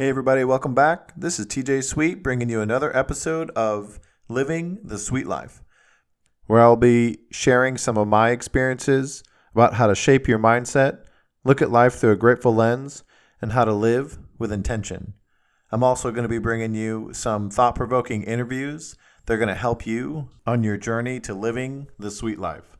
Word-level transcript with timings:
Hey, 0.00 0.08
everybody, 0.08 0.44
welcome 0.44 0.72
back. 0.72 1.12
This 1.14 1.38
is 1.38 1.44
TJ 1.44 1.84
Sweet 1.84 2.22
bringing 2.22 2.48
you 2.48 2.62
another 2.62 2.96
episode 2.96 3.50
of 3.50 4.00
Living 4.30 4.78
the 4.82 4.96
Sweet 4.96 5.26
Life, 5.26 5.62
where 6.46 6.62
I'll 6.62 6.74
be 6.74 7.18
sharing 7.30 7.76
some 7.76 7.98
of 7.98 8.08
my 8.08 8.30
experiences 8.30 9.22
about 9.54 9.74
how 9.74 9.88
to 9.88 9.94
shape 9.94 10.26
your 10.26 10.38
mindset, 10.38 11.04
look 11.44 11.60
at 11.60 11.70
life 11.70 11.96
through 11.96 12.12
a 12.12 12.16
grateful 12.16 12.54
lens, 12.54 13.04
and 13.42 13.52
how 13.52 13.66
to 13.66 13.74
live 13.74 14.18
with 14.38 14.52
intention. 14.52 15.12
I'm 15.70 15.84
also 15.84 16.10
going 16.10 16.22
to 16.22 16.30
be 16.30 16.38
bringing 16.38 16.74
you 16.74 17.10
some 17.12 17.50
thought 17.50 17.74
provoking 17.74 18.22
interviews. 18.22 18.96
They're 19.26 19.36
going 19.36 19.48
to 19.48 19.54
help 19.54 19.86
you 19.86 20.30
on 20.46 20.64
your 20.64 20.78
journey 20.78 21.20
to 21.20 21.34
living 21.34 21.88
the 21.98 22.10
sweet 22.10 22.38
life. 22.38 22.78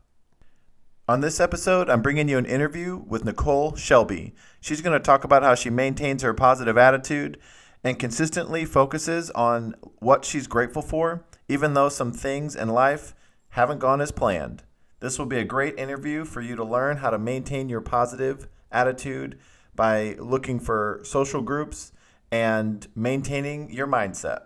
On 1.09 1.19
this 1.19 1.39
episode, 1.39 1.89
I'm 1.89 2.03
bringing 2.03 2.29
you 2.29 2.37
an 2.37 2.45
interview 2.45 2.95
with 3.07 3.25
Nicole 3.25 3.75
Shelby. 3.75 4.35
She's 4.61 4.81
going 4.81 4.97
to 4.97 5.03
talk 5.03 5.23
about 5.23 5.41
how 5.41 5.55
she 5.55 5.71
maintains 5.71 6.21
her 6.21 6.33
positive 6.33 6.77
attitude 6.77 7.39
and 7.83 7.97
consistently 7.97 8.65
focuses 8.65 9.31
on 9.31 9.75
what 9.97 10.23
she's 10.23 10.45
grateful 10.45 10.83
for, 10.83 11.25
even 11.49 11.73
though 11.73 11.89
some 11.89 12.11
things 12.11 12.55
in 12.55 12.69
life 12.69 13.15
haven't 13.49 13.79
gone 13.79 13.99
as 13.99 14.11
planned. 14.11 14.63
This 14.99 15.17
will 15.17 15.25
be 15.25 15.39
a 15.39 15.43
great 15.43 15.77
interview 15.79 16.23
for 16.23 16.39
you 16.39 16.55
to 16.55 16.63
learn 16.63 16.97
how 16.97 17.09
to 17.09 17.17
maintain 17.17 17.67
your 17.67 17.81
positive 17.81 18.47
attitude 18.71 19.39
by 19.75 20.15
looking 20.19 20.59
for 20.59 21.01
social 21.03 21.41
groups 21.41 21.91
and 22.31 22.87
maintaining 22.95 23.71
your 23.73 23.87
mindset. 23.87 24.43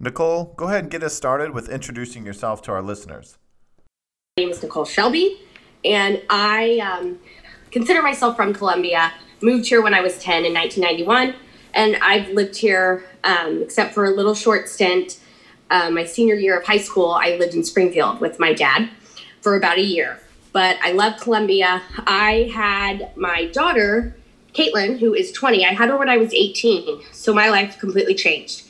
Nicole, 0.00 0.52
go 0.56 0.66
ahead 0.66 0.80
and 0.80 0.90
get 0.90 1.04
us 1.04 1.14
started 1.14 1.52
with 1.52 1.68
introducing 1.68 2.26
yourself 2.26 2.60
to 2.62 2.72
our 2.72 2.82
listeners. 2.82 3.38
My 4.36 4.42
name 4.42 4.50
is 4.50 4.62
Nicole 4.62 4.84
Shelby 4.84 5.38
and 5.84 6.22
I 6.30 6.78
um, 6.78 7.18
consider 7.70 8.02
myself 8.02 8.36
from 8.36 8.54
Columbia. 8.54 9.12
Moved 9.40 9.66
here 9.66 9.82
when 9.82 9.94
I 9.94 10.00
was 10.00 10.18
10 10.18 10.44
in 10.44 10.54
1991, 10.54 11.34
and 11.74 11.96
I've 11.96 12.28
lived 12.28 12.56
here 12.56 13.04
um, 13.24 13.62
except 13.62 13.92
for 13.94 14.04
a 14.04 14.10
little 14.10 14.34
short 14.34 14.68
stint. 14.68 15.18
Uh, 15.70 15.90
my 15.90 16.04
senior 16.04 16.34
year 16.34 16.58
of 16.58 16.66
high 16.66 16.78
school, 16.78 17.12
I 17.12 17.36
lived 17.36 17.54
in 17.54 17.64
Springfield 17.64 18.20
with 18.20 18.38
my 18.38 18.52
dad 18.52 18.90
for 19.40 19.56
about 19.56 19.78
a 19.78 19.82
year. 19.82 20.20
But 20.52 20.76
I 20.82 20.92
love 20.92 21.18
Columbia. 21.18 21.82
I 21.98 22.50
had 22.54 23.16
my 23.16 23.46
daughter, 23.46 24.14
Caitlin, 24.52 24.98
who 24.98 25.14
is 25.14 25.32
20. 25.32 25.64
I 25.66 25.72
had 25.72 25.88
her 25.88 25.96
when 25.96 26.10
I 26.10 26.18
was 26.18 26.32
18, 26.34 27.02
so 27.10 27.32
my 27.32 27.48
life 27.48 27.78
completely 27.78 28.14
changed 28.14 28.64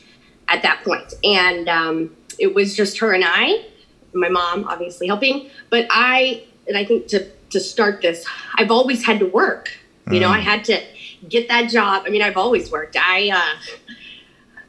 at 0.49 0.63
that 0.63 0.85
point. 0.85 1.13
And 1.25 1.69
um, 1.69 2.17
it 2.39 2.55
was 2.55 2.77
just 2.77 2.99
her 2.99 3.13
and 3.13 3.25
I, 3.27 3.67
my 4.15 4.29
mom 4.29 4.65
obviously 4.65 5.07
helping, 5.07 5.51
but 5.71 5.87
I 5.91 6.45
and 6.67 6.77
I 6.77 6.85
think 6.85 7.09
to 7.09 7.29
to 7.51 7.61
start 7.61 8.01
this, 8.01 8.25
I've 8.57 8.71
always 8.71 9.05
had 9.05 9.19
to 9.21 9.27
work. 9.27 9.77
You 10.11 10.19
know, 10.19 10.31
I 10.31 10.41
mm. 10.41 10.43
had 10.43 10.65
to 10.65 10.83
get 11.29 11.49
that 11.49 11.71
job. 11.71 12.03
I 12.07 12.11
mean, 12.11 12.23
I've 12.23 12.37
always 12.37 12.71
worked. 12.71 12.97
I 12.97 13.31
uh, 13.31 13.95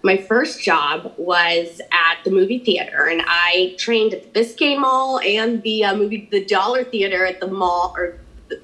my 0.03 0.17
first 0.17 0.61
job 0.61 1.13
was 1.17 1.81
at 1.91 2.23
the 2.23 2.29
movie 2.29 2.59
theater, 2.59 3.07
and 3.07 3.23
I 3.25 3.75
trained 3.77 4.13
at 4.13 4.33
the 4.33 4.39
Biscayne 4.39 4.79
Mall 4.79 5.19
and 5.19 5.63
the 5.63 5.85
uh, 5.85 5.95
movie 5.95 6.27
the 6.29 6.45
Dollar 6.45 6.83
Theater 6.83 7.25
at 7.25 7.39
the 7.39 7.47
mall 7.47 7.95
or 7.97 8.19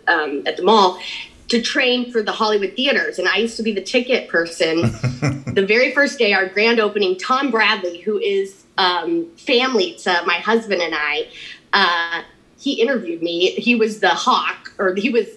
um, 0.08 0.43
at 0.45 0.58
the 0.58 0.64
mall 0.64 0.99
to 1.47 1.61
train 1.61 2.11
for 2.11 2.21
the 2.21 2.31
Hollywood 2.31 2.75
theaters. 2.75 3.17
And 3.17 3.27
I 3.27 3.38
used 3.38 3.58
to 3.58 3.64
be 3.64 3.73
the 3.73 3.81
ticket 3.81 4.30
person. 4.30 4.81
the 5.53 5.66
very 5.67 5.91
first 5.91 6.19
day, 6.19 6.33
our 6.33 6.47
grand 6.47 6.80
opening, 6.80 7.17
Tom 7.17 7.49
Bradley, 7.49 8.02
who 8.02 8.19
is 8.19 8.64
um, 8.77 9.27
family 9.36 9.95
to 10.03 10.21
my 10.25 10.36
husband 10.36 10.81
and 10.81 10.93
I. 10.95 11.27
Uh, 11.73 12.23
he 12.59 12.81
interviewed 12.81 13.23
me. 13.23 13.52
He 13.52 13.73
was 13.73 14.02
the 14.02 14.09
hawk, 14.09 14.73
or 14.77 14.93
he 14.95 15.09
was 15.09 15.27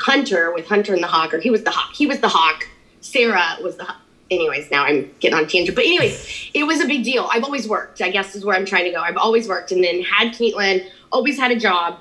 Hunter 0.00 0.52
with 0.52 0.66
Hunter 0.66 0.94
and 0.94 1.02
the 1.02 1.08
Hawk, 1.08 1.34
or 1.34 1.38
he 1.38 1.50
was 1.50 1.62
the 1.62 1.70
hawk. 1.70 1.94
He 1.94 2.06
was 2.06 2.20
the 2.20 2.28
hawk. 2.28 2.66
Sarah 3.00 3.58
was 3.62 3.76
the. 3.76 3.86
Anyways, 4.30 4.70
now 4.70 4.84
I'm 4.84 5.14
getting 5.20 5.36
on 5.36 5.46
tangent. 5.46 5.76
But 5.76 5.84
anyways, 5.84 6.50
it 6.54 6.64
was 6.64 6.80
a 6.80 6.86
big 6.86 7.04
deal. 7.04 7.28
I've 7.30 7.44
always 7.44 7.68
worked. 7.68 8.00
I 8.00 8.10
guess 8.10 8.34
is 8.34 8.44
where 8.44 8.56
I'm 8.56 8.64
trying 8.64 8.84
to 8.84 8.90
go. 8.90 9.00
I've 9.00 9.18
always 9.18 9.46
worked, 9.46 9.70
and 9.72 9.84
then 9.84 10.02
had 10.02 10.32
Caitlin. 10.32 10.88
Always 11.12 11.38
had 11.38 11.50
a 11.50 11.56
job. 11.56 12.00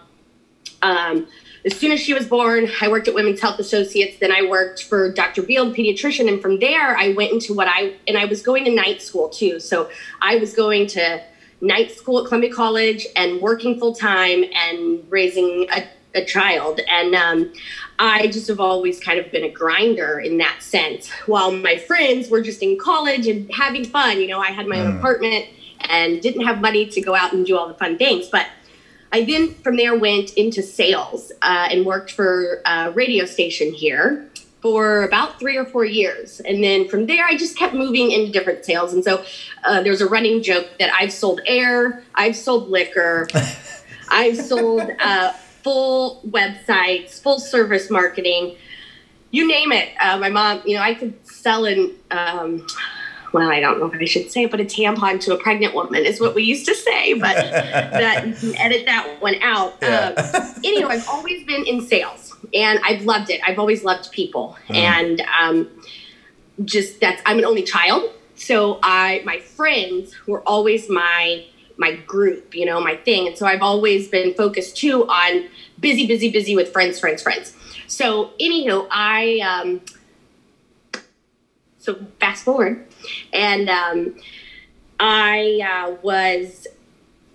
Um, 0.82 1.28
as 1.66 1.78
soon 1.78 1.92
as 1.92 2.00
she 2.00 2.14
was 2.14 2.26
born, 2.26 2.70
I 2.82 2.90
worked 2.90 3.08
at 3.08 3.14
Women's 3.14 3.40
Health 3.40 3.60
Associates. 3.60 4.18
Then 4.20 4.32
I 4.32 4.44
worked 4.50 4.84
for 4.84 5.12
Dr. 5.12 5.44
Beal, 5.44 5.74
pediatrician, 5.74 6.28
and 6.28 6.42
from 6.42 6.60
there 6.60 6.98
I 6.98 7.14
went 7.14 7.32
into 7.32 7.54
what 7.54 7.68
I 7.70 7.96
and 8.08 8.18
I 8.18 8.26
was 8.26 8.42
going 8.42 8.66
to 8.66 8.72
night 8.72 9.02
school 9.02 9.28
too. 9.28 9.60
So 9.60 9.90
I 10.22 10.38
was 10.38 10.54
going 10.54 10.88
to 10.88 11.22
night 11.64 11.92
school 11.92 12.20
at 12.20 12.26
Columbia 12.28 12.54
College 12.54 13.08
and 13.16 13.42
working 13.42 13.80
full 13.80 13.96
time 13.96 14.44
and 14.54 15.04
raising 15.10 15.68
a, 15.72 15.88
a 16.14 16.26
child. 16.26 16.82
And 16.88 17.16
um, 17.16 17.54
I 17.98 18.28
just 18.28 18.50
have 18.50 18.60
always 18.60 19.00
kind 19.00 19.18
of 19.18 19.32
been 19.32 19.46
a 19.46 19.50
grinder 19.50 20.20
in 20.20 20.38
that 20.40 20.62
sense. 20.62 21.10
While 21.26 21.52
my 21.52 21.78
friends 21.78 22.30
were 22.30 22.42
just 22.42 22.62
in 22.62 22.78
college 22.78 23.28
and 23.28 23.50
having 23.54 23.86
fun, 23.86 24.20
you 24.20 24.28
know, 24.28 24.40
I 24.40 24.52
had 24.52 24.68
my 24.68 24.76
mm. 24.76 24.86
own 24.86 24.98
apartment 24.98 25.46
and 25.80 26.22
didn't 26.22 26.46
have 26.46 26.60
money 26.60 26.86
to 26.86 27.02
go 27.02 27.16
out 27.16 27.34
and 27.34 27.46
do 27.46 27.58
all 27.58 27.68
the 27.68 27.74
fun 27.74 27.98
things. 27.98 28.28
But 28.28 28.48
I 29.14 29.24
then 29.24 29.54
from 29.56 29.78
there 29.78 29.98
went 29.98 30.34
into 30.34 30.62
sales 30.62 31.32
uh, 31.42 31.70
and 31.72 31.86
worked 31.86 32.12
for 32.12 32.62
a 32.66 32.92
radio 32.92 33.26
station 33.26 33.72
here 33.72 34.28
for 34.64 35.04
about 35.04 35.38
three 35.42 35.58
or 35.58 35.66
four 35.66 35.84
years. 35.84 36.40
And 36.40 36.64
then 36.64 36.88
from 36.88 37.06
there, 37.06 37.26
I 37.26 37.36
just 37.36 37.58
kept 37.58 37.74
moving 37.74 38.12
into 38.12 38.32
different 38.32 38.64
sales. 38.64 38.94
And 38.94 39.04
so 39.04 39.26
uh, 39.66 39.84
there's 39.84 40.00
a 40.00 40.08
running 40.08 40.42
joke 40.42 40.70
that 40.80 40.90
I've 40.98 41.12
sold 41.12 41.42
air, 41.46 42.02
I've 42.16 42.38
sold 42.38 42.70
liquor, 42.70 43.28
I've 44.10 44.38
sold 44.38 44.90
uh, 45.02 45.34
full 45.34 46.22
websites, 46.26 47.22
full 47.22 47.40
service 47.40 47.92
marketing, 47.92 48.56
you 49.32 49.46
name 49.46 49.74
it. 49.74 49.90
Uh, 50.00 50.18
my 50.18 50.30
mom, 50.30 50.62
you 50.66 50.78
know, 50.78 50.82
I 50.82 50.94
could 50.94 51.14
sell 51.28 51.66
in. 51.66 51.92
Um, 52.10 52.66
well, 53.34 53.50
I 53.50 53.60
don't 53.60 53.80
know 53.80 53.88
if 53.88 54.00
I 54.00 54.06
should 54.06 54.32
say, 54.32 54.46
but 54.46 54.62
a 54.62 54.64
tampon 54.64 55.20
to 55.22 55.34
a 55.34 55.38
pregnant 55.38 55.74
woman 55.74 56.06
is 56.06 56.22
what 56.22 56.36
we 56.36 56.44
used 56.44 56.68
to 56.68 56.76
say. 56.76 57.16
But 57.16 57.36
that 57.36 58.26
edit 58.60 58.86
that 58.86 59.18
one 59.20 59.36
out. 59.42 59.76
Yeah. 59.82 60.14
Um, 60.36 60.62
anyway, 60.64 60.94
I've 60.94 61.10
always 61.10 61.44
been 61.46 61.66
in 61.66 61.82
sales 61.82 62.23
and 62.54 62.80
I've 62.84 63.06
loved 63.06 63.30
it. 63.30 63.42
I've 63.46 63.60
always 63.60 63.84
loved 63.84 64.12
people, 64.12 64.58
mm. 64.68 64.76
and 64.76 65.22
um, 65.40 65.70
just 66.64 67.00
that's 67.00 67.22
I'm 67.26 67.40
an 67.40 67.46
only 67.46 67.64
child, 67.64 68.12
so 68.36 68.80
I 68.84 69.22
my 69.26 69.40
friends 69.40 70.16
were 70.28 70.42
always 70.42 70.90
my 70.90 71.46
my 71.78 71.96
group, 71.96 72.56
you 72.56 72.66
know, 72.66 72.80
my 72.80 72.96
thing, 72.96 73.28
and 73.28 73.38
so 73.38 73.46
I've 73.46 73.62
always 73.62 74.08
been 74.08 74.34
focused 74.34 74.78
too 74.78 75.08
on 75.08 75.50
busy, 75.80 76.06
busy, 76.06 76.32
busy 76.32 76.56
with 76.56 76.72
friends, 76.72 77.00
friends, 77.00 77.22
friends. 77.22 77.56
So 77.88 78.32
anywho, 78.40 78.88
I 78.92 79.40
um, 79.40 79.82
so 81.80 82.06
fast 82.20 82.44
forward, 82.44 82.86
and 83.32 83.70
um, 83.70 84.16
I 85.00 85.60
uh, 85.62 85.96
was 86.02 86.68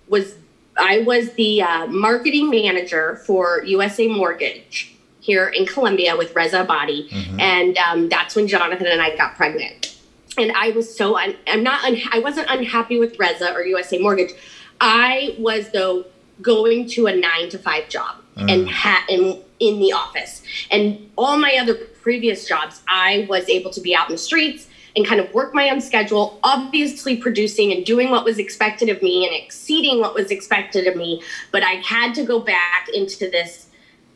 was 0.07 0.35
I 0.77 0.99
was 0.99 1.33
the 1.33 1.61
uh, 1.61 1.87
marketing 1.87 2.49
manager 2.49 3.17
for 3.25 3.63
USA 3.65 4.07
Mortgage 4.07 4.95
here 5.19 5.47
in 5.47 5.65
Columbia 5.65 6.15
with 6.17 6.35
Reza 6.35 6.65
Abadi. 6.65 7.09
Mm-hmm. 7.09 7.39
And 7.39 7.77
um, 7.77 8.09
that's 8.09 8.35
when 8.35 8.47
Jonathan 8.47 8.87
and 8.87 9.01
I 9.01 9.15
got 9.15 9.35
pregnant. 9.35 9.97
And 10.37 10.51
I 10.53 10.71
was 10.71 10.95
so, 10.95 11.17
un- 11.17 11.35
I'm 11.47 11.63
not, 11.63 11.83
un- 11.83 12.01
I 12.11 12.19
wasn't 12.19 12.47
unhappy 12.49 12.99
with 12.99 13.19
Reza 13.19 13.53
or 13.53 13.63
USA 13.63 13.97
Mortgage. 13.99 14.31
I 14.79 15.35
was, 15.37 15.71
though, 15.71 16.05
going 16.41 16.87
to 16.89 17.07
a 17.07 17.15
nine 17.15 17.49
to 17.49 17.57
five 17.57 17.89
job 17.89 18.15
mm. 18.37 18.51
and 18.51 18.69
ha- 18.69 19.05
in, 19.09 19.41
in 19.59 19.79
the 19.79 19.91
office. 19.91 20.41
And 20.71 21.09
all 21.17 21.37
my 21.37 21.57
other 21.59 21.75
previous 21.75 22.47
jobs, 22.47 22.81
I 22.87 23.25
was 23.29 23.49
able 23.49 23.71
to 23.71 23.81
be 23.81 23.93
out 23.93 24.09
in 24.09 24.13
the 24.13 24.19
streets 24.19 24.67
and 24.95 25.05
kind 25.05 25.19
of 25.19 25.33
work 25.33 25.53
my 25.53 25.69
own 25.69 25.81
schedule, 25.81 26.39
obviously 26.43 27.17
producing 27.17 27.71
and 27.71 27.85
doing 27.85 28.09
what 28.09 28.25
was 28.25 28.39
expected 28.39 28.89
of 28.89 29.01
me 29.01 29.25
and 29.25 29.35
exceeding 29.35 29.99
what 29.99 30.13
was 30.15 30.31
expected 30.31 30.87
of 30.87 30.95
me. 30.95 31.21
But 31.51 31.63
I 31.63 31.73
had 31.73 32.15
to 32.15 32.23
go 32.23 32.39
back 32.39 32.87
into 32.93 33.29
this 33.29 33.67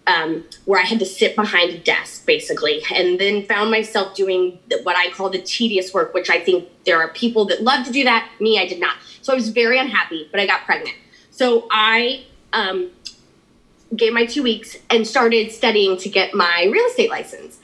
um, 0.06 0.44
where 0.66 0.82
I 0.82 0.84
had 0.84 1.00
to 1.00 1.06
sit 1.06 1.36
behind 1.36 1.72
a 1.72 1.78
desk 1.78 2.26
basically, 2.26 2.84
and 2.94 3.20
then 3.20 3.46
found 3.46 3.72
myself 3.72 4.16
doing 4.16 4.60
what 4.84 4.96
I 4.96 5.10
call 5.12 5.30
the 5.30 5.42
tedious 5.42 5.94
work, 5.94 6.14
which 6.14 6.30
I 6.30 6.40
think 6.40 6.70
there 6.86 7.00
are 7.02 7.10
people 7.10 7.46
that 7.46 7.64
love 7.64 7.86
to 7.86 7.92
do 7.92 8.04
that. 8.04 8.30
Me, 8.40 8.60
I 8.60 8.68
did 8.68 8.80
not. 8.80 8.98
So 9.22 9.32
I 9.32 9.36
was 9.36 9.50
very 9.50 9.80
unhappy, 9.80 10.28
but 10.32 10.40
I 10.40 10.46
got 10.46 10.66
pregnant. 10.66 10.96
So 11.32 11.68
I 11.72 12.26
um, 12.52 12.92
gave 13.96 14.14
my 14.14 14.26
two 14.26 14.44
weeks 14.44 14.76
and 14.90 15.08
started 15.08 15.52
studying 15.52 15.98
to 15.98 16.10
get 16.10 16.34
my 16.34 16.68
real 16.72 16.86
estate 16.86 17.10
license. 17.10 17.60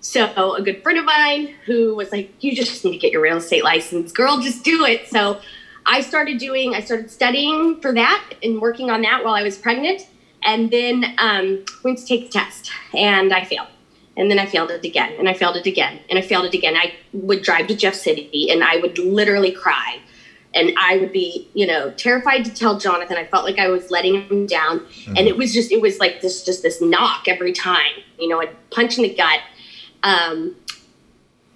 So 0.00 0.54
a 0.54 0.62
good 0.62 0.82
friend 0.82 0.98
of 0.98 1.04
mine 1.04 1.54
who 1.66 1.94
was 1.94 2.10
like, 2.12 2.32
"You 2.40 2.54
just 2.54 2.84
need 2.84 2.92
to 2.92 2.98
get 2.98 3.12
your 3.12 3.20
real 3.20 3.36
estate 3.36 3.64
license, 3.64 4.12
girl. 4.12 4.40
Just 4.40 4.64
do 4.64 4.84
it." 4.84 5.08
So 5.08 5.40
I 5.84 6.00
started 6.00 6.38
doing. 6.38 6.74
I 6.74 6.80
started 6.80 7.10
studying 7.10 7.80
for 7.80 7.92
that 7.92 8.34
and 8.42 8.60
working 8.60 8.90
on 8.90 9.02
that 9.02 9.24
while 9.24 9.34
I 9.34 9.42
was 9.42 9.58
pregnant 9.58 10.06
and 10.42 10.70
then 10.70 11.14
um, 11.18 11.64
went 11.84 11.98
to 11.98 12.06
take 12.06 12.26
the 12.26 12.38
test 12.38 12.70
and 12.94 13.32
I 13.32 13.44
failed. 13.44 13.68
And 14.16 14.30
then 14.30 14.38
I 14.38 14.46
failed 14.46 14.70
it 14.70 14.84
again 14.84 15.14
and 15.18 15.28
I 15.28 15.34
failed 15.34 15.56
it 15.56 15.66
again 15.66 16.00
and 16.10 16.18
I 16.18 16.22
failed 16.22 16.44
it 16.46 16.54
again. 16.54 16.76
I 16.76 16.94
would 17.12 17.42
drive 17.42 17.68
to 17.68 17.74
Jeff 17.74 17.94
City 17.94 18.50
and 18.50 18.62
I 18.62 18.76
would 18.76 18.98
literally 18.98 19.52
cry. 19.52 20.00
And 20.52 20.72
I 20.80 20.96
would 20.96 21.12
be, 21.12 21.48
you 21.54 21.64
know, 21.64 21.92
terrified 21.92 22.44
to 22.44 22.52
tell 22.52 22.76
Jonathan. 22.76 23.16
I 23.16 23.24
felt 23.24 23.44
like 23.44 23.58
I 23.58 23.68
was 23.68 23.90
letting 23.90 24.22
him 24.22 24.46
down. 24.46 24.80
Mm-hmm. 24.80 25.16
And 25.16 25.28
it 25.28 25.36
was 25.36 25.54
just, 25.54 25.70
it 25.70 25.80
was 25.80 26.00
like 26.00 26.22
this, 26.22 26.44
just 26.44 26.62
this 26.62 26.82
knock 26.82 27.28
every 27.28 27.52
time, 27.52 27.92
you 28.18 28.28
know, 28.28 28.42
a 28.42 28.48
punch 28.70 28.98
in 28.98 29.04
the 29.04 29.14
gut. 29.14 29.40
Um, 30.02 30.56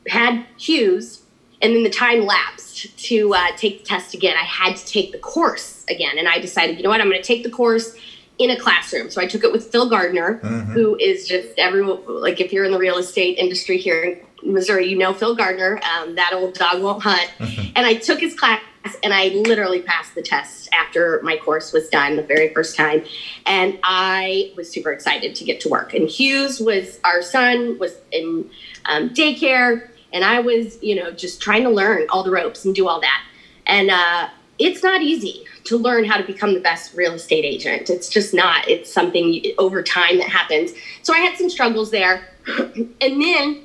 had 0.08 0.44
Hughes, 0.58 1.22
and 1.62 1.74
then 1.74 1.82
the 1.82 1.90
time 1.90 2.24
lapsed 2.24 2.96
to 3.06 3.34
uh, 3.34 3.56
take 3.56 3.80
the 3.80 3.84
test 3.84 4.14
again. 4.14 4.36
I 4.36 4.44
had 4.44 4.76
to 4.76 4.86
take 4.86 5.12
the 5.12 5.18
course 5.18 5.84
again, 5.88 6.18
and 6.18 6.28
I 6.28 6.38
decided, 6.38 6.76
you 6.76 6.82
know 6.82 6.90
what, 6.90 7.00
I'm 7.00 7.08
going 7.08 7.20
to 7.20 7.26
take 7.26 7.42
the 7.42 7.50
course 7.50 7.96
in 8.38 8.50
a 8.50 8.58
classroom. 8.58 9.10
So 9.10 9.20
I 9.20 9.26
took 9.26 9.44
it 9.44 9.52
with 9.52 9.70
Phil 9.70 9.88
Gardner, 9.88 10.40
mm-hmm. 10.42 10.72
who 10.72 10.96
is 10.96 11.28
just 11.28 11.58
everyone. 11.58 12.02
Like 12.06 12.40
if 12.40 12.52
you're 12.52 12.64
in 12.64 12.72
the 12.72 12.78
real 12.78 12.98
estate 12.98 13.38
industry 13.38 13.78
here 13.78 14.20
in 14.42 14.52
Missouri, 14.52 14.88
you 14.88 14.98
know 14.98 15.12
Phil 15.12 15.36
Gardner. 15.36 15.80
Um, 15.82 16.16
that 16.16 16.32
old 16.32 16.54
dog 16.54 16.82
won't 16.82 17.02
hunt. 17.02 17.30
and 17.40 17.86
I 17.86 17.94
took 17.94 18.20
his 18.20 18.34
class, 18.34 18.60
and 19.02 19.14
I 19.14 19.28
literally 19.28 19.82
passed 19.82 20.14
the 20.14 20.22
test 20.22 20.68
after 20.72 21.20
my 21.22 21.36
course 21.36 21.72
was 21.72 21.88
done 21.88 22.16
the 22.16 22.22
very 22.22 22.52
first 22.52 22.76
time, 22.76 23.04
and 23.46 23.78
I 23.84 24.52
was 24.56 24.70
super 24.70 24.90
excited 24.90 25.36
to 25.36 25.44
get 25.44 25.60
to 25.60 25.68
work. 25.68 25.94
And 25.94 26.08
Hughes 26.08 26.60
was 26.60 26.98
our 27.04 27.22
son 27.22 27.78
was 27.78 27.96
in 28.10 28.50
um, 28.86 29.10
daycare, 29.10 29.90
and 30.12 30.24
I 30.24 30.40
was 30.40 30.82
you 30.82 30.96
know 30.96 31.12
just 31.12 31.40
trying 31.40 31.62
to 31.62 31.70
learn 31.70 32.06
all 32.10 32.24
the 32.24 32.32
ropes 32.32 32.64
and 32.64 32.74
do 32.74 32.88
all 32.88 33.00
that. 33.00 33.22
And 33.66 33.90
uh, 33.90 34.28
it's 34.58 34.82
not 34.82 35.02
easy 35.02 35.44
to 35.64 35.76
learn 35.76 36.04
how 36.04 36.16
to 36.16 36.24
become 36.24 36.54
the 36.54 36.60
best 36.60 36.94
real 36.94 37.12
estate 37.12 37.44
agent. 37.44 37.90
It's 37.90 38.08
just 38.08 38.34
not. 38.34 38.68
It's 38.68 38.92
something 38.92 39.42
over 39.58 39.82
time 39.82 40.18
that 40.18 40.28
happens. 40.28 40.72
So 41.02 41.14
I 41.14 41.18
had 41.18 41.36
some 41.36 41.50
struggles 41.50 41.90
there. 41.90 42.28
and 42.46 42.94
then 43.00 43.62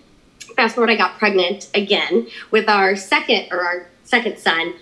fast 0.56 0.76
forward, 0.76 0.90
I 0.90 0.96
got 0.96 1.18
pregnant 1.18 1.70
again 1.74 2.28
with 2.52 2.68
our 2.70 2.96
second 2.96 3.48
or 3.52 3.62
our 3.62 3.88
second 4.04 4.38
son. 4.40 4.74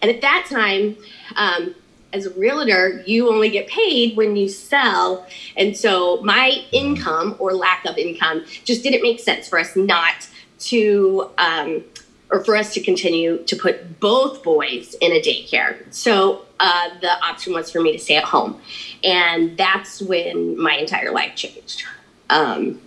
And 0.00 0.10
at 0.10 0.20
that 0.20 0.46
time, 0.48 0.96
um, 1.36 1.74
as 2.12 2.26
a 2.26 2.30
realtor, 2.30 3.02
you 3.06 3.28
only 3.28 3.50
get 3.50 3.68
paid 3.68 4.16
when 4.16 4.36
you 4.36 4.48
sell. 4.48 5.26
And 5.56 5.76
so 5.76 6.22
my 6.22 6.64
income 6.72 7.36
or 7.38 7.52
lack 7.52 7.84
of 7.84 7.98
income 7.98 8.44
just 8.64 8.82
didn't 8.82 9.02
make 9.02 9.20
sense 9.20 9.48
for 9.48 9.58
us 9.58 9.76
not 9.76 10.26
to 10.60 11.30
um, 11.38 11.84
or 12.30 12.44
for 12.44 12.56
us 12.56 12.74
to 12.74 12.80
continue 12.80 13.42
to 13.44 13.56
put 13.56 14.00
both 14.00 14.42
boys 14.42 14.94
in 15.00 15.12
a 15.12 15.20
daycare. 15.20 15.76
So 15.92 16.44
uh, 16.60 16.90
the 17.00 17.10
option 17.24 17.52
was 17.52 17.70
for 17.70 17.80
me 17.80 17.92
to 17.92 17.98
stay 17.98 18.16
at 18.16 18.24
home. 18.24 18.60
And 19.02 19.56
that's 19.56 20.02
when 20.02 20.60
my 20.60 20.74
entire 20.74 21.10
life 21.10 21.34
changed. 21.36 21.84
Um, 22.28 22.80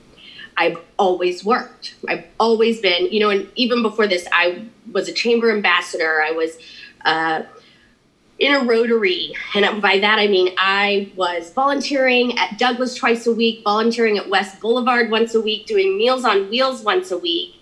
I've 0.57 0.77
always 0.99 1.43
worked. 1.43 1.95
I've 2.07 2.25
always 2.39 2.81
been, 2.81 3.07
you 3.11 3.19
know, 3.19 3.29
and 3.29 3.49
even 3.55 3.81
before 3.81 4.07
this, 4.07 4.27
I 4.31 4.65
was 4.91 5.07
a 5.07 5.13
chamber 5.13 5.51
ambassador. 5.51 6.21
I 6.21 6.31
was 6.31 6.57
uh, 7.03 7.43
in 8.37 8.53
a 8.53 8.63
Rotary. 8.63 9.33
And 9.55 9.81
by 9.81 9.99
that, 9.99 10.19
I 10.19 10.27
mean 10.27 10.53
I 10.59 11.11
was 11.15 11.51
volunteering 11.51 12.37
at 12.37 12.59
Douglas 12.59 12.95
twice 12.95 13.25
a 13.25 13.33
week, 13.33 13.63
volunteering 13.63 14.17
at 14.17 14.29
West 14.29 14.59
Boulevard 14.59 15.09
once 15.09 15.33
a 15.33 15.41
week, 15.41 15.65
doing 15.65 15.97
Meals 15.97 16.25
on 16.25 16.49
Wheels 16.49 16.83
once 16.83 17.09
a 17.09 17.17
week 17.17 17.55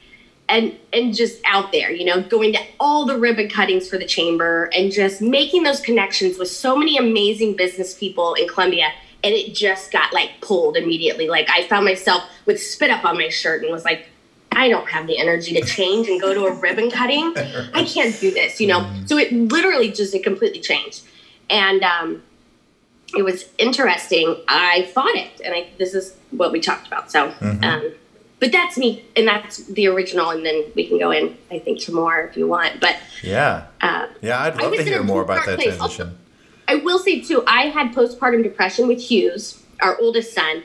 and 0.49 0.75
and 0.91 1.15
just 1.15 1.39
out 1.45 1.71
there 1.71 1.91
you 1.91 2.03
know 2.03 2.21
going 2.23 2.51
to 2.51 2.59
all 2.79 3.05
the 3.05 3.17
ribbon 3.17 3.47
cuttings 3.47 3.87
for 3.87 3.97
the 3.97 4.05
chamber 4.05 4.69
and 4.73 4.91
just 4.91 5.21
making 5.21 5.63
those 5.63 5.79
connections 5.79 6.37
with 6.37 6.49
so 6.49 6.75
many 6.75 6.97
amazing 6.97 7.55
business 7.55 7.97
people 7.97 8.33
in 8.33 8.47
columbia. 8.47 8.91
And 9.21 9.33
it 9.33 9.53
just 9.53 9.91
got 9.91 10.13
like 10.13 10.31
pulled 10.39 10.77
immediately. 10.77 11.27
Like 11.27 11.49
i 11.49 11.67
found 11.67 11.85
myself 11.85 12.23
with 12.45 12.61
spit 12.61 12.89
up 12.89 13.05
on 13.05 13.15
my 13.17 13.29
shirt 13.29 13.63
and 13.63 13.71
was 13.71 13.85
like 13.85 14.07
i 14.53 14.67
don't 14.67 14.89
have 14.89 15.07
the 15.07 15.17
energy 15.17 15.53
to 15.53 15.61
change 15.65 16.07
and 16.07 16.19
go 16.19 16.33
to 16.33 16.45
a 16.45 16.53
ribbon 16.53 16.89
cutting. 16.99 17.33
I 17.73 17.83
can't 17.83 18.19
do 18.19 18.31
this 18.31 18.59
you 18.59 18.67
know? 18.67 18.79
Mm-hmm. 18.79 19.05
so 19.05 19.17
it 19.17 19.31
literally 19.31 19.91
just 19.91 20.13
it 20.15 20.23
completely 20.23 20.59
changed. 20.59 21.03
And 21.49 21.83
um 21.83 22.23
it 23.17 23.23
was 23.23 23.45
interesting. 23.57 24.35
I 24.47 24.87
fought 24.93 25.15
it. 25.15 25.41
And 25.43 25.53
i 25.53 25.67
this 25.77 25.93
is 25.93 26.15
what 26.31 26.51
we 26.51 26.59
talked 26.59 26.87
about. 26.87 27.11
So 27.11 27.29
mm-hmm. 27.31 27.63
um 27.63 27.91
but 28.39 28.51
that's 28.51 28.77
me 28.77 29.03
and 29.15 29.27
that's 29.27 29.65
the 29.65 29.87
original 29.87 30.29
and 30.29 30.45
then 30.45 30.63
we 30.75 30.87
can 30.87 30.97
go 30.97 31.11
in 31.11 31.35
i 31.51 31.59
think 31.59 31.79
to 31.79 31.93
more 31.93 32.21
if 32.21 32.37
you 32.37 32.47
want 32.47 32.79
but 32.79 32.97
yeah 33.23 33.67
uh, 33.81 34.07
yeah 34.21 34.41
i'd 34.43 34.59
love 34.61 34.73
to 34.73 34.83
hear 34.83 35.03
more 35.03 35.21
about 35.21 35.45
that 35.45 35.59
place. 35.59 35.75
transition 35.75 36.17
i 36.67 36.75
will 36.75 36.99
say 36.99 37.21
too 37.21 37.43
i 37.47 37.63
had 37.63 37.93
postpartum 37.93 38.43
depression 38.43 38.87
with 38.87 39.01
hughes 39.01 39.63
our 39.81 39.99
oldest 39.99 40.33
son 40.33 40.63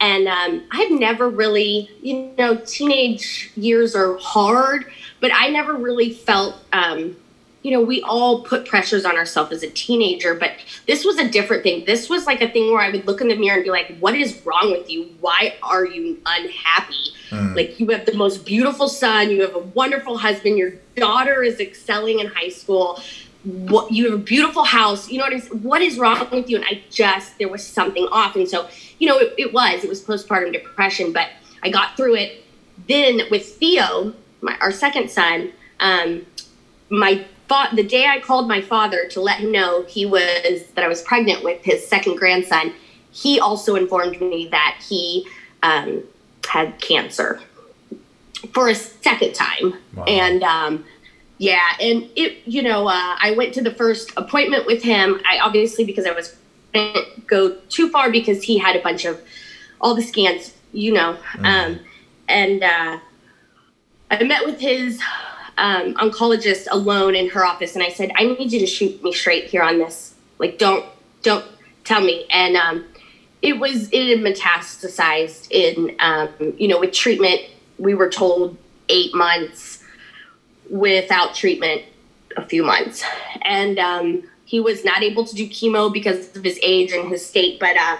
and 0.00 0.28
um, 0.28 0.62
i've 0.72 0.90
never 0.90 1.28
really 1.28 1.90
you 2.02 2.32
know 2.38 2.56
teenage 2.64 3.50
years 3.56 3.94
are 3.94 4.16
hard 4.18 4.86
but 5.20 5.30
i 5.34 5.48
never 5.48 5.74
really 5.74 6.12
felt 6.12 6.56
um, 6.72 7.16
you 7.66 7.72
know, 7.72 7.80
we 7.80 8.00
all 8.02 8.42
put 8.42 8.64
pressures 8.64 9.04
on 9.04 9.16
ourselves 9.16 9.50
as 9.50 9.64
a 9.64 9.70
teenager, 9.70 10.36
but 10.36 10.52
this 10.86 11.04
was 11.04 11.18
a 11.18 11.28
different 11.28 11.64
thing. 11.64 11.84
This 11.84 12.08
was 12.08 12.24
like 12.24 12.40
a 12.40 12.48
thing 12.48 12.70
where 12.70 12.80
I 12.80 12.90
would 12.90 13.08
look 13.08 13.20
in 13.20 13.26
the 13.26 13.34
mirror 13.34 13.56
and 13.56 13.64
be 13.64 13.70
like, 13.70 13.98
what 13.98 14.14
is 14.14 14.40
wrong 14.46 14.70
with 14.70 14.88
you? 14.88 15.12
Why 15.18 15.56
are 15.64 15.84
you 15.84 16.16
unhappy? 16.24 16.94
Mm. 17.30 17.56
Like, 17.56 17.80
you 17.80 17.88
have 17.88 18.06
the 18.06 18.14
most 18.14 18.46
beautiful 18.46 18.88
son, 18.88 19.30
you 19.30 19.42
have 19.42 19.56
a 19.56 19.58
wonderful 19.58 20.16
husband, 20.16 20.56
your 20.56 20.74
daughter 20.94 21.42
is 21.42 21.58
excelling 21.58 22.20
in 22.20 22.28
high 22.28 22.50
school. 22.50 23.00
What, 23.42 23.90
you 23.90 24.12
have 24.12 24.20
a 24.20 24.22
beautiful 24.22 24.62
house, 24.62 25.10
you 25.10 25.18
know 25.18 25.24
what 25.24 25.32
I'm 25.32 25.40
saying? 25.40 25.62
What 25.64 25.82
is 25.82 25.98
wrong 25.98 26.24
with 26.30 26.48
you? 26.48 26.58
And 26.58 26.66
I 26.66 26.84
just, 26.88 27.36
there 27.40 27.48
was 27.48 27.66
something 27.66 28.06
off. 28.12 28.36
And 28.36 28.48
so, 28.48 28.68
you 29.00 29.08
know, 29.08 29.18
it, 29.18 29.34
it 29.38 29.52
was, 29.52 29.82
it 29.82 29.88
was 29.88 30.04
postpartum 30.04 30.52
depression, 30.52 31.12
but 31.12 31.30
I 31.64 31.70
got 31.70 31.96
through 31.96 32.14
it. 32.14 32.44
Then 32.86 33.22
with 33.28 33.44
Theo, 33.56 34.14
my, 34.40 34.56
our 34.60 34.70
second 34.70 35.10
son, 35.10 35.50
um, 35.80 36.24
my 36.90 37.24
the 37.48 37.82
day 37.82 38.06
I 38.06 38.20
called 38.20 38.48
my 38.48 38.60
father 38.60 39.06
to 39.10 39.20
let 39.20 39.40
him 39.40 39.52
know 39.52 39.84
he 39.84 40.06
was 40.06 40.66
that 40.74 40.84
I 40.84 40.88
was 40.88 41.02
pregnant 41.02 41.44
with 41.44 41.62
his 41.62 41.86
second 41.86 42.16
grandson, 42.16 42.72
he 43.12 43.40
also 43.40 43.76
informed 43.76 44.20
me 44.20 44.48
that 44.50 44.82
he 44.88 45.26
um, 45.62 46.02
had 46.46 46.80
cancer 46.80 47.40
for 48.52 48.68
a 48.68 48.74
second 48.74 49.34
time, 49.34 49.74
wow. 49.94 50.04
and 50.04 50.42
um, 50.42 50.84
yeah, 51.38 51.76
and 51.80 52.08
it 52.16 52.42
you 52.46 52.62
know 52.62 52.86
uh, 52.86 53.16
I 53.20 53.34
went 53.36 53.54
to 53.54 53.62
the 53.62 53.74
first 53.74 54.12
appointment 54.16 54.66
with 54.66 54.82
him. 54.82 55.20
I 55.24 55.38
obviously 55.38 55.84
because 55.84 56.06
I 56.06 56.12
was 56.12 56.36
didn't 56.72 57.26
go 57.26 57.54
too 57.68 57.88
far 57.90 58.10
because 58.10 58.42
he 58.42 58.58
had 58.58 58.76
a 58.76 58.82
bunch 58.82 59.04
of 59.04 59.20
all 59.80 59.94
the 59.94 60.02
scans, 60.02 60.54
you 60.72 60.92
know, 60.92 61.16
mm. 61.34 61.44
um, 61.44 61.80
and 62.28 62.62
uh, 62.62 62.98
I 64.10 64.22
met 64.24 64.44
with 64.44 64.60
his 64.60 65.00
um, 65.58 65.94
oncologist 65.94 66.66
alone 66.70 67.14
in 67.14 67.30
her 67.30 67.44
office, 67.44 67.74
and 67.74 67.82
I 67.82 67.88
said, 67.88 68.12
"I 68.16 68.24
need 68.24 68.52
you 68.52 68.60
to 68.60 68.66
shoot 68.66 69.02
me 69.02 69.12
straight 69.12 69.44
here 69.44 69.62
on 69.62 69.78
this. 69.78 70.14
Like, 70.38 70.58
don't 70.58 70.84
don't 71.22 71.44
tell 71.84 72.00
me." 72.00 72.26
And 72.30 72.56
um, 72.56 72.84
it 73.42 73.58
was 73.58 73.88
it 73.92 74.08
had 74.08 74.18
metastasized 74.18 75.50
in 75.50 75.96
um, 76.00 76.28
you 76.58 76.68
know 76.68 76.78
with 76.78 76.92
treatment. 76.92 77.40
We 77.78 77.94
were 77.94 78.08
told 78.08 78.56
eight 78.88 79.14
months 79.14 79.82
without 80.70 81.34
treatment, 81.34 81.82
a 82.36 82.44
few 82.44 82.64
months, 82.64 83.02
and 83.42 83.78
um, 83.78 84.22
he 84.44 84.60
was 84.60 84.84
not 84.84 85.02
able 85.02 85.24
to 85.24 85.34
do 85.34 85.48
chemo 85.48 85.92
because 85.92 86.36
of 86.36 86.44
his 86.44 86.58
age 86.62 86.92
and 86.92 87.08
his 87.08 87.24
state, 87.24 87.58
but. 87.58 87.76
Uh, 87.76 87.96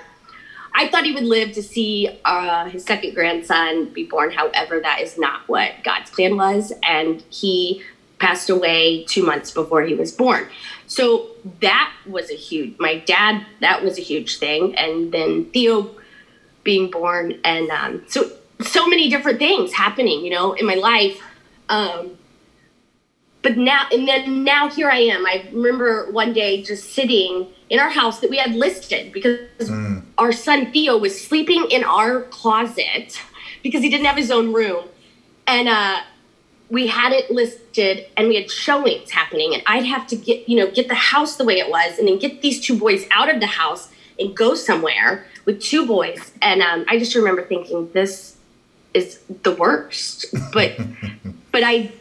I 0.78 0.88
thought 0.88 1.04
he 1.04 1.12
would 1.12 1.24
live 1.24 1.52
to 1.52 1.62
see 1.62 2.20
uh, 2.26 2.66
his 2.68 2.84
second 2.84 3.14
grandson 3.14 3.86
be 3.86 4.04
born. 4.04 4.30
However, 4.30 4.78
that 4.78 5.00
is 5.00 5.16
not 5.16 5.48
what 5.48 5.72
God's 5.82 6.10
plan 6.10 6.36
was. 6.36 6.70
And 6.82 7.22
he 7.30 7.82
passed 8.18 8.50
away 8.50 9.04
two 9.04 9.24
months 9.24 9.50
before 9.50 9.82
he 9.82 9.94
was 9.94 10.12
born. 10.12 10.46
So 10.86 11.28
that 11.60 11.94
was 12.06 12.30
a 12.30 12.34
huge, 12.34 12.78
my 12.78 12.98
dad, 12.98 13.46
that 13.60 13.82
was 13.82 13.98
a 13.98 14.02
huge 14.02 14.38
thing. 14.38 14.76
And 14.76 15.12
then 15.12 15.46
Theo 15.46 15.90
being 16.62 16.90
born. 16.90 17.40
And 17.42 17.70
um, 17.70 18.04
so, 18.06 18.30
so 18.60 18.86
many 18.86 19.08
different 19.08 19.38
things 19.38 19.72
happening, 19.72 20.24
you 20.24 20.30
know, 20.30 20.52
in 20.52 20.66
my 20.66 20.74
life. 20.74 21.22
Um, 21.70 22.18
but 23.42 23.56
now, 23.56 23.86
and 23.92 24.08
then 24.08 24.44
now 24.44 24.68
here 24.68 24.90
I 24.90 24.98
am. 24.98 25.24
I 25.24 25.48
remember 25.52 26.10
one 26.10 26.32
day 26.32 26.62
just 26.62 26.92
sitting 26.94 27.46
in 27.70 27.78
our 27.78 27.90
house 27.90 28.20
that 28.20 28.30
we 28.30 28.38
had 28.38 28.54
listed 28.54 29.12
because 29.12 29.38
mm. 29.58 30.02
our 30.18 30.32
son 30.32 30.72
Theo 30.72 30.96
was 30.96 31.20
sleeping 31.20 31.66
in 31.70 31.84
our 31.84 32.22
closet 32.22 33.20
because 33.62 33.82
he 33.82 33.90
didn't 33.90 34.06
have 34.06 34.16
his 34.16 34.30
own 34.30 34.52
room. 34.52 34.88
And 35.46 35.68
uh, 35.68 36.00
we 36.70 36.88
had 36.88 37.12
it 37.12 37.30
listed 37.30 38.06
and 38.16 38.28
we 38.28 38.36
had 38.36 38.50
showings 38.50 39.10
happening 39.10 39.54
and 39.54 39.62
I'd 39.66 39.84
have 39.84 40.06
to 40.08 40.16
get, 40.16 40.48
you 40.48 40.56
know, 40.56 40.70
get 40.70 40.88
the 40.88 40.94
house 40.94 41.36
the 41.36 41.44
way 41.44 41.58
it 41.58 41.70
was 41.70 41.98
and 41.98 42.08
then 42.08 42.18
get 42.18 42.42
these 42.42 42.60
two 42.60 42.76
boys 42.78 43.06
out 43.12 43.32
of 43.32 43.40
the 43.40 43.46
house 43.46 43.90
and 44.18 44.36
go 44.36 44.54
somewhere 44.54 45.26
with 45.44 45.62
two 45.62 45.86
boys. 45.86 46.32
And 46.42 46.62
um, 46.62 46.84
I 46.88 46.98
just 46.98 47.14
remember 47.14 47.44
thinking 47.44 47.90
this 47.92 48.36
is 48.94 49.20
the 49.42 49.52
worst. 49.52 50.26
But 50.52 50.78
but 51.52 51.62
I 51.64 51.92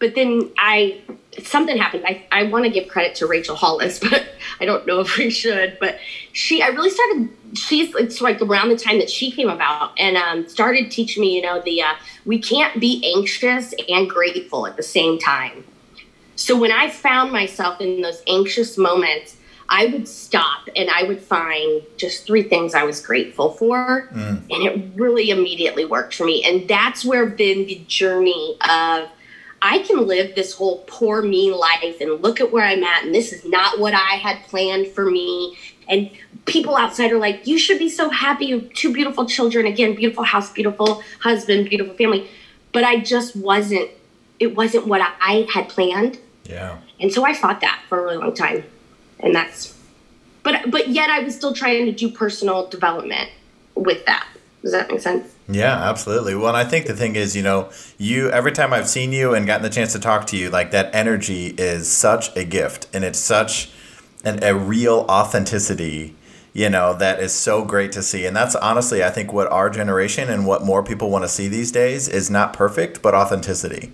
but 0.00 0.14
then 0.14 0.50
I 0.58 1.00
something 1.44 1.76
happened. 1.76 2.04
I, 2.06 2.26
I 2.32 2.44
want 2.44 2.64
to 2.64 2.70
give 2.70 2.88
credit 2.88 3.14
to 3.16 3.26
Rachel 3.26 3.54
Hollis, 3.54 3.98
but 4.10 4.26
I 4.58 4.64
don't 4.64 4.86
know 4.86 5.00
if 5.00 5.16
we 5.16 5.30
should. 5.30 5.78
But 5.78 5.98
she, 6.32 6.62
I 6.62 6.68
really 6.68 6.90
started. 6.90 7.28
She's 7.54 7.94
it's 7.94 8.20
like 8.20 8.40
around 8.40 8.70
the 8.70 8.76
time 8.76 8.98
that 8.98 9.10
she 9.10 9.30
came 9.30 9.48
about 9.48 9.92
and 9.98 10.16
um, 10.16 10.48
started 10.48 10.90
teaching 10.90 11.20
me. 11.20 11.36
You 11.36 11.42
know, 11.42 11.60
the 11.60 11.82
uh, 11.82 11.94
we 12.24 12.40
can't 12.40 12.80
be 12.80 13.12
anxious 13.16 13.74
and 13.88 14.08
grateful 14.08 14.66
at 14.66 14.76
the 14.76 14.82
same 14.82 15.18
time. 15.18 15.64
So 16.34 16.58
when 16.58 16.72
I 16.72 16.88
found 16.88 17.32
myself 17.32 17.80
in 17.82 18.00
those 18.00 18.22
anxious 18.26 18.78
moments, 18.78 19.36
I 19.68 19.86
would 19.86 20.08
stop 20.08 20.68
and 20.74 20.88
I 20.88 21.02
would 21.02 21.20
find 21.20 21.82
just 21.98 22.26
three 22.26 22.42
things 22.42 22.74
I 22.74 22.82
was 22.84 23.00
grateful 23.04 23.52
for. 23.52 24.08
Mm. 24.10 24.42
And 24.50 24.50
it 24.50 24.90
really 24.94 25.28
immediately 25.28 25.84
worked 25.84 26.14
for 26.14 26.24
me. 26.24 26.42
And 26.42 26.66
that's 26.66 27.04
where 27.04 27.26
been 27.26 27.66
the 27.66 27.82
journey 27.86 28.56
of 28.68 29.10
I 29.62 29.80
can 29.80 30.06
live 30.06 30.34
this 30.34 30.54
whole 30.54 30.84
poor 30.86 31.22
me 31.22 31.52
life 31.52 32.00
and 32.00 32.22
look 32.22 32.40
at 32.40 32.50
where 32.50 32.64
I'm 32.64 32.82
at. 32.82 33.04
And 33.04 33.14
this 33.14 33.32
is 33.32 33.44
not 33.44 33.78
what 33.78 33.94
I 33.94 34.16
had 34.16 34.42
planned 34.44 34.88
for 34.88 35.10
me. 35.10 35.56
And 35.88 36.10
people 36.46 36.76
outside 36.76 37.12
are 37.12 37.18
like, 37.18 37.46
you 37.46 37.58
should 37.58 37.78
be 37.78 37.88
so 37.88 38.08
happy. 38.08 38.46
You 38.46 38.60
have 38.60 38.72
two 38.72 38.92
beautiful 38.92 39.26
children. 39.26 39.66
Again, 39.66 39.94
beautiful 39.94 40.24
house, 40.24 40.50
beautiful 40.50 41.02
husband, 41.20 41.68
beautiful 41.68 41.94
family. 41.94 42.28
But 42.72 42.84
I 42.84 43.00
just 43.00 43.36
wasn't, 43.36 43.90
it 44.38 44.56
wasn't 44.56 44.86
what 44.86 45.02
I 45.02 45.46
had 45.52 45.68
planned. 45.68 46.18
Yeah. 46.44 46.78
And 46.98 47.12
so 47.12 47.24
I 47.24 47.34
fought 47.34 47.60
that 47.60 47.82
for 47.88 48.00
a 48.00 48.02
really 48.02 48.16
long 48.16 48.34
time 48.34 48.64
and 49.22 49.34
that's 49.34 49.76
but 50.42 50.70
but 50.70 50.88
yet 50.88 51.10
I 51.10 51.20
was 51.20 51.34
still 51.34 51.52
trying 51.52 51.86
to 51.86 51.92
do 51.92 52.10
personal 52.10 52.66
development 52.66 53.30
with 53.74 54.04
that. 54.06 54.26
Does 54.62 54.72
that 54.72 54.90
make 54.90 55.00
sense? 55.00 55.34
Yeah, 55.50 55.88
absolutely. 55.88 56.34
Well, 56.34 56.48
and 56.48 56.56
I 56.56 56.64
think 56.64 56.86
the 56.86 56.94
thing 56.94 57.16
is, 57.16 57.34
you 57.34 57.42
know, 57.42 57.70
you 57.98 58.30
every 58.30 58.52
time 58.52 58.72
I've 58.72 58.88
seen 58.88 59.12
you 59.12 59.34
and 59.34 59.46
gotten 59.46 59.62
the 59.62 59.70
chance 59.70 59.92
to 59.94 59.98
talk 59.98 60.26
to 60.28 60.36
you, 60.36 60.50
like 60.50 60.70
that 60.70 60.94
energy 60.94 61.46
is 61.58 61.90
such 61.90 62.34
a 62.36 62.44
gift, 62.44 62.86
and 62.92 63.04
it's 63.04 63.18
such 63.18 63.70
an, 64.22 64.42
a 64.44 64.54
real 64.54 65.06
authenticity, 65.08 66.14
you 66.52 66.68
know, 66.68 66.94
that 66.94 67.20
is 67.20 67.32
so 67.32 67.64
great 67.64 67.90
to 67.92 68.02
see. 68.02 68.26
And 68.26 68.36
that's 68.36 68.54
honestly, 68.56 69.02
I 69.02 69.10
think, 69.10 69.32
what 69.32 69.50
our 69.50 69.70
generation 69.70 70.28
and 70.28 70.46
what 70.46 70.62
more 70.62 70.82
people 70.84 71.10
want 71.10 71.24
to 71.24 71.28
see 71.28 71.48
these 71.48 71.72
days 71.72 72.06
is 72.06 72.30
not 72.30 72.52
perfect, 72.52 73.02
but 73.02 73.14
authenticity 73.14 73.92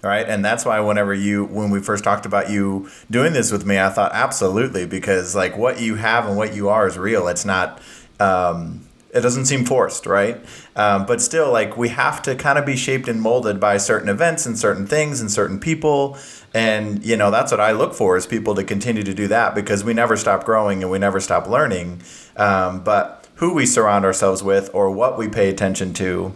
right 0.00 0.28
and 0.28 0.44
that's 0.44 0.64
why 0.64 0.78
whenever 0.78 1.12
you 1.12 1.44
when 1.46 1.70
we 1.70 1.80
first 1.80 2.04
talked 2.04 2.24
about 2.24 2.48
you 2.48 2.88
doing 3.10 3.32
this 3.32 3.50
with 3.50 3.66
me 3.66 3.80
i 3.80 3.88
thought 3.88 4.12
absolutely 4.14 4.86
because 4.86 5.34
like 5.34 5.56
what 5.56 5.80
you 5.80 5.96
have 5.96 6.24
and 6.28 6.36
what 6.36 6.54
you 6.54 6.68
are 6.68 6.86
is 6.86 6.96
real 6.96 7.26
it's 7.26 7.44
not 7.44 7.80
um, 8.20 8.87
it 9.18 9.22
doesn't 9.22 9.46
seem 9.46 9.64
forced 9.64 10.06
right? 10.06 10.42
Um, 10.76 11.06
but 11.06 11.20
still 11.20 11.52
like 11.52 11.76
we 11.76 11.88
have 11.90 12.22
to 12.22 12.34
kind 12.34 12.58
of 12.58 12.64
be 12.64 12.76
shaped 12.76 13.08
and 13.08 13.20
molded 13.20 13.60
by 13.60 13.76
certain 13.76 14.08
events 14.08 14.46
and 14.46 14.58
certain 14.58 14.86
things 14.86 15.20
and 15.20 15.30
certain 15.30 15.58
people. 15.60 16.16
And 16.54 17.04
you 17.04 17.16
know 17.16 17.30
that's 17.30 17.52
what 17.52 17.60
i 17.60 17.72
look 17.72 17.92
for 17.92 18.16
is 18.16 18.26
people 18.26 18.54
to 18.54 18.64
continue 18.64 19.02
to 19.02 19.12
do 19.12 19.28
that 19.28 19.54
because 19.54 19.84
we 19.84 19.92
never 19.92 20.16
stop 20.16 20.44
growing 20.44 20.82
and 20.82 20.90
we 20.90 20.98
never 20.98 21.20
stop 21.20 21.46
learning. 21.46 22.00
Um, 22.36 22.82
but 22.82 23.26
who 23.36 23.54
we 23.54 23.66
surround 23.66 24.04
ourselves 24.04 24.42
with 24.42 24.70
or 24.72 24.90
what 24.90 25.18
we 25.18 25.28
pay 25.28 25.48
attention 25.48 25.92
to 25.94 26.32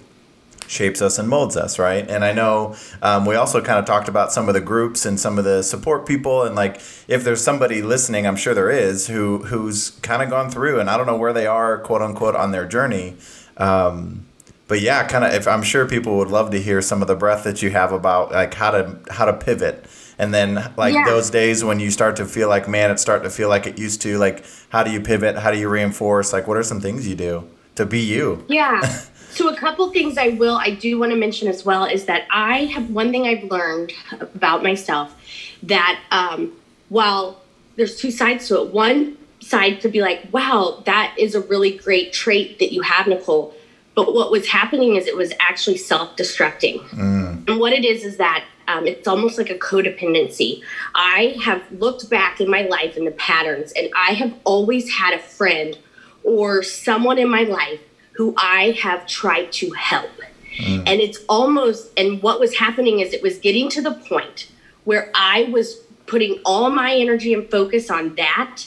shapes 0.67 1.03
us 1.03 1.19
and 1.19 1.29
molds 1.29 1.57
us, 1.57 1.79
right? 1.79 2.09
And 2.09 2.25
I 2.25 2.33
know 2.33 2.77
um, 3.03 3.27
we 3.27 3.35
also 3.35 3.63
kind 3.63 3.79
of 3.79 3.85
talked 3.85 4.09
about 4.09 4.33
some 4.33 4.49
of 4.49 4.55
the 4.55 4.61
groups 4.61 5.05
and 5.05 5.19
some 5.19 5.39
of 5.39 5.45
the 5.45 5.63
support 5.63 6.07
people, 6.07 6.43
and 6.43 6.55
like 6.55 6.77
if 7.09 7.25
there's 7.25 7.43
somebody 7.43 7.83
listening, 7.83 8.27
I'm 8.27 8.37
sure 8.37 8.55
there 8.55 8.71
is 8.71 9.07
who 9.09 9.39
who's 9.45 9.91
kind 10.01 10.23
of 10.23 10.31
gone 10.31 10.51
through, 10.51 10.81
and 10.81 10.89
I 10.89 10.97
don't 10.97 11.07
know 11.07 11.17
where 11.17 11.33
they 11.33 11.47
are, 11.47 11.79
quote 11.79 12.03
unquote, 12.03 12.37
on 12.37 12.53
their 12.53 12.67
journey. 12.67 13.17
Um, 13.57 14.27
but 14.69 14.81
yeah, 14.81 15.07
kind 15.07 15.25
of. 15.25 15.35
If 15.35 15.47
I'm 15.47 15.63
sure 15.63 15.87
people 15.87 16.17
would 16.17 16.29
love 16.29 16.51
to 16.53 16.61
hear 16.61 16.81
some 16.81 17.03
of 17.03 17.09
the 17.09 17.15
breath 17.15 17.45
that 17.45 17.63
you 17.63 17.71
have 17.71 17.93
about 17.93 18.33
like 18.33 18.55
how 18.55 18.71
to 18.71 18.99
how 19.11 19.27
to 19.27 19.35
pivot, 19.35 19.85
and 20.19 20.33
then 20.33 20.73
like 20.77 20.95
yeah. 20.95 21.05
those 21.05 21.29
days 21.31 21.63
when 21.63 21.79
you 21.79 21.91
start 21.91 22.17
to 22.17 22.25
feel 22.25 22.49
like 22.49 22.69
man, 22.69 22.91
it's 22.91 23.03
starting 23.03 23.25
to 23.25 23.31
feel 23.31 23.51
like 23.51 23.67
it 23.67 23.79
used 23.79 24.01
to. 24.03 24.17
Like 24.17 24.45
how 24.71 24.83
do 24.83 24.91
you 24.91 25.01
pivot? 25.01 25.37
How 25.37 25.51
do 25.51 25.59
you 25.59 25.69
reinforce? 25.69 26.33
Like 26.33 26.47
what 26.47 26.57
are 26.57 26.63
some 26.63 26.81
things 26.81 27.07
you 27.07 27.15
do 27.15 27.49
to 27.75 27.85
be 27.85 28.01
you? 28.01 28.47
Yeah. 28.49 28.81
So 29.33 29.49
a 29.49 29.57
couple 29.57 29.91
things 29.91 30.19
I 30.19 30.29
will 30.29 30.57
I 30.57 30.71
do 30.71 30.99
want 30.99 31.13
to 31.13 31.19
mention 31.19 31.49
as 31.49 31.65
well 31.65 31.85
is 31.85 32.05
that 32.05 32.27
I 32.31 32.65
have 32.67 32.91
one 32.91 33.11
thing 33.11 33.27
I've 33.27 33.45
learned 33.45 33.93
about 34.21 34.63
myself 34.63 35.15
that 35.63 36.01
um, 36.11 36.53
while 36.89 37.43
there's 37.77 37.97
two 37.97 38.11
sides 38.11 38.49
to 38.49 38.61
it. 38.63 38.73
One 38.73 39.17
side 39.41 39.81
could 39.81 39.93
be 39.93 40.01
like, 40.01 40.29
wow, 40.33 40.83
that 40.87 41.15
is 41.19 41.35
a 41.35 41.41
really 41.41 41.77
great 41.77 42.13
trait 42.13 42.59
that 42.59 42.73
you 42.73 42.83
have, 42.83 43.07
Nicole. 43.07 43.55
But 43.95 44.15
what 44.15 44.31
was 44.31 44.47
happening 44.47 44.97
is 44.97 45.07
it 45.07 45.17
was 45.17 45.33
actually 45.41 45.77
self-destructing. 45.77 46.81
Mm. 46.91 47.49
And 47.49 47.61
what 47.61 47.73
it 47.73 47.85
is 47.85 48.05
is 48.05 48.17
that 48.17 48.45
um, 48.69 48.87
it's 48.87 49.09
almost 49.09 49.37
like 49.37 49.51
a 49.51 49.59
codependency. 49.59 50.63
I 50.95 51.37
have 51.43 51.63
looked 51.73 52.09
back 52.09 52.41
in 52.41 52.49
my 52.49 52.63
life 52.63 52.97
and 52.97 53.07
the 53.07 53.11
patterns, 53.13 53.73
and 53.73 53.91
I 53.97 54.13
have 54.13 54.33
always 54.45 54.91
had 54.91 55.15
a 55.15 55.19
friend 55.19 55.77
or 56.23 56.63
someone 56.63 57.19
in 57.19 57.29
my 57.29 57.43
life 57.43 57.81
who 58.13 58.35
I 58.37 58.77
have 58.83 59.07
tried 59.07 59.53
to 59.53 59.71
help. 59.73 60.11
Mm. 60.59 60.79
And 60.87 61.01
it's 61.01 61.19
almost, 61.29 61.91
and 61.97 62.23
what 62.23 62.41
was 62.41 62.57
happening 62.59 63.01
is 63.01 63.13
it 63.13 63.23
was 63.23 63.39
getting 63.39 63.69
to 63.71 63.83
the 63.83 63.93
point 63.93 64.49
where 64.85 65.11
I 65.15 65.45
was 65.45 65.77
putting 66.07 66.41
all 66.45 66.71
my 66.71 66.95
energy 66.95 67.33
and 67.33 67.51
focus 67.51 67.91
on 67.91 68.15
that. 68.17 68.65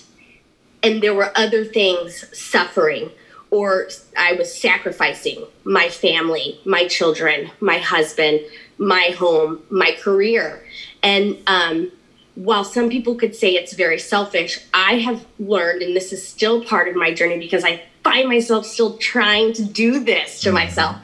And 0.81 1.01
there 1.01 1.13
were 1.13 1.31
other 1.35 1.65
things 1.65 2.25
suffering, 2.37 3.11
or 3.51 3.89
I 4.17 4.33
was 4.33 4.53
sacrificing 4.53 5.45
my 5.63 5.89
family, 5.89 6.59
my 6.65 6.87
children, 6.87 7.51
my 7.59 7.77
husband, 7.77 8.41
my 8.77 9.15
home, 9.17 9.61
my 9.69 9.95
career. 9.99 10.65
And 11.01 11.37
um, 11.47 11.91
while 12.35 12.63
some 12.63 12.89
people 12.89 13.15
could 13.15 13.35
say 13.35 13.51
it's 13.51 13.73
very 13.73 13.99
selfish, 13.99 14.59
I 14.73 14.97
have 14.99 15.25
learned, 15.39 15.81
and 15.81 15.95
this 15.95 16.11
is 16.11 16.27
still 16.27 16.63
part 16.63 16.87
of 16.87 16.95
my 16.95 17.13
journey 17.13 17.39
because 17.39 17.63
I 17.63 17.83
find 18.05 18.29
myself 18.29 18.67
still 18.67 18.97
trying 18.97 19.51
to 19.51 19.65
do 19.65 20.03
this 20.03 20.39
to 20.41 20.49
mm-hmm. 20.49 20.59
myself. 20.59 20.97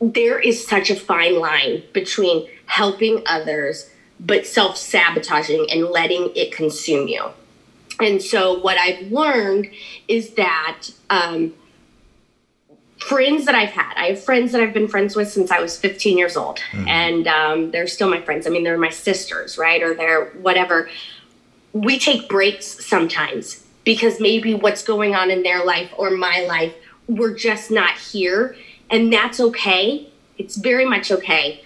There 0.00 0.38
is 0.38 0.64
such 0.64 0.90
a 0.90 0.96
fine 0.96 1.40
line 1.40 1.82
between 1.92 2.48
helping 2.66 3.24
others 3.26 3.90
but 4.20 4.46
self 4.46 4.76
sabotaging 4.76 5.66
and 5.70 5.84
letting 5.86 6.30
it 6.36 6.52
consume 6.52 7.08
you. 7.08 7.30
And 8.00 8.22
so, 8.22 8.60
what 8.60 8.78
I've 8.78 9.10
learned 9.10 9.70
is 10.06 10.34
that 10.34 10.88
um, 11.10 11.52
friends 12.98 13.44
that 13.46 13.56
I've 13.56 13.70
had, 13.70 13.92
I 13.96 14.06
have 14.10 14.22
friends 14.22 14.52
that 14.52 14.60
I've 14.60 14.72
been 14.72 14.86
friends 14.86 15.16
with 15.16 15.28
since 15.28 15.50
I 15.50 15.58
was 15.60 15.76
15 15.76 16.16
years 16.16 16.36
old, 16.36 16.60
mm. 16.70 16.86
and 16.88 17.26
um, 17.26 17.70
they're 17.72 17.88
still 17.88 18.08
my 18.08 18.20
friends. 18.20 18.46
I 18.46 18.50
mean, 18.50 18.62
they're 18.62 18.78
my 18.78 18.90
sisters, 18.90 19.58
right? 19.58 19.82
Or 19.82 19.94
they're 19.94 20.26
whatever. 20.42 20.88
We 21.72 21.98
take 21.98 22.28
breaks 22.28 22.86
sometimes 22.86 23.64
because 23.88 24.20
maybe 24.20 24.52
what's 24.52 24.84
going 24.84 25.14
on 25.14 25.30
in 25.30 25.42
their 25.42 25.64
life 25.64 25.90
or 25.96 26.10
my 26.10 26.44
life, 26.46 26.74
we're 27.08 27.32
just 27.32 27.70
not 27.70 27.96
here. 27.96 28.54
And 28.90 29.10
that's 29.10 29.40
okay. 29.40 30.10
It's 30.36 30.56
very 30.56 30.84
much 30.84 31.10
okay. 31.10 31.64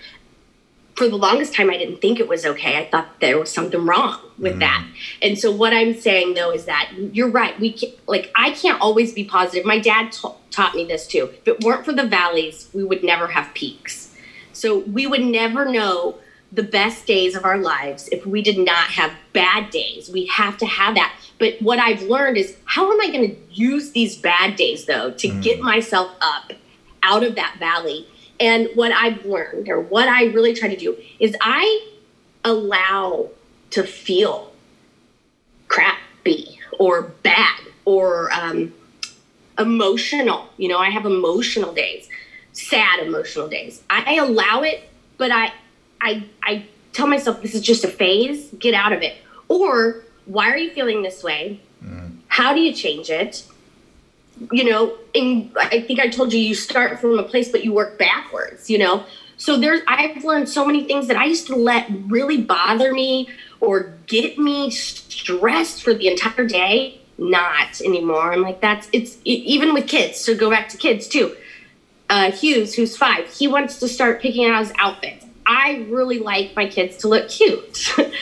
For 0.94 1.08
the 1.08 1.16
longest 1.16 1.52
time, 1.52 1.68
I 1.68 1.76
didn't 1.76 2.00
think 2.00 2.20
it 2.20 2.28
was 2.28 2.46
okay. 2.46 2.78
I 2.78 2.88
thought 2.88 3.18
there 3.20 3.40
was 3.40 3.50
something 3.50 3.84
wrong 3.84 4.20
with 4.38 4.54
mm. 4.54 4.60
that. 4.60 4.86
And 5.20 5.36
so, 5.36 5.50
what 5.50 5.72
I'm 5.72 5.94
saying 5.94 6.34
though 6.34 6.52
is 6.52 6.66
that 6.66 6.92
you're 7.12 7.28
right. 7.28 7.58
We 7.58 7.72
can, 7.72 7.90
like 8.06 8.30
I 8.36 8.52
can't 8.52 8.80
always 8.80 9.12
be 9.12 9.24
positive. 9.24 9.66
My 9.66 9.80
dad 9.80 10.12
t- 10.12 10.28
taught 10.52 10.76
me 10.76 10.84
this 10.84 11.08
too. 11.08 11.28
If 11.40 11.48
it 11.48 11.64
weren't 11.64 11.84
for 11.84 11.92
the 11.92 12.06
valleys, 12.06 12.68
we 12.72 12.84
would 12.84 13.02
never 13.02 13.26
have 13.26 13.52
peaks. 13.52 14.14
So 14.52 14.78
we 14.78 15.08
would 15.08 15.22
never 15.24 15.64
know 15.64 16.18
the 16.52 16.62
best 16.62 17.06
days 17.06 17.34
of 17.34 17.44
our 17.44 17.56
lives 17.56 18.08
if 18.08 18.26
we 18.26 18.42
did 18.42 18.58
not 18.58 18.90
have 18.90 19.12
bad 19.32 19.70
days. 19.70 20.10
We 20.10 20.26
have 20.26 20.58
to 20.58 20.66
have 20.66 20.94
that. 20.96 21.14
But 21.38 21.60
what 21.60 21.78
I've 21.78 22.02
learned 22.02 22.36
is 22.36 22.56
how 22.66 22.92
am 22.92 23.00
I 23.00 23.10
going 23.10 23.30
to 23.30 23.36
use 23.50 23.92
these 23.92 24.16
bad 24.16 24.56
days 24.56 24.84
though 24.84 25.12
to 25.12 25.28
mm. 25.28 25.42
get 25.42 25.60
myself 25.60 26.10
up 26.20 26.52
out 27.02 27.24
of 27.24 27.36
that 27.36 27.56
valley? 27.58 28.06
And 28.38 28.68
what 28.74 28.92
I've 28.92 29.24
learned 29.24 29.68
or 29.68 29.80
what 29.80 30.08
I 30.08 30.24
really 30.24 30.52
try 30.52 30.68
to 30.68 30.76
do 30.76 30.96
is 31.18 31.34
I 31.40 31.88
allow 32.44 33.30
to 33.70 33.82
feel 33.82 34.52
crappy 35.68 36.58
or 36.78 37.02
bad 37.22 37.60
or 37.84 38.32
um, 38.32 38.74
emotional. 39.58 40.48
You 40.58 40.68
know, 40.68 40.78
I 40.78 40.90
have 40.90 41.06
emotional 41.06 41.72
days, 41.72 42.08
sad 42.52 43.00
emotional 43.00 43.48
days. 43.48 43.82
I 43.88 44.16
allow 44.16 44.62
it, 44.62 44.88
but 45.16 45.30
I, 45.30 45.52
I, 46.02 46.24
I 46.42 46.66
tell 46.92 47.06
myself 47.06 47.40
this 47.40 47.54
is 47.54 47.62
just 47.62 47.84
a 47.84 47.88
phase. 47.88 48.50
Get 48.58 48.74
out 48.74 48.92
of 48.92 49.02
it. 49.02 49.16
Or 49.48 50.02
why 50.26 50.50
are 50.50 50.56
you 50.58 50.70
feeling 50.70 51.02
this 51.02 51.22
way? 51.22 51.60
Mm. 51.82 52.18
How 52.28 52.52
do 52.52 52.60
you 52.60 52.72
change 52.74 53.08
it? 53.08 53.44
You 54.50 54.64
know, 54.64 54.96
and 55.14 55.50
I 55.56 55.80
think 55.80 56.00
I 56.00 56.08
told 56.08 56.32
you 56.32 56.40
you 56.40 56.54
start 56.54 57.00
from 57.00 57.18
a 57.18 57.22
place, 57.22 57.50
but 57.50 57.64
you 57.64 57.72
work 57.72 57.98
backwards, 57.98 58.68
you 58.68 58.78
know? 58.78 59.04
So 59.36 59.58
there's 59.58 59.80
I've 59.86 60.24
learned 60.24 60.48
so 60.48 60.64
many 60.64 60.84
things 60.84 61.08
that 61.08 61.16
I 61.16 61.24
used 61.26 61.46
to 61.48 61.56
let 61.56 61.86
really 62.06 62.40
bother 62.40 62.92
me 62.92 63.28
or 63.60 63.94
get 64.06 64.38
me 64.38 64.70
stressed 64.70 65.82
for 65.82 65.94
the 65.94 66.08
entire 66.08 66.46
day. 66.46 67.00
Not 67.18 67.80
anymore. 67.80 68.32
I'm 68.32 68.42
like, 68.42 68.60
that's 68.60 68.88
it's 68.92 69.18
even 69.24 69.74
with 69.74 69.86
kids. 69.86 70.18
So 70.18 70.36
go 70.36 70.50
back 70.50 70.68
to 70.70 70.76
kids 70.76 71.06
too. 71.08 71.36
Uh, 72.08 72.30
Hughes, 72.30 72.74
who's 72.74 72.96
five, 72.96 73.28
he 73.32 73.48
wants 73.48 73.78
to 73.80 73.88
start 73.88 74.20
picking 74.20 74.46
out 74.46 74.60
his 74.60 74.72
outfits. 74.78 75.26
I 75.46 75.86
really 75.88 76.18
like 76.18 76.54
my 76.56 76.66
kids 76.66 76.98
to 76.98 77.08
look 77.08 77.28
cute. 77.28 77.92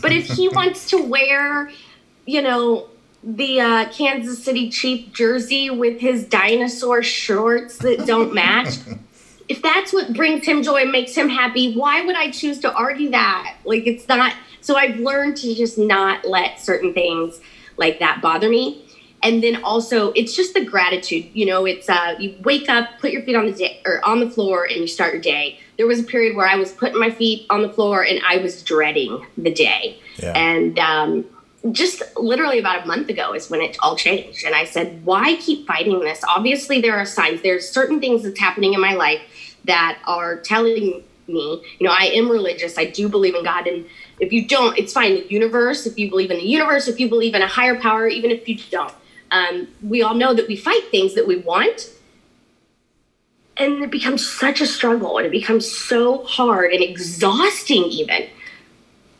But 0.00 0.12
if 0.12 0.26
he 0.26 0.48
wants 0.52 0.90
to 0.90 1.02
wear, 1.02 1.70
you 2.26 2.42
know, 2.42 2.88
the 3.22 3.60
uh, 3.60 3.88
Kansas 3.90 4.42
City 4.42 4.70
Chief 4.70 5.12
jersey 5.12 5.70
with 5.70 6.00
his 6.00 6.24
dinosaur 6.24 7.02
shorts 7.02 7.78
that 7.78 8.06
don't 8.06 8.32
match, 8.32 8.76
if 9.48 9.62
that's 9.62 9.92
what 9.92 10.12
brings 10.12 10.46
him 10.46 10.62
joy 10.62 10.82
and 10.82 10.92
makes 10.92 11.14
him 11.14 11.28
happy, 11.28 11.74
why 11.74 12.02
would 12.02 12.16
I 12.16 12.30
choose 12.30 12.60
to 12.60 12.72
argue 12.72 13.10
that? 13.10 13.56
Like, 13.64 13.86
it's 13.86 14.06
not. 14.08 14.34
So 14.60 14.76
I've 14.76 14.98
learned 14.98 15.36
to 15.38 15.54
just 15.54 15.78
not 15.78 16.26
let 16.26 16.60
certain 16.60 16.92
things 16.92 17.40
like 17.76 17.98
that 18.00 18.20
bother 18.20 18.48
me. 18.48 18.84
And 19.22 19.42
then 19.42 19.64
also, 19.64 20.12
it's 20.12 20.36
just 20.36 20.54
the 20.54 20.64
gratitude. 20.64 21.26
You 21.32 21.46
know, 21.46 21.64
it's 21.64 21.88
uh, 21.88 22.14
you 22.20 22.36
wake 22.42 22.68
up, 22.68 23.00
put 23.00 23.10
your 23.10 23.22
feet 23.22 23.34
on 23.34 23.46
the 23.46 23.52
day 23.52 23.80
or 23.84 24.04
on 24.06 24.20
the 24.20 24.30
floor, 24.30 24.64
and 24.64 24.76
you 24.76 24.86
start 24.86 25.12
your 25.12 25.22
day. 25.22 25.58
There 25.78 25.86
was 25.86 26.00
a 26.00 26.02
period 26.02 26.36
where 26.36 26.46
I 26.46 26.56
was 26.56 26.72
putting 26.72 26.98
my 26.98 27.10
feet 27.10 27.46
on 27.48 27.62
the 27.62 27.68
floor 27.68 28.04
and 28.04 28.20
I 28.28 28.38
was 28.38 28.62
dreading 28.62 29.24
the 29.38 29.54
day. 29.54 29.98
Yeah. 30.16 30.32
And 30.32 30.78
um, 30.78 31.24
just 31.72 32.02
literally 32.16 32.58
about 32.58 32.84
a 32.84 32.86
month 32.86 33.08
ago 33.08 33.32
is 33.32 33.48
when 33.48 33.60
it 33.60 33.76
all 33.80 33.96
changed. 33.96 34.44
And 34.44 34.54
I 34.54 34.64
said, 34.64 35.04
why 35.04 35.36
keep 35.36 35.66
fighting 35.66 36.00
this? 36.00 36.22
Obviously, 36.28 36.80
there 36.80 36.96
are 36.96 37.06
signs. 37.06 37.42
There's 37.42 37.68
certain 37.68 38.00
things 38.00 38.24
that's 38.24 38.40
happening 38.40 38.74
in 38.74 38.80
my 38.80 38.94
life 38.94 39.20
that 39.64 39.98
are 40.04 40.40
telling 40.40 41.04
me, 41.28 41.62
you 41.78 41.86
know, 41.86 41.94
I 41.96 42.06
am 42.06 42.28
religious. 42.28 42.76
I 42.76 42.86
do 42.86 43.08
believe 43.08 43.34
in 43.34 43.44
God. 43.44 43.66
And 43.66 43.86
if 44.18 44.32
you 44.32 44.46
don't, 44.46 44.76
it's 44.78 44.92
fine. 44.92 45.14
The 45.14 45.26
universe, 45.28 45.86
if 45.86 45.98
you 45.98 46.08
believe 46.08 46.30
in 46.30 46.38
the 46.38 46.46
universe, 46.46 46.88
if 46.88 46.98
you 46.98 47.08
believe 47.08 47.34
in 47.34 47.42
a 47.42 47.46
higher 47.46 47.78
power, 47.78 48.08
even 48.08 48.30
if 48.30 48.48
you 48.48 48.58
don't, 48.70 48.94
um, 49.30 49.68
we 49.82 50.02
all 50.02 50.14
know 50.14 50.34
that 50.34 50.48
we 50.48 50.56
fight 50.56 50.90
things 50.90 51.14
that 51.14 51.26
we 51.26 51.36
want. 51.36 51.90
And 53.58 53.82
it 53.82 53.90
becomes 53.90 54.26
such 54.26 54.60
a 54.60 54.66
struggle 54.66 55.18
and 55.18 55.26
it 55.26 55.32
becomes 55.32 55.70
so 55.70 56.22
hard 56.24 56.72
and 56.72 56.82
exhausting, 56.82 57.84
even. 57.84 58.28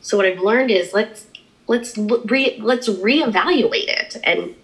So, 0.01 0.17
what 0.17 0.27
I've 0.27 0.39
learned 0.39 0.71
is 0.71 0.93
let's 0.93 1.27
let's 1.69 1.97
re, 1.99 2.59
let's 2.61 2.89
reevaluate 2.89 3.89
it 3.89 4.17
and 4.25 4.55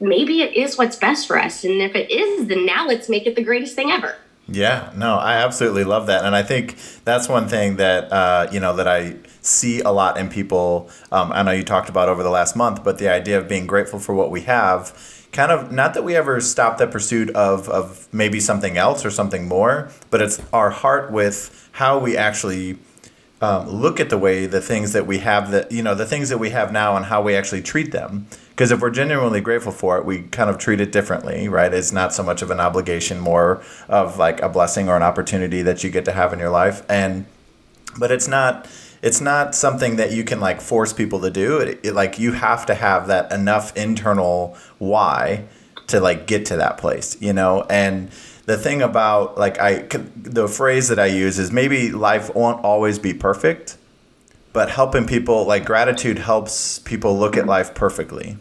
maybe 0.00 0.42
it 0.42 0.54
is 0.54 0.76
what's 0.76 0.96
best 0.96 1.26
for 1.26 1.38
us 1.38 1.64
and 1.64 1.80
if 1.80 1.94
it 1.94 2.10
is 2.10 2.48
then 2.48 2.66
now 2.66 2.86
let's 2.86 3.08
make 3.08 3.26
it 3.26 3.36
the 3.36 3.42
greatest 3.42 3.74
thing 3.74 3.90
ever 3.90 4.16
yeah 4.48 4.92
no 4.96 5.16
i 5.16 5.34
absolutely 5.34 5.84
love 5.84 6.06
that 6.06 6.24
and 6.24 6.34
i 6.34 6.42
think 6.42 6.76
that's 7.04 7.28
one 7.28 7.48
thing 7.48 7.76
that 7.76 8.10
uh, 8.12 8.48
you 8.52 8.58
know 8.58 8.74
that 8.74 8.88
i 8.88 9.14
see 9.42 9.80
a 9.80 9.90
lot 9.90 10.18
in 10.18 10.28
people 10.28 10.90
um, 11.12 11.30
i 11.32 11.42
know 11.42 11.52
you 11.52 11.62
talked 11.62 11.88
about 11.88 12.08
over 12.08 12.22
the 12.22 12.30
last 12.30 12.56
month 12.56 12.82
but 12.82 12.98
the 12.98 13.08
idea 13.08 13.38
of 13.38 13.48
being 13.48 13.66
grateful 13.66 13.98
for 13.98 14.14
what 14.14 14.30
we 14.30 14.40
have 14.42 15.19
kind 15.32 15.52
of 15.52 15.70
not 15.70 15.94
that 15.94 16.02
we 16.02 16.16
ever 16.16 16.40
stop 16.40 16.78
the 16.78 16.86
pursuit 16.86 17.30
of, 17.30 17.68
of 17.68 18.08
maybe 18.12 18.40
something 18.40 18.76
else 18.76 19.04
or 19.04 19.10
something 19.10 19.46
more 19.46 19.90
but 20.10 20.20
it's 20.20 20.40
our 20.52 20.70
heart 20.70 21.10
with 21.10 21.68
how 21.72 21.98
we 21.98 22.16
actually 22.16 22.78
um, 23.42 23.68
look 23.68 24.00
at 24.00 24.10
the 24.10 24.18
way 24.18 24.46
the 24.46 24.60
things 24.60 24.92
that 24.92 25.06
we 25.06 25.18
have 25.18 25.50
that 25.50 25.72
you 25.72 25.82
know 25.82 25.94
the 25.94 26.04
things 26.04 26.28
that 26.28 26.38
we 26.38 26.50
have 26.50 26.72
now 26.72 26.96
and 26.96 27.06
how 27.06 27.22
we 27.22 27.34
actually 27.34 27.62
treat 27.62 27.90
them. 27.90 28.26
Because 28.50 28.70
if 28.70 28.80
we're 28.82 28.90
genuinely 28.90 29.40
grateful 29.40 29.72
for 29.72 29.96
it 29.96 30.04
we 30.04 30.22
kind 30.24 30.50
of 30.50 30.58
treat 30.58 30.80
it 30.80 30.92
differently 30.92 31.48
right? 31.48 31.72
It's 31.72 31.92
not 31.92 32.12
so 32.12 32.22
much 32.22 32.42
of 32.42 32.50
an 32.50 32.60
obligation 32.60 33.18
more 33.18 33.62
of 33.88 34.18
like 34.18 34.42
a 34.42 34.48
blessing 34.48 34.88
or 34.88 34.96
an 34.96 35.02
opportunity 35.02 35.62
that 35.62 35.82
you 35.82 35.90
get 35.90 36.04
to 36.04 36.12
have 36.12 36.32
in 36.34 36.38
your 36.38 36.50
life. 36.50 36.82
And 36.88 37.24
but 37.98 38.10
it's 38.10 38.28
not 38.28 38.68
it's 39.02 39.20
not 39.20 39.54
something 39.54 39.96
that 39.96 40.12
you 40.12 40.24
can 40.24 40.40
like 40.40 40.60
force 40.60 40.92
people 40.92 41.20
to 41.20 41.30
do 41.30 41.58
it, 41.58 41.80
it 41.82 41.94
like 41.94 42.18
you 42.18 42.32
have 42.32 42.66
to 42.66 42.74
have 42.74 43.06
that 43.08 43.32
enough 43.32 43.76
internal 43.76 44.56
why 44.78 45.44
to 45.86 46.00
like 46.00 46.26
get 46.26 46.46
to 46.46 46.56
that 46.56 46.78
place 46.78 47.20
you 47.20 47.32
know 47.32 47.66
and 47.70 48.10
the 48.50 48.58
thing 48.58 48.82
about 48.82 49.38
like 49.38 49.60
I 49.60 49.82
the 50.16 50.48
phrase 50.48 50.88
that 50.88 50.98
I 50.98 51.06
use 51.06 51.38
is 51.38 51.52
maybe 51.52 51.92
life 51.92 52.34
won't 52.34 52.64
always 52.64 52.98
be 52.98 53.14
perfect, 53.14 53.76
but 54.52 54.70
helping 54.70 55.06
people 55.06 55.44
like 55.44 55.64
gratitude 55.64 56.18
helps 56.18 56.80
people 56.80 57.16
look 57.16 57.36
at 57.36 57.46
life 57.46 57.74
perfectly. 57.74 58.36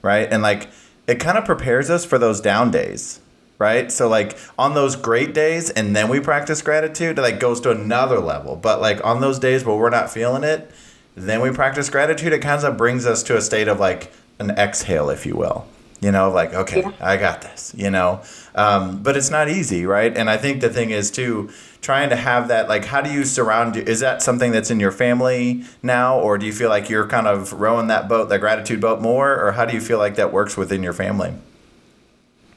Right? 0.00 0.26
And 0.32 0.42
like 0.42 0.70
it 1.06 1.20
kind 1.20 1.36
of 1.36 1.44
prepares 1.44 1.90
us 1.90 2.06
for 2.06 2.18
those 2.18 2.40
down 2.40 2.70
days. 2.70 3.20
Right? 3.58 3.90
So 3.90 4.08
like 4.08 4.38
on 4.58 4.74
those 4.74 4.94
great 4.94 5.34
days 5.34 5.70
and 5.70 5.94
then 5.96 6.08
we 6.08 6.20
practice 6.20 6.62
gratitude, 6.62 7.18
it 7.18 7.22
like 7.22 7.40
goes 7.40 7.60
to 7.62 7.70
another 7.70 8.20
level. 8.20 8.54
But 8.54 8.80
like 8.80 9.04
on 9.04 9.20
those 9.20 9.38
days 9.38 9.64
where 9.64 9.76
we're 9.76 9.90
not 9.90 10.10
feeling 10.10 10.44
it, 10.44 10.70
then 11.16 11.40
we 11.40 11.50
practice 11.50 11.90
gratitude, 11.90 12.32
it 12.32 12.38
kind 12.38 12.62
of 12.62 12.76
brings 12.76 13.04
us 13.04 13.24
to 13.24 13.36
a 13.36 13.40
state 13.40 13.66
of 13.66 13.80
like 13.80 14.12
an 14.38 14.50
exhale, 14.52 15.10
if 15.10 15.26
you 15.26 15.36
will 15.36 15.66
you 16.00 16.12
know 16.12 16.30
like 16.30 16.54
okay 16.54 16.82
yeah. 16.82 16.92
i 17.00 17.16
got 17.16 17.42
this 17.42 17.74
you 17.76 17.90
know 17.90 18.20
um, 18.54 19.02
but 19.02 19.16
it's 19.16 19.30
not 19.30 19.48
easy 19.48 19.84
right 19.84 20.16
and 20.16 20.30
i 20.30 20.36
think 20.36 20.60
the 20.60 20.68
thing 20.68 20.90
is 20.90 21.10
too 21.10 21.50
trying 21.80 22.08
to 22.08 22.16
have 22.16 22.48
that 22.48 22.68
like 22.68 22.84
how 22.84 23.00
do 23.00 23.10
you 23.10 23.24
surround 23.24 23.76
you 23.76 23.82
is 23.82 24.00
that 24.00 24.22
something 24.22 24.52
that's 24.52 24.70
in 24.70 24.78
your 24.78 24.92
family 24.92 25.64
now 25.82 26.18
or 26.18 26.38
do 26.38 26.46
you 26.46 26.52
feel 26.52 26.68
like 26.68 26.88
you're 26.88 27.06
kind 27.06 27.26
of 27.26 27.52
rowing 27.52 27.88
that 27.88 28.08
boat 28.08 28.28
that 28.28 28.38
gratitude 28.38 28.80
boat 28.80 29.00
more 29.00 29.40
or 29.40 29.52
how 29.52 29.64
do 29.64 29.74
you 29.74 29.80
feel 29.80 29.98
like 29.98 30.14
that 30.14 30.32
works 30.32 30.56
within 30.56 30.82
your 30.82 30.92
family 30.92 31.32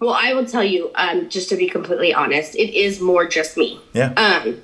well 0.01 0.13
i 0.13 0.33
will 0.33 0.45
tell 0.45 0.63
you 0.63 0.91
um, 0.95 1.29
just 1.29 1.47
to 1.47 1.55
be 1.55 1.69
completely 1.69 2.13
honest 2.13 2.55
it 2.55 2.73
is 2.75 2.99
more 2.99 3.25
just 3.25 3.55
me. 3.55 3.79
Yeah. 3.93 4.11
Um, 4.17 4.61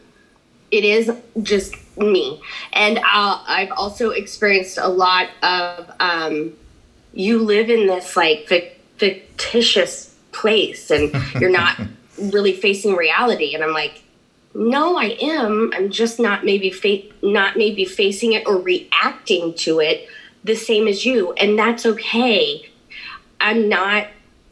it 0.70 0.84
is 0.84 1.10
just 1.42 1.76
me. 1.98 2.42
And 2.74 2.98
uh, 2.98 3.42
i've 3.48 3.72
also 3.72 4.10
experienced 4.10 4.78
a 4.78 4.90
lot 4.90 5.30
of 5.42 5.90
um, 6.02 6.54
you 7.14 7.40
live 7.40 7.70
in 7.70 7.88
this 7.88 8.18
like 8.18 8.48
fictitious 8.98 10.14
place 10.34 10.92
and 10.92 11.14
you're 11.40 11.50
not 11.50 11.80
really 12.18 12.54
facing 12.54 12.96
reality. 12.96 13.56
And 13.56 13.64
i'm 13.64 13.74
like 13.74 14.04
no 14.54 14.98
i 14.98 15.16
am. 15.22 15.72
I'm 15.74 15.92
just 15.92 16.20
not 16.20 16.44
maybe 16.44 16.72
fa- 16.72 17.04
not 17.22 17.58
maybe 17.58 17.86
facing 17.86 18.34
it 18.34 18.48
or 18.48 18.58
reacting 18.58 19.54
to 19.56 19.80
it 19.80 20.10
the 20.44 20.56
same 20.56 20.88
as 20.88 21.06
you. 21.06 21.34
And 21.34 21.60
that's 21.60 21.86
okay. 21.86 22.68
I'm 23.40 23.70
not 23.70 24.08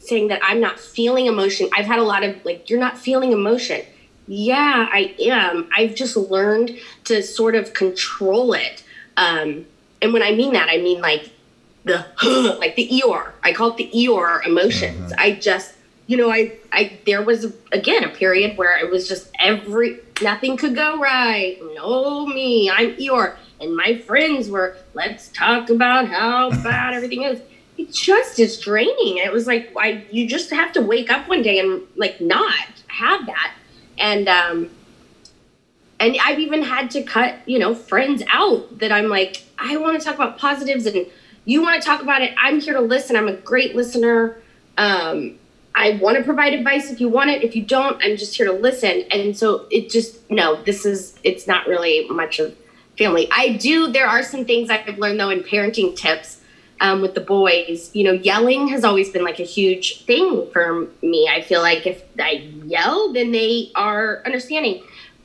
saying 0.08 0.28
that 0.28 0.40
i'm 0.44 0.60
not 0.60 0.80
feeling 0.80 1.26
emotion 1.26 1.70
i've 1.76 1.86
had 1.86 2.00
a 2.00 2.04
lot 2.04 2.24
of 2.24 2.44
like 2.46 2.70
you're 2.70 2.80
not 2.80 2.98
feeling 2.98 3.32
emotion 3.32 3.82
yeah 4.28 4.88
i 4.92 5.16
am 5.20 5.70
i've 5.76 5.96
just 5.96 6.16
learned 6.16 6.78
to 7.04 7.22
sort 7.22 7.56
of 7.56 7.74
control 7.74 8.54
it 8.54 8.84
um, 9.18 9.66
and 10.02 10.14
when 10.14 10.22
i 10.22 10.32
mean 10.32 10.54
that 10.54 10.70
i 10.70 10.78
mean 10.78 11.02
like 11.02 11.32
the 11.86 12.06
like 12.60 12.76
the 12.76 12.90
Eeyore. 12.90 13.32
I 13.44 13.54
call 13.54 13.72
it 13.72 13.78
the 13.78 13.90
Eeyore 13.94 14.46
emotions. 14.46 15.12
Mm-hmm. 15.12 15.20
I 15.20 15.32
just 15.34 15.74
you 16.08 16.18
know, 16.18 16.30
I 16.30 16.58
I 16.72 17.00
there 17.06 17.22
was 17.22 17.54
again 17.72 18.04
a 18.04 18.10
period 18.10 18.58
where 18.58 18.78
it 18.78 18.92
was 18.92 19.08
just 19.08 19.30
every 19.40 20.00
nothing 20.22 20.58
could 20.58 20.76
go 20.76 21.00
right. 21.00 21.58
No 21.74 22.26
me, 22.26 22.70
I'm 22.70 22.96
Eeyore. 22.96 23.38
And 23.62 23.74
my 23.74 23.98
friends 24.00 24.50
were, 24.50 24.76
let's 24.94 25.30
talk 25.30 25.70
about 25.70 26.10
how 26.10 26.50
bad 26.64 26.94
everything 26.94 27.24
is. 27.24 27.40
It 27.78 27.92
just 27.92 28.40
is 28.40 28.60
draining. 28.60 29.18
It 29.18 29.32
was 29.32 29.48
like 29.48 29.74
I 29.78 30.06
you 30.12 30.28
just 30.28 30.50
have 30.52 30.72
to 30.74 30.82
wake 30.82 31.12
up 31.12 31.28
one 31.28 31.42
day 31.42 31.60
and 31.60 31.82
like 31.96 32.22
not 32.22 32.54
have 32.88 33.26
that. 33.26 33.54
And 33.98 34.28
um 34.30 34.70
and 36.00 36.18
I've 36.22 36.40
even 36.40 36.62
had 36.62 36.92
to 36.92 37.04
cut, 37.04 37.36
you 37.46 37.58
know, 37.60 37.74
friends 37.74 38.22
out 38.30 38.80
that 38.80 38.92
I'm 38.92 39.08
like, 39.08 39.44
I 39.58 39.78
want 39.78 40.00
to 40.00 40.06
talk 40.06 40.16
about 40.16 40.38
positives 40.38 40.86
and 40.86 41.06
you 41.46 41.62
want 41.62 41.82
to 41.82 41.86
talk 41.86 42.02
about 42.02 42.22
it, 42.22 42.34
I'm 42.38 42.60
here 42.60 42.74
to 42.74 42.82
listen. 42.82 43.16
I'm 43.16 43.28
a 43.28 43.36
great 43.36 43.76
listener. 43.76 44.38
Um, 44.78 45.38
I 45.74 45.92
want 46.02 46.18
to 46.18 46.24
provide 46.24 46.54
advice 46.54 46.90
if 46.90 47.00
you 47.00 47.10
want 47.10 47.30
it. 47.30 47.44
If 47.44 47.56
you 47.56 47.64
don't, 47.64 48.02
I'm 48.04 48.18
just 48.18 48.36
here 48.36 48.46
to 48.46 48.54
listen. 48.54 49.04
And 49.12 49.38
so 49.38 49.68
it 49.70 49.90
just, 49.90 50.30
no, 50.30 50.62
this 50.64 50.86
is, 50.86 51.18
it's 51.24 51.48
not 51.48 51.68
really 51.68 52.08
much 52.10 52.40
of 52.40 52.56
family. 52.98 53.28
I 53.32 53.54
do, 53.58 53.92
there 53.92 54.08
are 54.08 54.24
some 54.24 54.46
things 54.46 54.70
I've 54.70 54.98
learned 54.98 55.20
though 55.20 55.30
in 55.30 55.44
parenting 55.44 55.96
tips 55.96 56.42
um, 56.82 57.02
with 57.02 57.16
the 57.16 57.22
boys. 57.22 57.92
You 57.94 58.04
know, 58.06 58.12
yelling 58.12 58.68
has 58.70 58.84
always 58.84 59.10
been 59.10 59.24
like 59.24 59.40
a 59.40 59.44
huge 59.44 60.04
thing 60.06 60.50
for 60.52 60.88
me. 61.02 61.30
I 61.32 61.42
feel 61.42 61.62
like 61.62 61.86
if 61.86 62.04
I 62.20 62.50
yell, 62.66 63.14
then 63.14 63.32
they 63.32 63.72
are 63.76 64.22
understanding, 64.26 64.84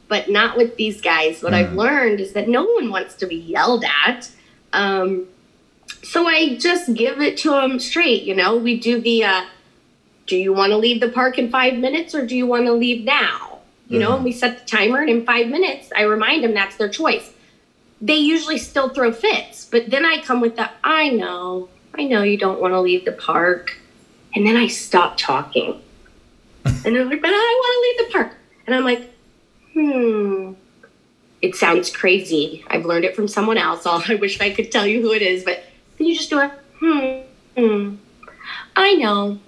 but 0.09 0.31
not 0.31 0.57
with 0.57 0.77
these 0.77 1.01
guys. 1.01 1.43
What 1.43 1.53
mm. 1.53 1.57
I've 1.57 1.73
learned 1.73 2.21
is 2.21 2.33
that 2.33 2.49
no 2.49 2.65
one 2.65 2.91
wants 2.91 3.15
to 3.17 3.27
be 3.27 3.37
yelled 3.37 3.85
at. 4.07 4.31
Um, 4.73 5.27
so 6.03 6.27
I 6.27 6.57
just 6.57 6.95
give 6.95 7.21
it 7.21 7.37
to 7.39 7.51
them 7.51 7.79
straight. 7.79 8.23
You 8.23 8.35
know, 8.35 8.57
we 8.57 8.79
do 8.79 9.01
the, 9.01 9.25
uh, 9.25 9.45
do 10.27 10.37
you 10.37 10.53
want 10.53 10.71
to 10.71 10.77
leave 10.77 11.01
the 11.01 11.09
park 11.09 11.39
in 11.39 11.51
five 11.51 11.75
minutes 11.75 12.15
or 12.15 12.25
do 12.25 12.37
you 12.37 12.47
want 12.47 12.67
to 12.67 12.73
leave 12.73 13.05
now? 13.05 13.59
You 13.89 13.99
mm-hmm. 13.99 14.09
know, 14.09 14.15
and 14.17 14.25
we 14.25 14.31
set 14.31 14.61
the 14.61 14.65
timer, 14.67 15.01
and 15.01 15.11
in 15.11 15.27
five 15.27 15.49
minutes, 15.49 15.91
I 15.97 16.03
remind 16.03 16.45
them 16.45 16.55
that's 16.55 16.77
their 16.77 16.89
choice. 16.89 17.33
They 18.01 18.17
usually 18.17 18.59
still 18.59 18.89
throw 18.89 19.13
fits, 19.13 19.67
but 19.67 19.91
then 19.91 20.05
I 20.05 20.23
come 20.23 20.41
with 20.41 20.57
the, 20.57 20.71
I 20.83 21.11
know, 21.11 21.69
I 21.95 22.05
know 22.05 22.23
you 22.23 22.39
don't 22.39 22.61
want 22.61 22.73
to 22.73 22.81
leave 22.81 23.05
the 23.05 23.13
park. 23.13 23.77
And 24.35 24.47
then 24.47 24.57
I 24.57 24.69
stop 24.69 25.19
talking. 25.19 25.83
and 26.65 26.95
they're 26.95 27.05
like, 27.05 27.21
but 27.21 27.31
I 27.31 27.61
want 27.61 27.99
to 27.99 28.05
leave 28.05 28.09
the 28.09 28.13
park. 28.13 28.37
And 28.67 28.75
I'm 28.75 28.85
like, 28.85 29.11
hmm, 29.75 30.53
it 31.43 31.57
sounds 31.57 31.95
crazy. 31.95 32.65
I've 32.69 32.85
learned 32.85 33.05
it 33.05 33.17
from 33.17 33.29
someone 33.29 33.59
else. 33.59 33.87
All 33.87 34.03
I 34.07 34.15
wish 34.15 34.41
I 34.41 34.51
could 34.51 34.71
tell 34.71 34.87
you 34.87 35.01
who 35.01 35.13
it 35.13 35.23
is, 35.23 35.45
but 35.45 35.65
then 35.99 36.07
you 36.07 36.17
just 36.17 36.31
do 36.31 36.39
a 36.39 36.53
hmm, 36.79 37.21
hmm. 37.57 37.97
I 38.77 38.95
know. 38.95 39.39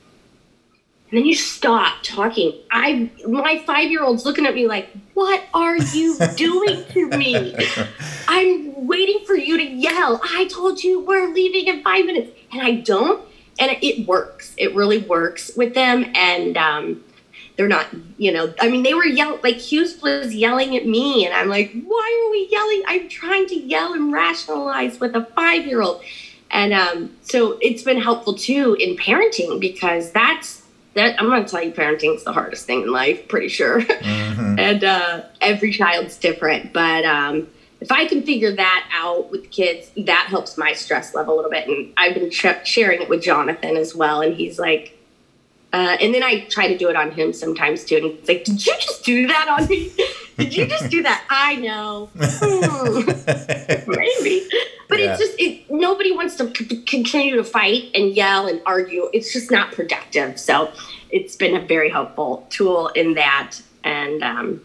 And 1.12 1.19
then 1.19 1.27
you 1.27 1.35
stop 1.35 2.03
talking. 2.03 2.59
I 2.71 3.11
my 3.29 3.62
five 3.67 3.91
year 3.91 4.03
old's 4.03 4.25
looking 4.25 4.47
at 4.47 4.55
me 4.55 4.67
like, 4.67 4.88
what 5.12 5.45
are 5.53 5.77
you 5.77 6.19
doing 6.37 6.85
to 6.93 7.09
me? 7.09 7.55
I'm 8.33 8.87
waiting 8.87 9.25
for 9.27 9.35
you 9.35 9.59
to 9.59 9.62
yell. 9.62 10.18
I 10.25 10.47
told 10.47 10.83
you 10.83 11.01
we're 11.01 11.29
leaving 11.29 11.66
in 11.66 11.83
five 11.83 12.07
minutes. 12.07 12.31
And 12.51 12.62
I 12.62 12.77
don't. 12.77 13.23
And 13.59 13.77
it 13.83 14.09
works. 14.09 14.55
It 14.57 14.75
really 14.75 14.99
works 14.99 15.51
with 15.55 15.75
them. 15.75 16.11
And 16.14 16.57
um, 16.57 17.05
they're 17.57 17.68
not, 17.68 17.88
you 18.16 18.33
know, 18.33 18.55
I 18.59 18.71
mean, 18.71 18.85
they 18.85 18.95
were 18.95 19.05
yelling, 19.05 19.40
like 19.42 19.57
Hughes 19.57 20.01
was 20.01 20.35
yelling 20.35 20.75
at 20.75 20.87
me. 20.87 21.27
And 21.27 21.35
I'm 21.35 21.51
like, 21.51 21.73
why 21.85 22.25
are 22.25 22.31
we 22.31 22.49
yelling? 22.51 22.83
I'm 22.87 23.09
trying 23.11 23.47
to 23.49 23.55
yell 23.55 23.92
and 23.92 24.11
rationalize 24.11 24.99
with 24.99 25.14
a 25.14 25.27
five 25.37 25.66
year 25.66 25.83
old 25.83 26.03
And 26.51 26.73
um, 26.73 27.14
so 27.21 27.59
it's 27.61 27.83
been 27.83 28.01
helpful 28.01 28.33
too 28.33 28.79
in 28.81 28.97
parenting 28.97 29.61
because 29.61 30.11
that's 30.11 30.62
that 30.95 31.21
I'm 31.21 31.27
going 31.27 31.45
to 31.45 31.51
tell 31.51 31.62
you, 31.62 31.73
parenting 31.73 32.16
is 32.16 32.25
the 32.25 32.33
hardest 32.33 32.66
thing 32.66 32.83
in 32.83 32.92
life, 32.92 33.29
pretty 33.29 33.49
sure. 33.49 33.81
Mm-hmm. 33.81 34.59
and 34.59 34.85
uh, 34.85 35.23
every 35.40 35.73
child's 35.73 36.16
different, 36.18 36.73
but 36.73 37.05
um, 37.05 37.49
if 37.83 37.90
I 37.90 38.07
can 38.07 38.23
figure 38.23 38.55
that 38.55 38.88
out 38.92 39.31
with 39.33 39.51
kids, 39.51 39.90
that 39.97 40.27
helps 40.29 40.57
my 40.57 40.73
stress 40.73 41.14
level 41.14 41.35
a 41.35 41.37
little 41.37 41.51
bit. 41.51 41.66
And 41.66 41.92
I've 41.97 42.14
been 42.14 42.31
ch- 42.31 42.64
sharing 42.64 43.03
it 43.03 43.09
with 43.09 43.23
Jonathan 43.23 43.77
as 43.77 43.92
well, 43.92 44.21
and 44.21 44.35
he's 44.35 44.57
like, 44.57 44.97
uh, 45.73 45.97
and 46.01 46.14
then 46.14 46.23
I 46.23 46.45
try 46.45 46.68
to 46.68 46.79
do 46.79 46.88
it 46.90 46.97
on 46.97 47.11
him 47.11 47.33
sometimes 47.33 47.85
too. 47.85 47.97
And 47.97 48.05
he's 48.05 48.29
like, 48.29 48.45
Did 48.45 48.64
you 48.64 48.75
just 48.79 49.05
do 49.05 49.27
that 49.27 49.49
on 49.49 49.66
me? 49.66 49.90
Did 50.38 50.57
you 50.57 50.66
just 50.66 50.90
do 50.90 51.03
that? 51.03 51.25
I 51.29 51.57
know. 51.57 52.11
Hmm. 52.45 53.90
Maybe. 53.90 54.49
But 54.88 55.01
yeah. 55.01 55.12
it's 55.12 55.21
just, 55.21 55.40
it, 55.40 55.71
nobody 55.71 56.12
wants 56.12 56.37
to 56.37 56.53
c- 56.55 56.83
continue 56.83 57.37
to 57.37 57.45
fight 57.45 57.90
and 57.95 58.14
yell 58.14 58.47
and 58.47 58.61
argue. 58.66 59.09
It's 59.12 59.33
just 59.33 59.51
not 59.51 59.73
productive. 59.73 60.38
So 60.38 60.73
it's 61.11 61.37
been 61.37 61.57
a 61.57 61.64
very 61.64 61.90
helpful 61.90 62.47
tool 62.51 62.88
in 62.88 63.14
that. 63.14 63.59
And 63.85 64.23
um, 64.23 64.61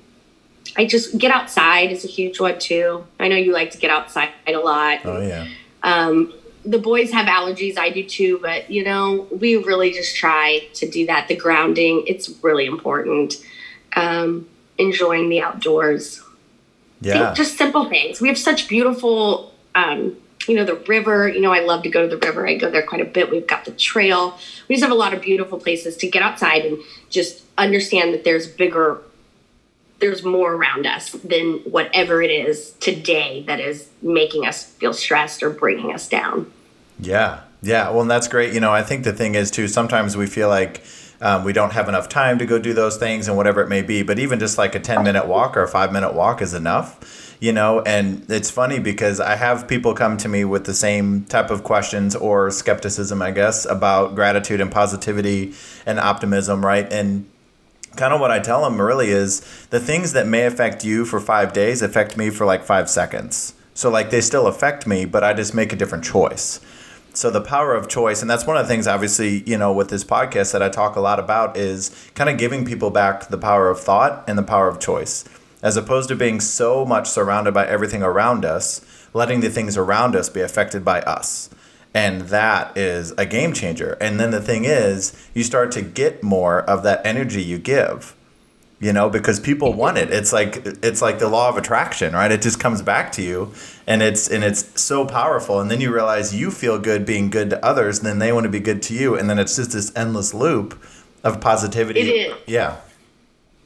I 0.75 0.85
just 0.85 1.17
get 1.17 1.31
outside 1.31 1.91
is 1.91 2.03
a 2.03 2.07
huge 2.07 2.39
one 2.39 2.59
too. 2.59 3.05
I 3.19 3.27
know 3.27 3.35
you 3.35 3.53
like 3.53 3.71
to 3.71 3.77
get 3.77 3.91
outside 3.91 4.29
a 4.45 4.53
lot. 4.53 4.99
Oh, 5.05 5.21
yeah. 5.21 5.47
Um, 5.83 6.33
the 6.65 6.79
boys 6.79 7.11
have 7.11 7.27
allergies. 7.27 7.77
I 7.77 7.89
do 7.89 8.03
too 8.03 8.39
but 8.41 8.69
you 8.69 8.83
know 8.83 9.27
we 9.31 9.55
really 9.55 9.91
just 9.91 10.15
try 10.15 10.67
to 10.75 10.89
do 10.89 11.05
that. 11.05 11.27
The 11.27 11.35
grounding 11.35 12.03
it's 12.07 12.29
really 12.41 12.65
important. 12.65 13.35
Um, 13.95 14.47
enjoying 14.77 15.29
the 15.29 15.41
outdoors. 15.41 16.21
Yeah. 17.01 17.33
Just 17.33 17.57
simple 17.57 17.89
things. 17.89 18.21
We 18.21 18.27
have 18.27 18.37
such 18.37 18.67
beautiful 18.67 19.53
um, 19.75 20.17
you 20.47 20.55
know 20.55 20.65
the 20.65 20.75
river. 20.75 21.27
You 21.29 21.41
know 21.41 21.51
i 21.51 21.59
love 21.59 21.83
to 21.83 21.89
go 21.89 22.07
to 22.07 22.15
the 22.15 22.25
river. 22.25 22.47
I 22.47 22.55
go 22.55 22.69
there 22.69 22.85
quite 22.85 23.01
a 23.01 23.05
bit. 23.05 23.29
We've 23.29 23.47
got 23.47 23.65
the 23.65 23.71
trail. 23.71 24.37
We 24.67 24.75
just 24.75 24.83
have 24.83 24.91
a 24.91 24.95
lot 24.95 25.13
of 25.13 25.21
beautiful 25.21 25.59
places 25.59 25.97
to 25.97 26.07
get 26.07 26.21
outside 26.21 26.65
and 26.65 26.79
just 27.09 27.43
understand 27.57 28.13
that 28.13 28.23
there's 28.23 28.47
bigger 28.47 29.01
there's 29.99 30.23
more 30.23 30.53
around 30.53 30.85
us 30.85 31.11
than 31.11 31.59
whatever 31.59 32.21
it 32.21 32.29
is 32.29 32.71
today 32.79 33.43
that 33.47 33.59
is 33.59 33.89
making 34.01 34.45
us 34.45 34.63
feel 34.63 34.93
stressed 34.93 35.41
or 35.41 35.49
bringing 35.49 35.93
us 35.93 36.07
down. 36.07 36.51
Yeah. 36.99 37.41
Yeah. 37.61 37.89
Well, 37.89 38.01
and 38.01 38.11
that's 38.11 38.27
great. 38.27 38.53
You 38.53 38.59
know, 38.59 38.71
I 38.71 38.83
think 38.83 39.03
the 39.03 39.13
thing 39.13 39.35
is, 39.35 39.49
too, 39.49 39.67
sometimes 39.67 40.15
we 40.15 40.27
feel 40.27 40.49
like 40.49 40.83
um, 41.19 41.43
we 41.43 41.53
don't 41.53 41.73
have 41.73 41.89
enough 41.89 42.09
time 42.09 42.37
to 42.39 42.45
go 42.45 42.59
do 42.59 42.73
those 42.73 42.97
things 42.97 43.27
and 43.27 43.35
whatever 43.35 43.61
it 43.61 43.69
may 43.69 43.81
be. 43.81 44.03
But 44.03 44.19
even 44.19 44.39
just 44.39 44.57
like 44.57 44.75
a 44.75 44.79
10 44.79 45.03
minute 45.03 45.27
walk 45.27 45.57
or 45.57 45.63
a 45.63 45.67
five 45.67 45.91
minute 45.91 46.13
walk 46.13 46.41
is 46.41 46.53
enough, 46.53 47.35
you 47.39 47.51
know. 47.51 47.81
And 47.81 48.29
it's 48.29 48.51
funny 48.51 48.79
because 48.79 49.19
I 49.19 49.35
have 49.35 49.67
people 49.67 49.95
come 49.95 50.17
to 50.17 50.29
me 50.29 50.45
with 50.45 50.65
the 50.65 50.75
same 50.75 51.25
type 51.25 51.49
of 51.49 51.63
questions 51.63 52.15
or 52.15 52.51
skepticism, 52.51 53.21
I 53.21 53.31
guess, 53.31 53.65
about 53.65 54.13
gratitude 54.13 54.61
and 54.61 54.71
positivity 54.71 55.53
and 55.87 55.99
optimism, 55.99 56.63
right? 56.63 56.91
And 56.93 57.27
kind 57.97 58.13
of 58.13 58.19
what 58.19 58.31
I 58.31 58.39
tell 58.39 58.63
them 58.63 58.79
really 58.79 59.09
is 59.09 59.41
the 59.69 59.79
things 59.79 60.13
that 60.13 60.27
may 60.27 60.45
affect 60.45 60.85
you 60.85 61.05
for 61.05 61.19
five 61.19 61.53
days 61.53 61.81
affect 61.81 62.17
me 62.17 62.29
for 62.29 62.45
like 62.45 62.63
five 62.63 62.89
seconds. 62.89 63.53
So, 63.73 63.89
like, 63.91 64.09
they 64.09 64.21
still 64.21 64.47
affect 64.47 64.87
me, 64.87 65.05
but 65.05 65.23
I 65.23 65.33
just 65.33 65.53
make 65.53 65.71
a 65.71 65.75
different 65.75 66.03
choice. 66.03 66.59
So, 67.13 67.29
the 67.29 67.41
power 67.41 67.75
of 67.75 67.87
choice, 67.87 68.21
and 68.21 68.29
that's 68.29 68.47
one 68.47 68.57
of 68.57 68.65
the 68.65 68.67
things, 68.67 68.87
obviously, 68.87 69.43
you 69.47 69.55
know, 69.55 69.71
with 69.71 69.89
this 69.89 70.03
podcast 70.03 70.51
that 70.53 70.63
I 70.63 70.69
talk 70.69 70.95
a 70.95 70.99
lot 70.99 71.19
about 71.19 71.57
is 71.57 71.91
kind 72.15 72.27
of 72.27 72.37
giving 72.37 72.65
people 72.65 72.89
back 72.89 73.27
the 73.27 73.37
power 73.37 73.69
of 73.69 73.79
thought 73.79 74.23
and 74.27 74.35
the 74.35 74.43
power 74.43 74.67
of 74.67 74.79
choice. 74.79 75.25
As 75.61 75.77
opposed 75.77 76.09
to 76.09 76.15
being 76.15 76.39
so 76.39 76.85
much 76.85 77.07
surrounded 77.07 77.53
by 77.53 77.67
everything 77.67 78.01
around 78.01 78.45
us, 78.45 78.81
letting 79.13 79.41
the 79.41 79.49
things 79.49 79.77
around 79.77 80.15
us 80.15 80.29
be 80.29 80.41
affected 80.41 80.83
by 80.83 81.01
us 81.01 81.49
and 81.97 82.21
that 82.29 82.77
is 82.77 83.11
a 83.17 83.25
game 83.25 83.53
changer. 83.53 83.97
And 83.99 84.19
then 84.19 84.29
the 84.29 84.39
thing 84.39 84.65
is 84.65 85.13
you 85.33 85.43
start 85.43 85.71
to 85.71 85.81
get 85.81 86.21
more 86.21 86.61
of 86.61 86.83
that 86.83 87.03
energy 87.03 87.41
you 87.41 87.57
give 87.57 88.13
you 88.79 88.93
know 88.93 89.09
because 89.09 89.39
people 89.39 89.73
want 89.73 89.97
it. 89.97 90.11
It's 90.11 90.31
like 90.31 90.61
it's 90.83 91.01
like 91.01 91.17
the 91.17 91.27
law 91.27 91.49
of 91.49 91.57
attraction 91.57 92.13
right? 92.13 92.31
It 92.31 92.43
just 92.43 92.59
comes 92.59 92.83
back 92.83 93.11
to 93.13 93.23
you 93.23 93.51
and 93.87 94.03
it's 94.03 94.29
and 94.29 94.43
it's 94.43 94.79
so 94.79 95.07
powerful. 95.07 95.59
And 95.59 95.71
then 95.71 95.81
you 95.81 95.91
realize 95.91 96.35
you 96.35 96.51
feel 96.51 96.77
good 96.77 97.03
being 97.03 97.31
good 97.31 97.49
to 97.49 97.65
others 97.65 97.97
and 97.97 98.05
then 98.05 98.19
they 98.19 98.31
want 98.31 98.43
to 98.43 98.51
be 98.51 98.59
good 98.59 98.83
to 98.83 98.93
you. 98.93 99.15
And 99.15 99.27
then 99.27 99.39
it's 99.39 99.55
just 99.55 99.71
this 99.71 99.91
endless 99.95 100.35
loop 100.35 100.79
of 101.23 101.41
positivity. 101.41 102.01
It 102.01 102.31
is. 102.31 102.37
Yeah. 102.45 102.77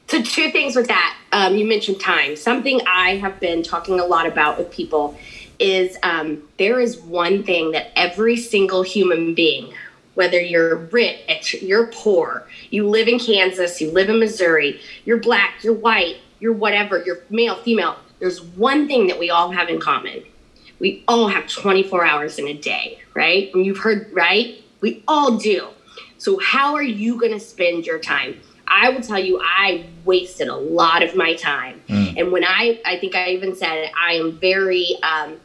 So 0.08 0.22
two 0.22 0.50
things 0.50 0.74
with 0.74 0.88
that. 0.88 1.16
Um, 1.32 1.56
you 1.56 1.66
mentioned 1.66 2.00
time. 2.00 2.36
Something 2.36 2.80
i 2.86 3.16
have 3.16 3.38
been 3.40 3.62
talking 3.62 4.00
a 4.00 4.06
lot 4.06 4.26
about 4.26 4.56
with 4.56 4.70
people 4.70 5.18
is 5.62 5.96
um, 6.02 6.42
there 6.58 6.80
is 6.80 7.00
one 7.00 7.44
thing 7.44 7.70
that 7.70 7.96
every 7.96 8.36
single 8.36 8.82
human 8.82 9.32
being, 9.32 9.72
whether 10.14 10.40
you're 10.40 10.76
rich, 10.76 11.54
you're 11.62 11.86
poor, 11.86 12.46
you 12.70 12.88
live 12.88 13.06
in 13.06 13.18
Kansas, 13.18 13.80
you 13.80 13.90
live 13.92 14.10
in 14.10 14.18
Missouri, 14.18 14.80
you're 15.04 15.20
black, 15.20 15.62
you're 15.62 15.72
white, 15.72 16.16
you're 16.40 16.52
whatever, 16.52 17.02
you're 17.06 17.20
male, 17.30 17.56
female, 17.56 17.96
there's 18.18 18.42
one 18.42 18.88
thing 18.88 19.06
that 19.06 19.18
we 19.18 19.30
all 19.30 19.52
have 19.52 19.68
in 19.68 19.80
common. 19.80 20.22
We 20.80 21.04
all 21.06 21.28
have 21.28 21.46
24 21.46 22.04
hours 22.04 22.38
in 22.38 22.48
a 22.48 22.54
day, 22.54 22.98
right? 23.14 23.52
And 23.54 23.64
you've 23.64 23.78
heard, 23.78 24.12
right? 24.12 24.62
We 24.80 25.04
all 25.06 25.38
do. 25.38 25.68
So, 26.18 26.38
how 26.40 26.74
are 26.74 26.82
you 26.82 27.18
going 27.20 27.32
to 27.32 27.40
spend 27.40 27.86
your 27.86 28.00
time? 28.00 28.40
I 28.66 28.88
will 28.90 29.02
tell 29.02 29.18
you, 29.18 29.40
I 29.42 29.86
wasted 30.04 30.48
a 30.48 30.56
lot 30.56 31.02
of 31.02 31.14
my 31.14 31.34
time. 31.34 31.82
Mm. 31.88 32.18
And 32.18 32.32
when 32.32 32.44
I, 32.44 32.80
I 32.86 32.96
think 32.96 33.14
I 33.14 33.30
even 33.30 33.54
said 33.54 33.76
it, 33.76 33.90
I 34.00 34.14
am 34.14 34.38
very, 34.38 34.96
um, 35.02 35.36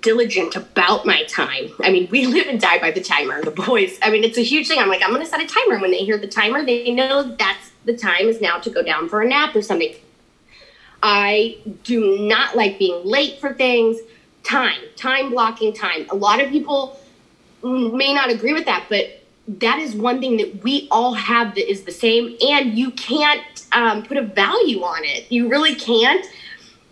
diligent 0.00 0.56
about 0.56 1.04
my 1.04 1.24
time. 1.24 1.70
I 1.80 1.90
mean, 1.90 2.08
we 2.10 2.26
live 2.36 2.46
and 2.46 2.60
die 2.60 2.78
by 2.78 2.90
the 2.90 3.00
timer. 3.00 3.42
The 3.42 3.50
boys, 3.50 3.98
I 4.02 4.10
mean, 4.10 4.24
it's 4.24 4.38
a 4.38 4.42
huge 4.42 4.68
thing. 4.68 4.78
I'm 4.78 4.88
like, 4.88 5.02
I'm 5.02 5.10
going 5.10 5.22
to 5.22 5.28
set 5.28 5.40
a 5.40 5.46
timer. 5.46 5.78
When 5.80 5.90
they 5.90 6.04
hear 6.04 6.18
the 6.18 6.28
timer, 6.28 6.64
they 6.64 6.90
know 6.90 7.22
that's 7.22 7.70
the 7.84 7.96
time 7.96 8.26
is 8.26 8.40
now 8.40 8.58
to 8.58 8.70
go 8.70 8.82
down 8.82 9.08
for 9.08 9.22
a 9.22 9.28
nap 9.28 9.54
or 9.54 9.62
something. 9.62 9.94
I 11.02 11.58
do 11.82 12.18
not 12.20 12.56
like 12.56 12.78
being 12.78 13.04
late 13.04 13.40
for 13.40 13.52
things. 13.52 13.98
Time, 14.44 14.80
time 14.96 15.30
blocking 15.30 15.72
time. 15.72 16.06
A 16.10 16.16
lot 16.16 16.40
of 16.40 16.50
people 16.50 16.98
may 17.62 18.12
not 18.12 18.30
agree 18.30 18.52
with 18.52 18.64
that, 18.66 18.86
but 18.88 19.22
that 19.46 19.78
is 19.78 19.94
one 19.94 20.20
thing 20.20 20.36
that 20.36 20.62
we 20.62 20.88
all 20.90 21.14
have 21.14 21.54
that 21.54 21.70
is 21.70 21.82
the 21.82 21.92
same, 21.92 22.36
and 22.40 22.78
you 22.78 22.90
can't 22.92 23.66
um, 23.72 24.04
put 24.04 24.16
a 24.16 24.22
value 24.22 24.82
on 24.82 25.04
it. 25.04 25.30
You 25.30 25.48
really 25.48 25.74
can't. 25.74 26.24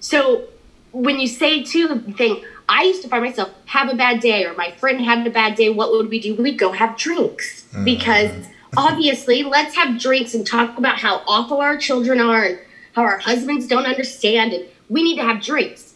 So 0.00 0.48
when 0.92 1.20
you 1.20 1.28
say 1.28 1.62
too 1.62 1.88
the 1.88 2.12
thing, 2.12 2.44
I 2.70 2.84
used 2.84 3.02
to 3.02 3.08
find 3.08 3.24
myself 3.24 3.50
have 3.66 3.90
a 3.90 3.96
bad 3.96 4.20
day 4.20 4.44
or 4.44 4.54
my 4.54 4.70
friend 4.70 5.00
had 5.00 5.26
a 5.26 5.30
bad 5.30 5.56
day. 5.56 5.70
What 5.70 5.90
would 5.90 6.08
we 6.08 6.20
do? 6.20 6.36
We'd 6.36 6.58
go 6.58 6.70
have 6.70 6.96
drinks 6.96 7.64
mm. 7.72 7.84
because 7.84 8.30
obviously 8.76 9.42
let's 9.42 9.74
have 9.74 10.00
drinks 10.00 10.34
and 10.34 10.46
talk 10.46 10.78
about 10.78 10.98
how 10.98 11.22
awful 11.26 11.60
our 11.60 11.76
children 11.76 12.20
are 12.20 12.44
and 12.44 12.58
how 12.94 13.02
our 13.02 13.18
husbands 13.18 13.66
don't 13.66 13.86
understand 13.86 14.52
and 14.52 14.66
we 14.88 15.02
need 15.02 15.16
to 15.16 15.24
have 15.24 15.42
drinks. 15.42 15.94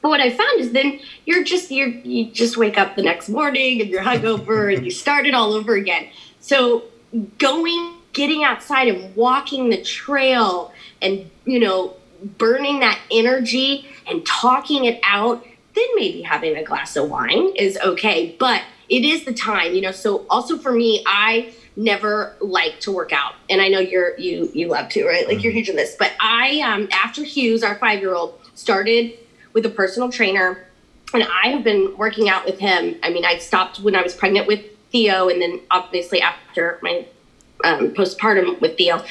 But 0.00 0.08
what 0.08 0.20
I 0.20 0.30
found 0.30 0.60
is 0.60 0.72
then 0.72 0.98
you're 1.26 1.44
just 1.44 1.70
you 1.70 1.86
you 2.04 2.30
just 2.30 2.56
wake 2.56 2.78
up 2.78 2.96
the 2.96 3.02
next 3.02 3.28
morning 3.28 3.80
and 3.82 3.90
you're 3.90 4.02
hungover 4.02 4.74
and 4.74 4.84
you 4.84 4.90
start 4.90 5.26
it 5.26 5.34
all 5.34 5.52
over 5.52 5.74
again. 5.74 6.08
So 6.40 6.84
going 7.38 7.98
getting 8.14 8.44
outside 8.44 8.88
and 8.88 9.14
walking 9.14 9.68
the 9.68 9.82
trail 9.82 10.72
and 11.02 11.30
you 11.44 11.60
know 11.60 11.94
burning 12.38 12.80
that 12.80 12.98
energy 13.10 13.88
and 14.06 14.24
talking 14.26 14.86
it 14.86 14.98
out 15.02 15.44
then 15.74 15.84
maybe 15.94 16.22
having 16.22 16.56
a 16.56 16.62
glass 16.62 16.96
of 16.96 17.08
wine 17.08 17.54
is 17.56 17.78
okay. 17.78 18.36
But 18.38 18.62
it 18.88 19.04
is 19.04 19.24
the 19.24 19.32
time, 19.32 19.74
you 19.74 19.80
know. 19.80 19.92
So 19.92 20.26
also 20.28 20.58
for 20.58 20.72
me, 20.72 21.02
I 21.06 21.54
never 21.76 22.36
like 22.40 22.80
to 22.80 22.92
work 22.92 23.12
out, 23.12 23.34
and 23.48 23.60
I 23.60 23.68
know 23.68 23.78
you're 23.78 24.18
you 24.18 24.50
you 24.54 24.68
love 24.68 24.88
to, 24.90 25.06
right? 25.06 25.26
Like 25.26 25.42
you're 25.42 25.52
mm-hmm. 25.52 25.58
huge 25.58 25.68
in 25.68 25.76
this. 25.76 25.96
But 25.98 26.12
I 26.20 26.60
um 26.60 26.88
after 26.92 27.22
Hughes, 27.22 27.62
our 27.62 27.76
five 27.76 28.00
year 28.00 28.14
old, 28.14 28.38
started 28.54 29.18
with 29.52 29.64
a 29.66 29.70
personal 29.70 30.10
trainer, 30.10 30.66
and 31.14 31.24
I 31.24 31.48
have 31.48 31.64
been 31.64 31.96
working 31.96 32.28
out 32.28 32.44
with 32.44 32.58
him. 32.58 32.96
I 33.02 33.10
mean, 33.10 33.24
I 33.24 33.38
stopped 33.38 33.80
when 33.80 33.96
I 33.96 34.02
was 34.02 34.14
pregnant 34.14 34.46
with 34.46 34.64
Theo, 34.90 35.28
and 35.28 35.40
then 35.40 35.60
obviously 35.70 36.20
after 36.20 36.78
my 36.82 37.06
um, 37.64 37.90
postpartum 37.90 38.60
with 38.60 38.76
Theo. 38.76 39.04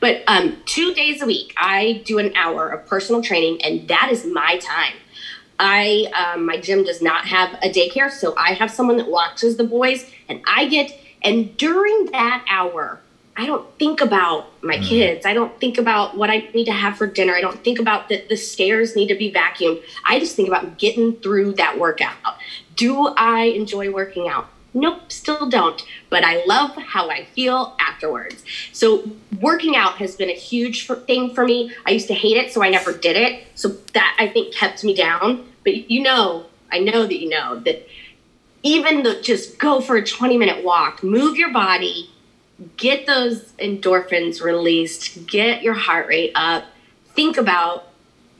But 0.00 0.22
um, 0.26 0.56
two 0.64 0.94
days 0.94 1.22
a 1.22 1.26
week, 1.26 1.54
I 1.56 2.02
do 2.04 2.18
an 2.18 2.34
hour 2.36 2.68
of 2.68 2.86
personal 2.86 3.22
training, 3.22 3.62
and 3.62 3.88
that 3.88 4.10
is 4.12 4.24
my 4.24 4.58
time. 4.58 4.94
I 5.58 6.06
um, 6.14 6.46
my 6.46 6.58
gym 6.58 6.84
does 6.84 7.02
not 7.02 7.26
have 7.26 7.54
a 7.54 7.70
daycare, 7.70 8.10
so 8.10 8.34
I 8.36 8.52
have 8.54 8.70
someone 8.70 8.96
that 8.98 9.08
watches 9.08 9.56
the 9.56 9.64
boys, 9.64 10.08
and 10.28 10.42
I 10.46 10.66
get 10.66 10.98
and 11.22 11.56
during 11.56 12.06
that 12.06 12.44
hour, 12.48 13.00
I 13.36 13.46
don't 13.46 13.66
think 13.78 14.00
about 14.00 14.46
my 14.62 14.76
mm. 14.76 14.84
kids. 14.84 15.26
I 15.26 15.34
don't 15.34 15.58
think 15.60 15.78
about 15.78 16.16
what 16.16 16.30
I 16.30 16.48
need 16.54 16.64
to 16.64 16.72
have 16.72 16.96
for 16.96 17.06
dinner. 17.06 17.34
I 17.34 17.40
don't 17.40 17.62
think 17.62 17.78
about 17.78 18.08
that 18.08 18.28
the 18.28 18.36
stairs 18.36 18.96
need 18.96 19.08
to 19.08 19.14
be 19.14 19.32
vacuumed. 19.32 19.82
I 20.04 20.18
just 20.18 20.36
think 20.36 20.48
about 20.48 20.78
getting 20.78 21.16
through 21.16 21.54
that 21.54 21.78
workout. 21.78 22.16
Do 22.74 23.08
I 23.16 23.44
enjoy 23.44 23.90
working 23.92 24.28
out? 24.28 24.48
Nope, 24.74 25.10
still 25.10 25.48
don't. 25.48 25.82
But 26.10 26.24
I 26.24 26.44
love 26.44 26.76
how 26.76 27.10
I 27.10 27.24
feel 27.24 27.76
afterwards. 27.80 28.44
So, 28.72 29.10
working 29.40 29.76
out 29.76 29.96
has 29.96 30.14
been 30.16 30.28
a 30.28 30.34
huge 30.34 30.86
thing 30.86 31.34
for 31.34 31.44
me. 31.44 31.72
I 31.86 31.90
used 31.90 32.08
to 32.08 32.14
hate 32.14 32.36
it, 32.36 32.52
so 32.52 32.62
I 32.62 32.68
never 32.68 32.92
did 32.92 33.16
it. 33.16 33.46
So, 33.54 33.68
that 33.94 34.16
I 34.18 34.28
think 34.28 34.54
kept 34.54 34.84
me 34.84 34.94
down. 34.94 35.48
But 35.64 35.90
you 35.90 36.02
know, 36.02 36.46
I 36.70 36.78
know 36.78 37.06
that 37.06 37.18
you 37.18 37.28
know 37.28 37.58
that 37.60 37.88
even 38.62 39.02
the 39.02 39.20
just 39.22 39.58
go 39.58 39.80
for 39.80 39.96
a 39.96 40.04
20 40.04 40.36
minute 40.36 40.64
walk, 40.64 41.02
move 41.02 41.36
your 41.36 41.52
body, 41.52 42.10
get 42.76 43.06
those 43.06 43.52
endorphins 43.52 44.42
released, 44.42 45.26
get 45.26 45.62
your 45.62 45.74
heart 45.74 46.08
rate 46.08 46.32
up, 46.34 46.64
think 47.14 47.36
about 47.36 47.88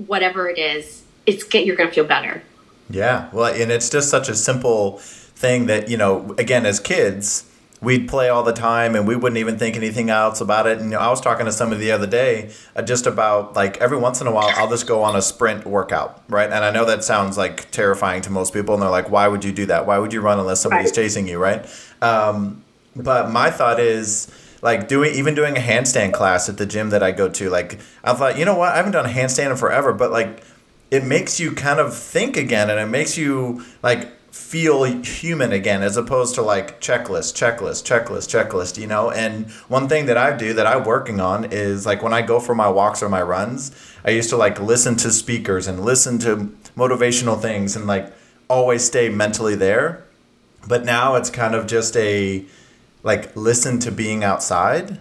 whatever 0.07 0.49
it 0.49 0.59
is, 0.59 1.05
it's 1.27 1.45
get 1.45 1.67
you're 1.67 1.77
going 1.77 1.89
to 1.89 1.95
feel 1.95 2.05
better. 2.05 2.43
Yeah. 2.91 3.29
Well, 3.33 3.53
and 3.53 3.71
it's 3.71 3.91
just 3.91 4.09
such 4.09 4.29
a 4.29 4.35
simple 4.35 4.99
thing 5.39 5.67
that, 5.67 5.89
you 5.89 5.97
know, 5.97 6.35
again 6.37 6.67
as 6.67 6.81
kids, 6.81 7.45
we'd 7.81 8.09
play 8.09 8.29
all 8.29 8.43
the 8.43 8.53
time 8.53 8.97
and 8.97 9.07
we 9.07 9.15
wouldn't 9.15 9.39
even 9.39 9.57
think 9.57 9.77
anything 9.77 10.11
else 10.11 10.41
about 10.41 10.67
it. 10.67 10.79
And 10.79 10.91
you 10.91 10.97
know, 10.97 10.99
I 10.99 11.09
was 11.11 11.21
talking 11.21 11.47
to 11.47 11.53
somebody 11.53 11.81
the 11.83 11.93
other 11.93 12.07
day 12.07 12.51
uh, 12.75 12.83
just 12.83 13.07
about 13.07 13.55
like 13.55 13.77
every 13.79 13.99
once 13.99 14.21
in 14.21 14.27
a 14.27 14.33
while 14.33 14.51
I'll 14.57 14.69
just 14.69 14.87
go 14.89 15.03
on 15.03 15.15
a 15.15 15.23
sprint 15.23 15.65
workout, 15.65 16.23
right? 16.29 16.51
And 16.51 16.65
I 16.65 16.71
know 16.71 16.85
that 16.87 17.05
sounds 17.05 17.39
like 17.39 17.71
terrifying 17.71 18.23
to 18.23 18.31
most 18.31 18.53
people, 18.53 18.75
and 18.75 18.83
they're 18.83 18.91
like, 18.91 19.11
"Why 19.11 19.29
would 19.29 19.45
you 19.45 19.53
do 19.53 19.67
that? 19.67 19.87
Why 19.87 19.99
would 19.99 20.13
you 20.13 20.21
run 20.21 20.41
unless 20.41 20.61
somebody's 20.61 20.93
chasing 20.93 21.29
you?" 21.29 21.39
Right? 21.39 21.65
Um, 22.03 22.65
but 22.97 23.31
my 23.31 23.51
thought 23.51 23.79
is 23.79 24.29
like 24.61 24.89
doing 24.89 25.15
even 25.15 25.37
doing 25.37 25.57
a 25.57 25.61
handstand 25.61 26.13
class 26.15 26.49
at 26.49 26.57
the 26.57 26.67
gym 26.67 26.91
that 26.91 27.03
I 27.03 27.13
go 27.13 27.29
to. 27.29 27.49
Like 27.49 27.79
I 28.03 28.13
thought, 28.15 28.37
you 28.39 28.45
know 28.45 28.57
what? 28.57 28.73
I 28.73 28.77
haven't 28.77 28.93
done 28.93 29.07
a 29.07 29.09
handstand 29.09 29.53
in 29.53 29.57
forever, 29.57 29.93
but 29.93 30.11
like 30.11 30.43
it 30.91 31.05
makes 31.05 31.39
you 31.39 31.53
kind 31.53 31.79
of 31.79 31.97
think 31.97 32.37
again, 32.37 32.71
and 32.71 32.81
it 32.81 32.87
makes 32.87 33.17
you 33.17 33.65
like 33.85 34.09
feel 34.49 34.85
human 34.85 35.53
again 35.53 35.83
as 35.83 35.97
opposed 35.97 36.35
to 36.35 36.41
like 36.41 36.81
checklist 36.81 37.35
checklist 37.35 37.85
checklist 37.85 38.29
checklist 38.29 38.79
you 38.79 38.87
know? 38.87 39.11
And 39.11 39.51
one 39.69 39.89
thing 39.89 40.07
that 40.07 40.17
i 40.17 40.35
do 40.35 40.55
that 40.55 40.67
i'm 40.67 40.85
working 40.85 41.21
on 41.21 41.45
is 41.53 41.85
like 41.85 42.03
when 42.03 42.15
i 42.15 42.23
go 42.23 42.41
for 42.41 42.55
my 42.55 42.69
walks 42.69 43.03
or 43.03 43.09
my 43.11 43.21
runs 43.21 43.71
i 44.05 44.11
used 44.11 44.31
to 44.31 44.37
like 44.37 44.59
listen 44.59 44.97
to 44.97 45.11
speakers 45.11 45.67
and 45.67 45.85
listen 45.85 46.19
to 46.21 46.57
motivational 46.79 47.41
things 47.41 47.77
and 47.77 47.87
like 47.87 48.13
always 48.49 48.85
stay 48.85 49.09
mentally 49.09 49.55
there. 49.55 50.05
But 50.67 50.85
now 50.85 51.15
it's 51.15 51.31
kind 51.31 51.55
of 51.55 51.67
just 51.67 51.97
a 51.97 52.45
like 53.03 53.35
listen 53.37 53.79
to 53.81 53.93
being 53.93 54.25
outside 54.25 54.99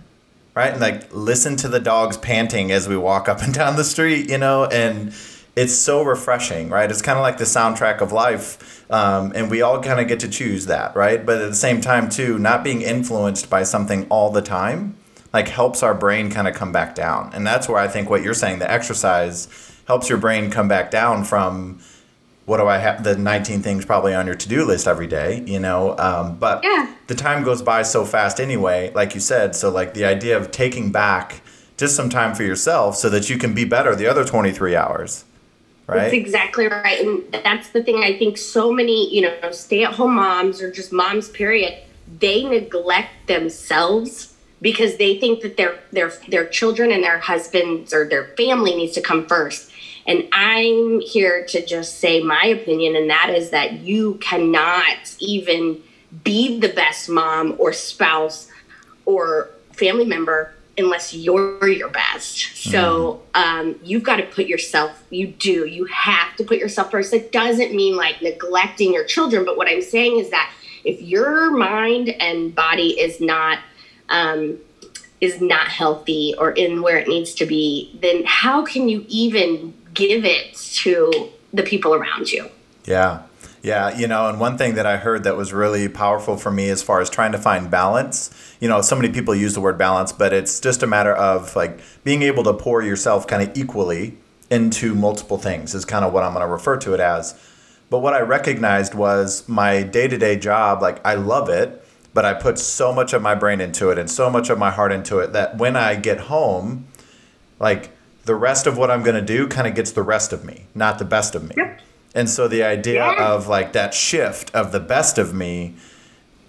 right? 0.54 0.72
And 0.72 0.82
like 0.82 1.14
listen 1.14 1.56
to 1.58 1.68
the 1.68 1.80
dogs 1.80 2.18
panting 2.18 2.72
as 2.72 2.88
we 2.88 2.98
walk 2.98 3.30
up 3.30 3.44
and 3.44 3.54
down 3.54 3.76
the 3.76 3.84
street 3.84 4.30
you 4.30 4.38
know? 4.38 4.66
And 4.66 5.14
it's 5.58 5.74
so 5.74 6.04
refreshing, 6.04 6.70
right? 6.70 6.90
It's 6.90 7.02
kind 7.02 7.18
of 7.18 7.24
like 7.24 7.40
the 7.40 7.44
soundtrack 7.44 8.00
of 8.00 8.12
life, 8.12 8.86
um, 8.92 9.34
and 9.34 9.50
we 9.50 9.64
all 9.64 9.82
kind 9.82 10.00
of 10.00 10.08
get 10.08 10.20
to 10.20 10.28
choose 10.28 10.68
that, 10.68 10.96
right? 10.96 11.26
But 11.26 11.42
at 11.42 11.50
the 11.50 11.56
same 11.56 11.82
time, 11.82 12.10
too, 12.10 12.38
not 12.38 12.64
being 12.64 12.84
influenced 12.84 13.50
by 13.50 13.64
something 13.64 14.06
all 14.10 14.30
the 14.30 14.44
time, 14.44 14.96
like 15.34 15.48
helps 15.48 15.82
our 15.82 15.96
brain 15.96 16.30
kind 16.30 16.48
of 16.48 16.54
come 16.54 16.72
back 16.72 16.94
down, 16.94 17.32
and 17.34 17.46
that's 17.46 17.68
where 17.68 17.80
I 17.80 17.88
think 17.88 18.08
what 18.08 18.22
you're 18.22 18.36
saying, 18.36 18.60
the 18.60 18.70
exercise 18.72 19.48
helps 19.88 20.10
your 20.10 20.20
brain 20.20 20.52
come 20.52 20.68
back 20.68 20.92
down 20.92 21.24
from 21.24 21.80
what 22.46 22.58
do 22.58 22.68
I 22.68 22.78
have 22.78 23.04
the 23.04 23.18
19 23.18 23.62
things 23.64 23.84
probably 23.84 24.14
on 24.14 24.28
your 24.28 24.36
to-do 24.36 24.64
list 24.64 24.88
every 24.88 25.08
day, 25.08 25.44
you 25.48 25.60
know? 25.60 25.98
Um, 25.98 26.38
but 26.38 26.64
yeah. 26.64 26.94
the 27.08 27.16
time 27.16 27.44
goes 27.44 27.62
by 27.62 27.82
so 27.82 28.06
fast 28.06 28.40
anyway, 28.40 28.92
like 28.96 29.14
you 29.16 29.20
said. 29.20 29.54
So 29.54 29.70
like 29.70 29.94
the 29.94 30.06
idea 30.06 30.38
of 30.38 30.52
taking 30.52 30.92
back 30.92 31.42
just 31.76 31.96
some 31.96 32.10
time 32.10 32.36
for 32.36 32.44
yourself 32.44 32.96
so 32.96 33.10
that 33.10 33.30
you 33.30 33.38
can 33.38 33.54
be 33.54 33.66
better 33.66 33.96
the 33.96 34.08
other 34.08 34.24
23 34.24 34.78
hours 34.78 35.26
right? 35.88 36.02
That's 36.02 36.14
exactly 36.14 36.68
right. 36.68 37.00
And 37.06 37.24
that's 37.32 37.70
the 37.70 37.82
thing 37.82 38.04
I 38.04 38.18
think 38.18 38.38
so 38.38 38.72
many, 38.72 39.14
you 39.14 39.22
know, 39.22 39.52
stay 39.52 39.84
at 39.84 39.94
home 39.94 40.16
moms 40.16 40.62
or 40.62 40.72
just 40.72 40.92
moms, 40.92 41.30
period, 41.30 41.78
they 42.20 42.44
neglect 42.44 43.28
themselves 43.28 44.36
because 44.62 44.98
they 44.98 45.20
think 45.20 45.42
that 45.42 45.58
their 45.58 45.80
their 45.92 46.12
their 46.30 46.46
children 46.48 46.92
and 46.92 47.04
their 47.04 47.20
husbands 47.20 47.94
or 47.94 48.08
their 48.08 48.26
family 48.36 48.76
needs 48.76 48.94
to 48.94 49.02
come 49.02 49.26
first. 49.28 49.72
And 50.06 50.28
I'm 50.32 51.02
here 51.02 51.46
to 51.48 51.66
just 51.66 52.00
say 52.00 52.24
my 52.24 52.46
opinion, 52.46 52.96
and 52.96 53.10
that 53.10 53.30
is 53.30 53.50
that 53.50 53.80
you 53.80 54.16
cannot 54.16 55.16
even 55.20 55.82
be 56.24 56.60
the 56.60 56.70
best 56.70 57.10
mom 57.10 57.56
or 57.60 57.74
spouse 57.74 58.48
or 59.06 59.50
family 59.74 60.06
member 60.06 60.54
unless 60.78 61.14
you're 61.14 61.68
your 61.68 61.90
best. 61.90 62.56
So 62.56 63.22
mm. 63.34 63.42
um, 63.42 63.80
you've 63.84 64.04
got 64.04 64.18
to 64.18 64.24
put 64.24 64.48
yourself, 64.48 65.04
you 65.10 65.28
do, 65.28 65.66
you 65.66 65.86
have 65.86 66.36
to 66.36 66.44
put 66.44 66.60
yourself 66.60 66.92
first. 66.92 67.12
That 67.12 67.32
doesn't 67.32 67.74
mean 67.74 67.96
like 67.96 68.22
neglecting 68.22 68.94
your 68.94 69.04
children, 69.06 69.44
but 69.44 69.58
what 69.58 69.68
I'm 69.68 69.82
saying 69.82 70.20
is 70.20 70.30
that 70.30 70.54
if 70.84 71.02
your 71.02 71.52
mind 71.52 72.10
and 72.10 72.54
body 72.54 73.00
is 73.00 73.20
not, 73.20 73.60
um, 74.10 74.58
is 75.20 75.42
not 75.42 75.68
healthy 75.68 76.36
or 76.38 76.52
in 76.52 76.82
where 76.82 76.98
it 76.98 77.08
needs 77.08 77.34
to 77.36 77.46
be, 77.46 77.98
then 78.02 78.24
how 78.26 78.64
can 78.64 78.88
you 78.88 79.04
even 79.08 79.74
give 79.94 80.24
it 80.26 80.54
to 80.56 81.30
the 81.54 81.64
people 81.64 81.96
around 81.96 82.32
you? 82.32 82.50
Yeah. 82.86 83.24
Yeah, 83.64 83.98
you 83.98 84.08
know, 84.08 84.30
and 84.30 84.40
one 84.40 84.58
thing 84.58 84.76
that 84.76 84.86
I 84.86 84.98
heard 84.98 85.24
that 85.24 85.36
was 85.36 85.52
really 85.52 85.90
powerful 85.90 86.38
for 86.38 86.52
me 86.52 86.70
as 86.70 86.84
far 86.84 87.02
as 87.02 87.10
trying 87.10 87.32
to 87.32 87.38
find 87.38 87.70
balance, 87.70 88.30
you 88.60 88.70
know, 88.70 88.82
so 88.82 88.96
many 88.96 89.10
people 89.10 89.36
use 89.36 89.56
the 89.56 89.62
word 89.62 89.78
balance, 89.78 90.12
but 90.12 90.32
it's 90.32 90.60
just 90.60 90.84
a 90.84 90.88
matter 90.88 91.14
of 91.14 91.56
like 91.56 91.80
being 92.04 92.22
able 92.22 92.44
to 92.44 92.54
pour 92.54 92.82
yourself 92.82 93.28
kind 93.28 93.42
of 93.42 93.58
equally 93.58 94.18
into 94.50 94.96
multiple 94.96 95.38
things 95.38 95.76
is 95.76 95.86
kind 95.86 96.06
of 96.06 96.14
what 96.14 96.24
I'm 96.24 96.34
going 96.34 96.46
to 96.46 96.52
refer 96.52 96.78
to 96.78 96.94
it 96.94 97.00
as. 97.00 97.38
But 97.90 98.00
what 98.00 98.14
I 98.14 98.22
recognized 98.22 98.94
was 98.94 99.48
my 99.48 99.84
day-to-day 99.84 100.38
job, 100.38 100.82
like 100.82 101.06
I 101.06 101.16
love 101.16 101.50
it, 101.50 101.84
but 102.14 102.26
I 102.26 102.34
put 102.34 102.60
so 102.60 102.94
much 102.94 103.14
of 103.14 103.22
my 103.22 103.36
brain 103.36 103.62
into 103.62 103.90
it 103.90 103.98
and 103.98 104.10
so 104.10 104.30
much 104.30 104.50
of 104.50 104.58
my 104.58 104.72
heart 104.72 104.92
into 104.92 105.20
it 105.20 105.34
that 105.34 105.58
when 105.58 105.76
I 105.76 105.96
get 105.96 106.22
home, 106.22 106.88
like 107.60 107.92
the 108.26 108.36
rest 108.36 108.68
of 108.68 108.78
what 108.78 108.92
I'm 108.92 109.04
going 109.04 109.16
to 109.16 109.22
do 109.22 109.48
kind 109.48 109.68
of 109.68 109.76
gets 109.76 109.92
the 109.92 110.04
rest 110.04 110.34
of 110.34 110.44
me, 110.44 110.66
not 110.76 111.00
the 111.00 111.06
best 111.06 111.36
of 111.36 111.44
me. 111.44 111.56
Yep. 111.58 111.82
And 112.18 112.28
so 112.28 112.48
the 112.48 112.64
idea 112.64 113.06
yeah. 113.06 113.32
of 113.32 113.48
like 113.48 113.74
that 113.74 113.94
shift 113.94 114.54
of 114.56 114.72
the 114.72 114.80
best 114.80 115.20
of 115.20 115.36
me, 115.36 115.76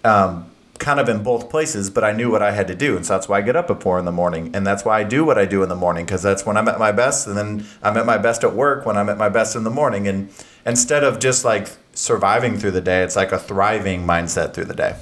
um, 0.03 0.49
kind 0.79 0.99
of 0.99 1.07
in 1.07 1.21
both 1.21 1.47
places, 1.51 1.91
but 1.91 2.03
I 2.03 2.11
knew 2.11 2.31
what 2.31 2.41
I 2.41 2.51
had 2.51 2.67
to 2.69 2.75
do. 2.75 2.95
And 2.95 3.05
so 3.05 3.13
that's 3.13 3.29
why 3.29 3.37
I 3.37 3.41
get 3.41 3.55
up 3.55 3.69
at 3.69 3.83
four 3.83 3.99
in 3.99 4.05
the 4.05 4.11
morning. 4.11 4.49
And 4.55 4.65
that's 4.65 4.83
why 4.83 4.99
I 4.99 5.03
do 5.03 5.23
what 5.23 5.37
I 5.37 5.45
do 5.45 5.61
in 5.61 5.69
the 5.69 5.75
morning, 5.75 6.05
because 6.05 6.23
that's 6.23 6.43
when 6.43 6.57
I'm 6.57 6.67
at 6.67 6.79
my 6.79 6.91
best. 6.91 7.27
And 7.27 7.37
then 7.37 7.67
I'm 7.83 7.95
at 7.97 8.07
my 8.07 8.17
best 8.17 8.43
at 8.43 8.55
work 8.55 8.87
when 8.87 8.97
I'm 8.97 9.09
at 9.09 9.19
my 9.19 9.29
best 9.29 9.55
in 9.55 9.63
the 9.63 9.69
morning. 9.69 10.07
And 10.07 10.31
instead 10.65 11.03
of 11.03 11.19
just 11.19 11.45
like 11.45 11.67
surviving 11.93 12.57
through 12.57 12.71
the 12.71 12.81
day, 12.81 13.03
it's 13.03 13.15
like 13.15 13.31
a 13.31 13.37
thriving 13.37 14.07
mindset 14.07 14.55
through 14.55 14.65
the 14.65 14.73
day. 14.73 14.95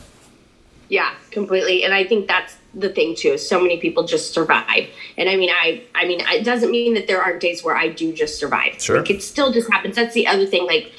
Yeah, 0.89 1.13
completely. 1.31 1.85
And 1.85 1.93
I 1.93 2.03
think 2.03 2.27
that's 2.27 2.57
the 2.79 2.89
thing 2.89 3.15
too. 3.15 3.37
So 3.37 3.59
many 3.59 3.77
people 3.79 4.03
just 4.03 4.33
survive. 4.33 4.87
And 5.17 5.29
I 5.29 5.35
mean, 5.35 5.49
I, 5.49 5.83
I 5.95 6.05
mean, 6.05 6.21
it 6.21 6.43
doesn't 6.43 6.71
mean 6.71 6.93
that 6.93 7.07
there 7.07 7.21
aren't 7.21 7.41
days 7.41 7.63
where 7.63 7.75
I 7.75 7.89
do 7.89 8.13
just 8.13 8.39
survive. 8.39 8.81
Sure. 8.81 8.99
Like 8.99 9.09
it 9.09 9.23
still 9.23 9.51
just 9.51 9.71
happens. 9.71 9.95
That's 9.95 10.13
the 10.13 10.27
other 10.27 10.45
thing. 10.45 10.65
Like, 10.65 10.91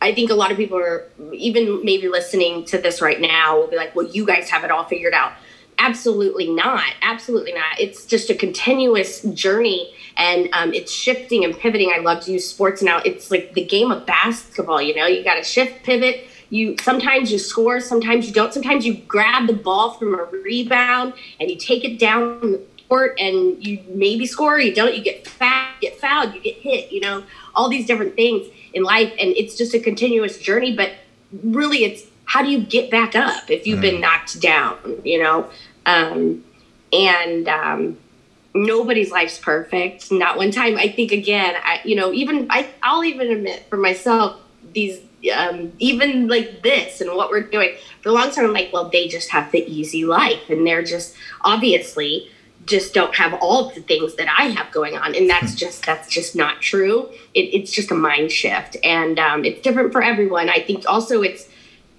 I 0.00 0.12
think 0.12 0.30
a 0.30 0.34
lot 0.34 0.50
of 0.50 0.56
people 0.56 0.78
are 0.78 1.08
even 1.32 1.84
maybe 1.84 2.08
listening 2.08 2.64
to 2.66 2.78
this 2.78 3.00
right 3.00 3.20
now 3.20 3.60
will 3.60 3.68
be 3.68 3.76
like, 3.76 3.94
well, 3.94 4.06
you 4.06 4.26
guys 4.26 4.50
have 4.50 4.64
it 4.64 4.70
all 4.70 4.84
figured 4.84 5.14
out. 5.14 5.32
Absolutely 5.78 6.50
not. 6.50 6.92
Absolutely 7.02 7.52
not. 7.52 7.80
It's 7.80 8.04
just 8.04 8.28
a 8.28 8.34
continuous 8.34 9.22
journey 9.22 9.94
and 10.16 10.48
um, 10.52 10.74
it's 10.74 10.92
shifting 10.92 11.44
and 11.44 11.56
pivoting. 11.56 11.92
I 11.94 12.00
love 12.00 12.24
to 12.24 12.32
use 12.32 12.48
sports 12.48 12.82
now. 12.82 12.98
It's 13.04 13.30
like 13.30 13.54
the 13.54 13.64
game 13.64 13.90
of 13.90 14.04
basketball, 14.04 14.82
you 14.82 14.94
know, 14.94 15.06
you 15.06 15.24
got 15.24 15.36
to 15.36 15.44
shift, 15.44 15.82
pivot, 15.84 16.26
you 16.52 16.76
sometimes 16.82 17.32
you 17.32 17.38
score, 17.38 17.80
sometimes 17.80 18.26
you 18.28 18.34
don't. 18.34 18.52
Sometimes 18.52 18.84
you 18.84 18.92
grab 18.94 19.46
the 19.46 19.54
ball 19.54 19.94
from 19.94 20.14
a 20.14 20.24
rebound 20.24 21.14
and 21.40 21.50
you 21.50 21.56
take 21.56 21.82
it 21.82 21.98
down 21.98 22.40
the 22.52 22.62
court 22.90 23.18
and 23.18 23.64
you 23.64 23.82
maybe 23.88 24.26
score, 24.26 24.60
you 24.60 24.74
don't, 24.74 24.94
you 24.94 25.02
get 25.02 25.26
fouled, 25.26 25.80
get 25.80 25.98
fouled, 25.98 26.34
you 26.34 26.40
get 26.42 26.56
hit, 26.56 26.92
you 26.92 27.00
know, 27.00 27.24
all 27.54 27.70
these 27.70 27.86
different 27.86 28.16
things 28.16 28.46
in 28.74 28.82
life. 28.82 29.10
And 29.18 29.30
it's 29.30 29.56
just 29.56 29.72
a 29.72 29.80
continuous 29.80 30.36
journey, 30.36 30.76
but 30.76 30.92
really 31.42 31.84
it's 31.84 32.02
how 32.26 32.42
do 32.42 32.50
you 32.50 32.60
get 32.60 32.90
back 32.90 33.16
up 33.16 33.50
if 33.50 33.66
you've 33.66 33.78
mm. 33.78 33.88
been 33.90 34.00
knocked 34.02 34.38
down, 34.38 34.76
you 35.04 35.22
know? 35.22 35.48
Um, 35.86 36.44
and 36.92 37.48
um, 37.48 37.96
nobody's 38.52 39.10
life's 39.10 39.38
perfect. 39.38 40.12
Not 40.12 40.36
one 40.36 40.50
time. 40.50 40.76
I 40.76 40.88
think 40.88 41.12
again, 41.12 41.54
I, 41.64 41.80
you 41.82 41.96
know, 41.96 42.12
even 42.12 42.46
I, 42.50 42.68
I'll 42.82 43.04
even 43.04 43.30
admit 43.30 43.64
for 43.70 43.78
myself, 43.78 44.38
these 44.74 45.00
um, 45.30 45.72
even 45.78 46.28
like 46.28 46.62
this 46.62 47.00
and 47.00 47.14
what 47.14 47.30
we're 47.30 47.42
doing. 47.42 47.76
For 48.00 48.08
a 48.08 48.12
long 48.12 48.30
time 48.30 48.46
i'm 48.46 48.52
like 48.52 48.72
well 48.72 48.88
they 48.88 49.06
just 49.06 49.30
have 49.30 49.52
the 49.52 49.64
easy 49.72 50.04
life 50.04 50.50
and 50.50 50.66
they're 50.66 50.82
just 50.82 51.14
obviously 51.42 52.28
just 52.66 52.94
don't 52.94 53.14
have 53.14 53.34
all 53.34 53.68
of 53.68 53.74
the 53.74 53.80
things 53.80 54.14
that 54.16 54.28
i 54.38 54.44
have 54.44 54.70
going 54.72 54.96
on 54.96 55.14
and 55.14 55.28
that's 55.30 55.54
just 55.54 55.84
that's 55.86 56.08
just 56.08 56.36
not 56.36 56.60
true. 56.60 57.08
It, 57.34 57.54
it's 57.54 57.70
just 57.70 57.90
a 57.90 57.94
mind 57.94 58.30
shift 58.30 58.76
and 58.84 59.18
um, 59.18 59.44
it's 59.44 59.60
different 59.62 59.92
for 59.92 60.02
everyone. 60.02 60.48
I 60.48 60.60
think 60.60 60.84
also 60.86 61.22
it's 61.22 61.48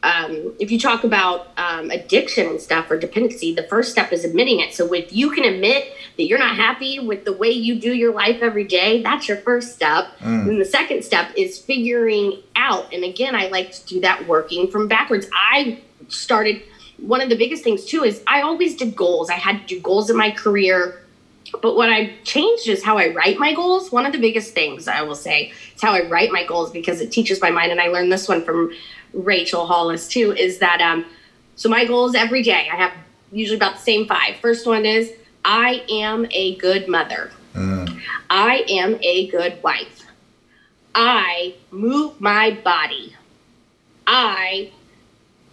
um, 0.03 0.53
if 0.59 0.69
you 0.69 0.77
talk 0.77 1.05
about 1.05 1.47
um, 1.57 1.89
addiction 1.89 2.45
and 2.47 2.61
stuff 2.61 2.91
or 2.91 2.99
dependency, 2.99 3.55
the 3.55 3.63
first 3.63 3.91
step 3.91 4.11
is 4.11 4.25
admitting 4.25 4.59
it. 4.59 4.73
So 4.73 4.93
if 4.93 5.13
you 5.13 5.31
can 5.31 5.45
admit 5.45 5.93
that 6.17 6.23
you're 6.23 6.39
not 6.39 6.57
happy 6.57 6.99
with 6.99 7.23
the 7.23 7.31
way 7.31 7.49
you 7.49 7.79
do 7.79 7.93
your 7.93 8.13
life 8.13 8.41
every 8.41 8.65
day, 8.65 9.01
that's 9.01 9.29
your 9.29 9.37
first 9.37 9.73
step. 9.73 10.07
Mm. 10.19 10.49
And 10.49 10.61
the 10.61 10.65
second 10.65 11.05
step 11.05 11.31
is 11.37 11.57
figuring 11.57 12.43
out. 12.57 12.93
And 12.93 13.05
again, 13.05 13.33
I 13.33 13.47
like 13.47 13.71
to 13.71 13.85
do 13.85 14.01
that 14.01 14.27
working 14.27 14.69
from 14.69 14.89
backwards. 14.89 15.25
I 15.33 15.81
started 16.09 16.61
one 16.97 17.21
of 17.21 17.29
the 17.29 17.37
biggest 17.37 17.63
things 17.63 17.85
too 17.85 18.03
is 18.03 18.21
I 18.27 18.41
always 18.41 18.75
did 18.75 18.97
goals. 18.97 19.29
I 19.29 19.35
had 19.35 19.61
to 19.61 19.75
do 19.75 19.79
goals 19.79 20.09
in 20.09 20.17
my 20.17 20.31
career. 20.31 20.99
But 21.61 21.75
what 21.75 21.89
I 21.89 22.13
changed 22.23 22.67
is 22.67 22.83
how 22.83 22.97
I 22.97 23.13
write 23.13 23.37
my 23.37 23.53
goals. 23.53 23.91
One 23.91 24.05
of 24.05 24.11
the 24.11 24.19
biggest 24.19 24.53
things 24.53 24.87
I 24.87 25.01
will 25.03 25.15
say 25.15 25.53
is 25.75 25.81
how 25.81 25.93
I 25.93 26.07
write 26.09 26.31
my 26.31 26.45
goals 26.45 26.71
because 26.71 26.99
it 26.99 27.11
teaches 27.11 27.39
my 27.41 27.51
mind. 27.51 27.71
And 27.71 27.79
I 27.79 27.87
learned 27.87 28.11
this 28.11 28.27
one 28.27 28.43
from 28.43 28.73
Rachel 29.13 29.65
Hollis 29.65 30.07
too, 30.07 30.31
is 30.33 30.59
that 30.59 30.81
um, 30.81 31.05
so 31.55 31.69
my 31.69 31.85
goals 31.85 32.15
every 32.15 32.43
day. 32.43 32.67
I 32.71 32.75
have 32.75 32.93
usually 33.31 33.57
about 33.57 33.75
the 33.75 33.81
same 33.81 34.07
five. 34.07 34.35
First 34.37 34.65
one 34.65 34.85
is 34.85 35.11
I 35.45 35.83
am 35.89 36.27
a 36.31 36.55
good 36.55 36.87
mother. 36.87 37.31
Mm. 37.53 38.01
I 38.29 38.65
am 38.69 38.97
a 39.01 39.27
good 39.27 39.61
wife. 39.63 40.05
I 40.95 41.55
move 41.71 42.19
my 42.21 42.51
body. 42.63 43.15
I 44.05 44.71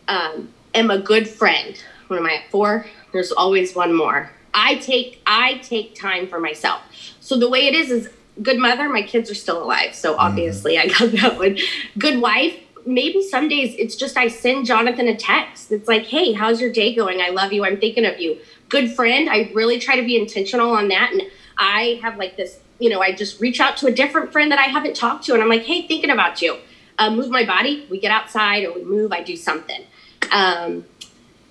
um, 0.09 0.49
am 0.75 0.90
a 0.90 0.99
good 0.99 1.29
friend. 1.29 1.83
What 2.09 2.18
am 2.18 2.27
I 2.27 2.35
at 2.35 2.51
four? 2.51 2.87
There's 3.12 3.33
always 3.33 3.75
one 3.75 3.94
more. 3.94 4.31
I 4.53 4.77
take 4.77 5.23
I 5.27 5.59
take 5.59 5.94
time 5.94 6.27
for 6.27 6.40
myself. 6.40 6.83
So 7.20 7.38
the 7.38 7.49
way 7.49 7.66
it 7.66 7.75
is 7.75 7.90
is 7.90 8.11
good 8.42 8.59
mother. 8.59 8.88
My 8.88 9.03
kids 9.03 9.31
are 9.31 9.35
still 9.35 9.62
alive, 9.62 9.94
so 9.94 10.12
mm-hmm. 10.12 10.20
obviously 10.20 10.77
mm. 10.77 10.81
I 10.81 10.87
got 10.88 11.12
that 11.20 11.38
one. 11.38 11.59
Good 11.99 12.20
wife. 12.20 12.59
Maybe 12.90 13.22
some 13.22 13.48
days 13.48 13.74
it's 13.79 13.94
just 13.94 14.16
I 14.16 14.29
send 14.29 14.66
Jonathan 14.66 15.07
a 15.09 15.16
text. 15.16 15.70
It's 15.70 15.88
like, 15.88 16.07
hey, 16.07 16.33
how's 16.33 16.61
your 16.61 16.72
day 16.72 16.94
going? 16.94 17.20
I 17.20 17.29
love 17.29 17.53
you. 17.53 17.64
I'm 17.64 17.79
thinking 17.79 18.05
of 18.05 18.20
you. 18.20 18.38
Good 18.68 18.92
friend. 18.94 19.31
I 19.31 19.50
really 19.55 19.79
try 19.79 19.96
to 19.96 20.03
be 20.03 20.16
intentional 20.16 20.70
on 20.70 20.88
that, 20.88 21.12
and 21.12 21.22
I 21.57 22.00
have 22.03 22.18
like 22.18 22.37
this. 22.37 22.59
You 22.79 22.90
know, 22.90 23.00
I 23.00 23.12
just 23.12 23.40
reach 23.40 23.61
out 23.61 23.76
to 23.79 23.87
a 23.87 23.92
different 23.92 24.33
friend 24.33 24.50
that 24.50 24.59
I 24.59 24.64
haven't 24.64 24.96
talked 24.96 25.24
to, 25.26 25.35
and 25.35 25.42
I'm 25.42 25.48
like, 25.48 25.62
hey, 25.62 25.87
thinking 25.87 26.11
about 26.11 26.42
you. 26.42 26.59
Uh, 26.98 27.11
move 27.11 27.31
my 27.31 27.46
body. 27.46 27.87
We 27.90 28.00
get 28.00 28.11
outside 28.11 28.64
or 28.64 28.74
we 28.74 28.85
move. 28.85 29.12
I 29.12 29.22
do 29.22 29.37
something. 29.37 29.85
Um, 30.33 30.85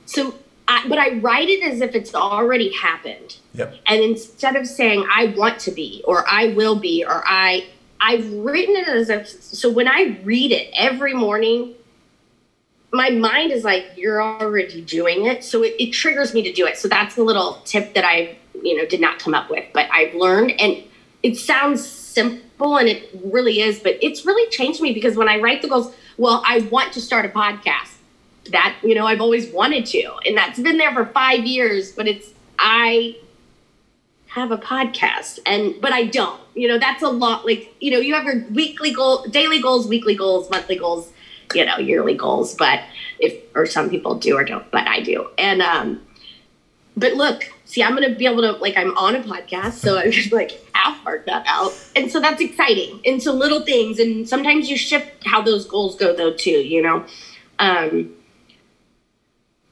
so 0.06 0.36
I, 0.68 0.88
but 0.88 1.00
I 1.00 1.16
write 1.20 1.50
it 1.50 1.64
as 1.64 1.82
if 1.82 1.96
it's 1.96 2.14
already 2.14 2.72
happened. 2.72 3.38
Yep. 3.54 3.76
And 3.88 4.02
instead 4.04 4.56
of 4.56 4.68
saying 4.68 5.06
I 5.12 5.34
want 5.36 5.60
to 5.62 5.72
be 5.72 6.04
or 6.08 6.24
I 6.30 6.54
will 6.54 6.80
be 6.80 7.04
or 7.04 7.24
I 7.26 7.68
I've 8.02 8.32
written 8.34 8.76
it 8.76 8.88
as 8.88 9.10
if 9.10 9.28
so 9.28 9.72
when 9.72 9.88
I 9.88 10.20
read 10.24 10.52
it 10.52 10.72
every 10.76 11.14
morning, 11.14 11.76
my 12.92 13.10
mind 13.10 13.52
is 13.52 13.64
like, 13.64 13.86
you're 13.96 14.22
already 14.22 14.82
doing 14.82 15.26
it. 15.26 15.44
So 15.44 15.64
it, 15.64 15.76
it 15.80 15.92
triggers 15.92 16.34
me 16.34 16.42
to 16.44 16.52
do 16.52 16.66
it. 16.66 16.78
So 16.78 16.88
that's 16.88 17.16
the 17.16 17.24
little 17.24 17.62
tip 17.66 17.94
that 17.94 18.04
I, 18.04 18.38
you 18.62 18.78
know, 18.78 18.86
did 18.86 19.02
not 19.02 19.20
come 19.20 19.34
up 19.34 19.50
with, 19.50 19.66
but 19.74 19.88
I've 19.92 20.16
learned 20.16 20.60
and 20.60 20.84
it 21.22 21.38
sounds 21.38 21.86
simple 21.86 22.78
and 22.78 22.88
it 22.88 23.10
really 23.24 23.62
is, 23.62 23.80
but 23.80 23.98
it's 24.02 24.26
really 24.26 24.50
changed 24.50 24.82
me 24.82 24.94
because 24.94 25.16
when 25.16 25.30
I 25.30 25.38
write 25.40 25.62
the 25.62 25.68
goals, 25.68 25.94
well, 26.18 26.42
I 26.46 26.60
want 26.72 26.94
to 26.94 27.02
start 27.02 27.26
a 27.26 27.30
podcast 27.30 27.96
that 28.52 28.78
you 28.84 28.96
know 28.96 29.06
I've 29.06 29.22
always 29.22 29.52
wanted 29.52 29.86
to, 29.88 30.14
and 30.26 30.36
that's 30.36 30.60
been 30.60 30.78
there 30.78 30.94
for 30.94 31.06
five 31.06 31.46
years. 31.46 31.92
But 31.92 32.08
it's 32.08 32.30
I 32.58 33.16
have 34.30 34.52
a 34.52 34.58
podcast, 34.58 35.40
and 35.46 35.76
but 35.82 35.92
I 35.92 36.06
don't. 36.06 36.40
You 36.56 36.68
know, 36.68 36.78
that's 36.78 37.02
a 37.02 37.10
lot. 37.10 37.46
Like 37.46 37.74
you 37.80 37.92
know, 37.92 37.98
you 37.98 38.14
have 38.14 38.26
your 38.26 38.46
weekly 38.52 38.94
goal, 38.94 39.24
daily 39.24 39.62
goals, 39.62 39.88
weekly 39.88 40.16
goals, 40.16 40.50
monthly 40.50 40.78
goals, 40.78 41.12
you 41.54 41.66
know, 41.66 41.78
yearly 41.78 42.16
goals. 42.16 42.56
But 42.56 42.82
if 43.20 43.44
or 43.56 43.66
some 43.66 43.90
people 43.90 44.16
do 44.16 44.38
or 44.38 44.44
don't, 44.44 44.70
but 44.72 44.88
I 44.88 45.02
do. 45.02 45.30
And 45.38 45.62
um, 45.62 46.02
but 46.96 47.16
look, 47.16 47.44
see, 47.66 47.82
I'm 47.82 47.96
gonna 47.96 48.16
be 48.16 48.28
able 48.28 48.42
to 48.42 48.52
like 48.54 48.78
I'm 48.78 48.96
on 48.98 49.16
a 49.16 49.22
podcast, 49.22 49.74
so 49.74 49.98
I 49.98 50.10
just 50.12 50.32
like 50.32 50.52
half 50.74 51.04
part 51.04 51.26
that 51.26 51.46
out, 51.48 51.74
and 51.96 52.12
so 52.12 52.20
that's 52.20 52.42
exciting. 52.42 53.02
And 53.06 53.22
so 53.22 53.34
little 53.34 53.62
things, 53.62 53.98
and 54.00 54.30
sometimes 54.30 54.70
you 54.70 54.78
shift 54.78 55.26
how 55.26 55.42
those 55.42 55.66
goals 55.66 55.96
go 55.96 56.16
though 56.16 56.34
too. 56.34 56.52
You 56.52 56.84
know. 56.84 57.06
Um, 57.58 58.12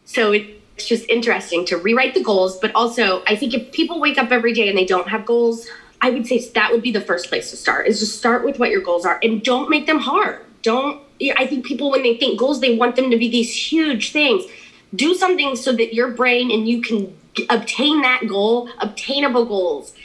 so 0.03 0.33
it's 0.77 0.87
just 0.87 1.09
interesting 1.09 1.65
to 1.65 1.77
rewrite 1.77 2.13
the 2.13 2.21
goals, 2.23 2.59
but 2.59 2.71
also 2.75 3.23
I 3.25 3.35
think 3.35 3.55
if 3.55 3.71
people 3.71 3.99
wake 3.99 4.19
up 4.19 4.31
every 4.31 4.53
day 4.53 4.69
and 4.69 4.77
they 4.77 4.85
don't 4.85 5.07
have 5.09 5.25
goals, 5.25 5.67
I 6.01 6.11
would 6.11 6.27
say 6.27 6.47
that 6.49 6.71
would 6.71 6.83
be 6.83 6.91
the 6.91 7.01
first 7.01 7.29
place 7.29 7.49
to 7.49 7.57
start 7.57 7.87
is 7.87 7.99
just 7.99 8.19
start 8.19 8.45
with 8.45 8.59
what 8.59 8.69
your 8.69 8.81
goals 8.81 9.03
are 9.03 9.19
and 9.23 9.41
don't 9.41 9.71
make 9.71 9.87
them 9.87 9.97
hard. 9.97 10.45
Don't 10.61 11.01
I 11.35 11.47
think 11.47 11.65
people 11.65 11.89
when 11.89 12.03
they 12.03 12.15
think 12.15 12.37
goals 12.37 12.61
they 12.61 12.77
want 12.77 12.95
them 12.95 13.09
to 13.09 13.17
be 13.17 13.27
these 13.27 13.55
huge 13.55 14.11
things. 14.11 14.43
Do 14.93 15.15
something 15.15 15.55
so 15.55 15.73
that 15.73 15.95
your 15.95 16.11
brain 16.11 16.51
and 16.51 16.69
you 16.69 16.79
can 16.79 17.17
obtain 17.49 18.03
that 18.03 18.27
goal, 18.27 18.69
obtainable 18.77 19.45
goals. 19.45 19.95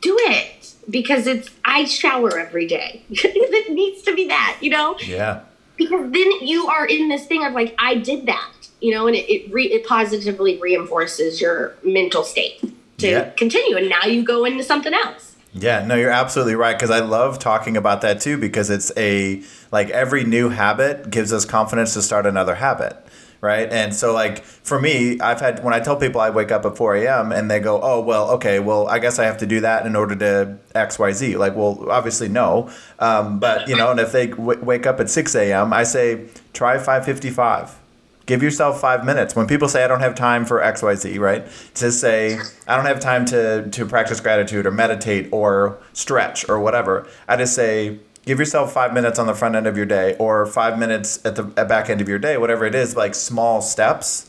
Do 0.00 0.16
it 0.18 0.74
because 0.90 1.28
it's 1.28 1.48
I 1.64 1.84
shower 1.84 2.36
every 2.36 2.66
day. 2.66 3.04
it 3.10 3.72
needs 3.72 4.02
to 4.02 4.16
be 4.16 4.26
that, 4.26 4.58
you 4.60 4.70
know? 4.70 4.96
Yeah. 4.98 5.42
Because 5.76 6.10
then 6.10 6.32
you 6.40 6.66
are 6.66 6.86
in 6.86 7.08
this 7.08 7.26
thing 7.26 7.44
of 7.44 7.52
like 7.52 7.76
I 7.78 7.94
did 7.94 8.26
that 8.26 8.50
you 8.86 8.92
know, 8.92 9.08
and 9.08 9.16
it 9.16 9.28
it, 9.28 9.52
re, 9.52 9.64
it 9.64 9.84
positively 9.84 10.60
reinforces 10.60 11.40
your 11.40 11.74
mental 11.82 12.22
state 12.22 12.60
to 12.98 13.08
yeah. 13.08 13.30
continue. 13.30 13.76
And 13.76 13.88
now 13.88 14.04
you 14.04 14.22
go 14.22 14.44
into 14.44 14.62
something 14.62 14.94
else. 14.94 15.34
Yeah, 15.52 15.84
no, 15.84 15.96
you're 15.96 16.12
absolutely 16.12 16.54
right 16.54 16.78
because 16.78 16.92
I 16.92 17.00
love 17.00 17.40
talking 17.40 17.76
about 17.76 18.00
that 18.02 18.20
too 18.20 18.38
because 18.38 18.70
it's 18.70 18.92
a 18.96 19.42
like 19.72 19.90
every 19.90 20.22
new 20.22 20.50
habit 20.50 21.10
gives 21.10 21.32
us 21.32 21.44
confidence 21.44 21.94
to 21.94 22.02
start 22.02 22.26
another 22.26 22.54
habit 22.54 23.02
right? 23.42 23.70
And 23.70 23.94
so, 23.94 24.14
like 24.14 24.42
for 24.44 24.80
me, 24.80 25.20
I've 25.20 25.40
had 25.40 25.62
when 25.62 25.74
I 25.74 25.80
tell 25.80 25.96
people 25.96 26.20
I 26.20 26.30
wake 26.30 26.50
up 26.50 26.64
at 26.64 26.76
four 26.76 26.96
a.m. 26.96 27.32
and 27.32 27.50
they 27.50 27.60
go, 27.60 27.80
"Oh, 27.82 28.00
well, 28.00 28.30
okay, 28.30 28.60
well, 28.60 28.88
I 28.88 28.98
guess 28.98 29.18
I 29.18 29.24
have 29.24 29.38
to 29.38 29.46
do 29.46 29.60
that 29.60 29.84
in 29.84 29.94
order 29.94 30.16
to 30.16 30.58
X, 30.74 30.98
Y, 30.98 31.12
Z." 31.12 31.36
Like, 31.36 31.54
well, 31.54 31.86
obviously 31.90 32.28
no, 32.28 32.70
um, 32.98 33.38
but 33.38 33.68
you 33.68 33.76
know, 33.76 33.90
and 33.90 34.00
if 34.00 34.10
they 34.10 34.28
w- 34.28 34.62
wake 34.64 34.86
up 34.86 35.00
at 35.00 35.10
six 35.10 35.34
a.m., 35.34 35.72
I 35.72 35.82
say 35.82 36.28
try 36.54 36.78
five 36.78 37.04
fifty-five 37.04 37.76
Give 38.26 38.42
yourself 38.42 38.80
five 38.80 39.04
minutes. 39.04 39.36
When 39.36 39.46
people 39.46 39.68
say 39.68 39.84
I 39.84 39.88
don't 39.88 40.00
have 40.00 40.16
time 40.16 40.44
for 40.44 40.60
XYZ, 40.60 41.18
right? 41.20 41.46
To 41.74 41.92
say 41.92 42.38
I 42.66 42.76
don't 42.76 42.86
have 42.86 43.00
time 43.00 43.24
to, 43.26 43.70
to 43.70 43.86
practice 43.86 44.20
gratitude 44.20 44.66
or 44.66 44.72
meditate 44.72 45.28
or 45.32 45.78
stretch 45.92 46.48
or 46.48 46.58
whatever. 46.58 47.06
I 47.28 47.36
just 47.36 47.54
say 47.54 48.00
give 48.24 48.40
yourself 48.40 48.72
five 48.72 48.92
minutes 48.92 49.20
on 49.20 49.28
the 49.28 49.34
front 49.34 49.54
end 49.54 49.68
of 49.68 49.76
your 49.76 49.86
day 49.86 50.16
or 50.18 50.44
five 50.44 50.78
minutes 50.78 51.24
at 51.24 51.36
the 51.36 51.52
at 51.56 51.68
back 51.68 51.88
end 51.88 52.00
of 52.00 52.08
your 52.08 52.18
day, 52.18 52.36
whatever 52.36 52.66
it 52.66 52.74
is, 52.74 52.96
like 52.96 53.14
small 53.14 53.62
steps. 53.62 54.28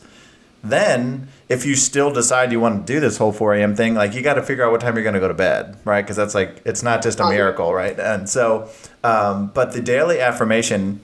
Then, 0.62 1.28
if 1.48 1.64
you 1.64 1.76
still 1.76 2.12
decide 2.12 2.50
you 2.50 2.58
want 2.58 2.84
to 2.86 2.92
do 2.92 2.98
this 2.98 3.16
whole 3.16 3.32
4 3.32 3.54
a.m. 3.54 3.76
thing, 3.76 3.94
like 3.94 4.14
you 4.14 4.22
got 4.22 4.34
to 4.34 4.42
figure 4.42 4.64
out 4.64 4.72
what 4.72 4.80
time 4.80 4.96
you're 4.96 5.04
going 5.04 5.14
to 5.14 5.20
go 5.20 5.28
to 5.28 5.34
bed, 5.34 5.76
right? 5.84 6.02
Because 6.02 6.16
that's 6.16 6.34
like, 6.34 6.60
it's 6.64 6.82
not 6.82 7.00
just 7.00 7.20
a 7.20 7.24
oh, 7.24 7.28
miracle, 7.28 7.72
right? 7.72 7.98
And 7.98 8.28
so, 8.28 8.68
um, 9.04 9.52
but 9.54 9.72
the 9.72 9.80
daily 9.80 10.20
affirmation 10.20 11.00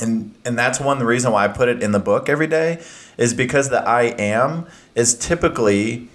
and 0.00 0.34
and 0.44 0.58
that's 0.58 0.80
one 0.80 0.98
the 0.98 1.06
reason 1.06 1.32
why 1.32 1.44
I 1.44 1.48
put 1.48 1.68
it 1.68 1.82
in 1.82 1.92
the 1.92 1.98
book 1.98 2.28
every 2.28 2.46
day 2.46 2.82
is 3.18 3.34
because 3.34 3.70
the 3.70 3.86
I 3.86 4.02
am 4.18 4.66
is 4.94 5.14
typically 5.14 6.08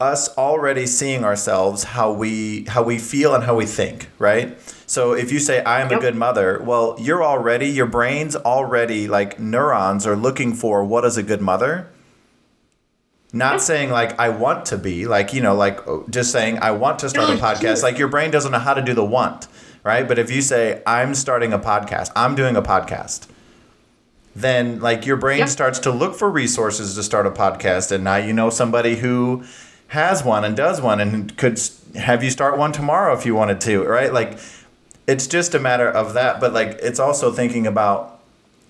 us 0.00 0.36
already 0.36 0.86
seeing 0.86 1.24
ourselves 1.24 1.84
how 1.84 2.12
we 2.12 2.64
how 2.64 2.82
we 2.82 2.98
feel 2.98 3.34
and 3.34 3.44
how 3.44 3.54
we 3.54 3.66
think, 3.66 4.08
right? 4.18 4.58
So 4.86 5.12
if 5.12 5.32
you 5.32 5.38
say 5.38 5.62
I 5.62 5.80
am 5.80 5.90
yep. 5.90 5.98
a 5.98 6.02
good 6.02 6.16
mother, 6.16 6.60
well, 6.62 6.96
you're 6.98 7.24
already 7.24 7.68
your 7.68 7.86
brain's 7.86 8.36
already 8.36 9.08
like 9.08 9.38
neurons 9.38 10.06
are 10.06 10.16
looking 10.16 10.54
for 10.54 10.84
what 10.84 11.04
is 11.04 11.16
a 11.16 11.22
good 11.22 11.40
mother. 11.40 11.90
Not 13.32 13.60
saying 13.60 13.90
like 13.90 14.18
I 14.20 14.28
want 14.28 14.66
to 14.66 14.78
be, 14.78 15.06
like 15.06 15.32
you 15.32 15.40
know, 15.40 15.54
like 15.54 15.80
just 16.10 16.30
saying 16.30 16.58
I 16.60 16.72
want 16.72 17.00
to 17.00 17.08
start 17.08 17.30
a 17.30 17.34
podcast. 17.34 17.82
Like 17.82 17.98
your 17.98 18.08
brain 18.08 18.30
doesn't 18.30 18.52
know 18.52 18.58
how 18.58 18.74
to 18.74 18.82
do 18.82 18.94
the 18.94 19.04
want 19.04 19.48
right? 19.84 20.08
But 20.08 20.18
if 20.18 20.30
you 20.30 20.42
say, 20.42 20.82
I'm 20.86 21.14
starting 21.14 21.52
a 21.52 21.58
podcast, 21.58 22.10
I'm 22.16 22.34
doing 22.34 22.56
a 22.56 22.62
podcast, 22.62 23.28
then 24.34 24.80
like 24.80 25.06
your 25.06 25.16
brain 25.16 25.40
yep. 25.40 25.48
starts 25.48 25.78
to 25.80 25.92
look 25.92 26.16
for 26.16 26.28
resources 26.28 26.96
to 26.96 27.02
start 27.02 27.26
a 27.26 27.30
podcast. 27.30 27.92
And 27.92 28.02
now 28.02 28.16
you 28.16 28.32
know 28.32 28.50
somebody 28.50 28.96
who 28.96 29.44
has 29.88 30.24
one 30.24 30.44
and 30.44 30.56
does 30.56 30.80
one 30.80 31.00
and 31.00 31.36
could 31.36 31.60
have 31.94 32.24
you 32.24 32.30
start 32.30 32.58
one 32.58 32.72
tomorrow 32.72 33.16
if 33.16 33.24
you 33.24 33.34
wanted 33.34 33.60
to, 33.60 33.84
right? 33.84 34.12
Like 34.12 34.38
it's 35.06 35.28
just 35.28 35.54
a 35.54 35.60
matter 35.60 35.88
of 35.88 36.14
that. 36.14 36.40
But 36.40 36.52
like 36.52 36.78
it's 36.82 36.98
also 36.98 37.30
thinking 37.30 37.66
about 37.66 38.14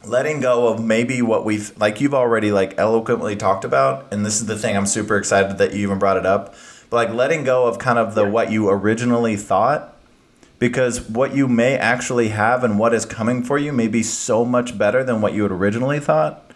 letting 0.07 0.40
go 0.40 0.68
of 0.68 0.85
maybe 0.85 1.22
what 1.22 1.44
we've 1.46 1.72
like 1.79 2.00
you've 2.00 2.12
already 2.12 2.53
like 2.53 2.74
eloquently 2.77 3.35
talked 3.35 3.64
about 3.64 4.07
and 4.12 4.24
this 4.24 4.38
is 4.38 4.44
the 4.44 4.57
thing 4.57 4.77
i'm 4.77 4.85
super 4.85 5.16
excited 5.16 5.57
that 5.57 5.72
you 5.72 5.79
even 5.79 5.98
brought 5.98 6.18
it 6.18 6.27
up 6.27 6.55
but 6.90 7.09
like 7.09 7.16
letting 7.16 7.42
go 7.42 7.66
of 7.66 7.79
kind 7.79 7.98
of 7.98 8.14
the 8.14 8.29
what 8.29 8.53
you 8.53 8.68
originally 8.68 9.35
thought 9.35 9.93
because 10.59 11.09
what 11.09 11.35
you 11.35 11.49
may 11.49 11.77
actually 11.77 12.29
have 12.29 12.64
and 12.64 12.79
what 12.79 12.95
is 12.95 13.05
coming 13.05 13.43
for 13.43 13.59
you 13.59 13.73
may 13.73 13.89
be 13.89 14.03
so 14.03 14.45
much 14.45 14.78
better 14.78 15.03
than 15.05 15.20
what 15.20 15.35
you 15.35 15.43
had 15.43 15.53
originally 15.53 16.01
thought. 16.01 16.53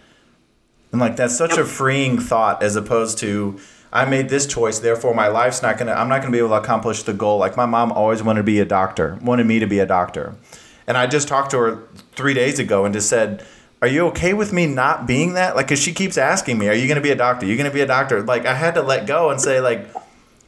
And 0.93 1.01
like 1.01 1.17
that's 1.17 1.37
such 1.37 1.59
a 1.59 1.65
freeing 1.65 2.19
thought 2.19 2.63
as 2.63 2.77
opposed 2.77 3.19
to 3.19 3.59
I 3.93 4.05
made 4.05 4.29
this 4.29 4.47
choice, 4.47 4.79
therefore 4.79 5.15
my 5.15 5.29
life's 5.29 5.63
not 5.63 5.79
gonna 5.79 5.93
I'm 5.93 6.09
not 6.09 6.21
gonna 6.21 6.33
be 6.33 6.39
able 6.39 6.51
to 6.51 6.55
accomplish 6.55 7.03
the 7.03 7.13
goal. 7.13 7.39
Like 7.39 7.57
my 7.57 7.67
mom 7.67 7.93
always 7.93 8.23
wanted 8.23 8.41
to 8.41 8.45
be 8.45 8.61
a 8.61 8.65
doctor, 8.65 9.19
wanted 9.23 9.47
me 9.47 9.59
to 9.59 9.67
be 9.67 9.79
a 9.79 9.87
doctor. 9.87 10.37
And 10.87 10.97
I 10.97 11.07
just 11.07 11.29
talked 11.29 11.51
to 11.51 11.59
her 11.59 11.83
three 12.13 12.35
days 12.35 12.59
ago 12.59 12.85
and 12.85 12.95
just 12.95 13.09
said, 13.09 13.45
Are 13.83 13.89
you 13.89 14.07
okay 14.09 14.33
with 14.33 14.53
me 14.53 14.67
not 14.67 15.07
being 15.07 15.35
that? 15.35 15.57
Like, 15.57 15.69
cause 15.69 15.79
she 15.79 15.93
keeps 15.93 16.17
asking 16.17 16.59
me, 16.59 16.69
Are 16.69 16.75
you 16.75 16.89
gonna 16.89 17.01
be 17.01 17.11
a 17.11 17.17
doctor? 17.17 17.47
You're 17.47 17.57
you 17.57 17.59
gonna 17.59 17.75
be 17.75 17.81
a 17.81 17.87
doctor? 17.87 18.23
Like 18.23 18.47
I 18.47 18.55
had 18.55 18.75
to 18.75 18.83
let 18.83 19.07
go 19.07 19.31
and 19.31 19.41
say, 19.41 19.61
like, 19.61 19.87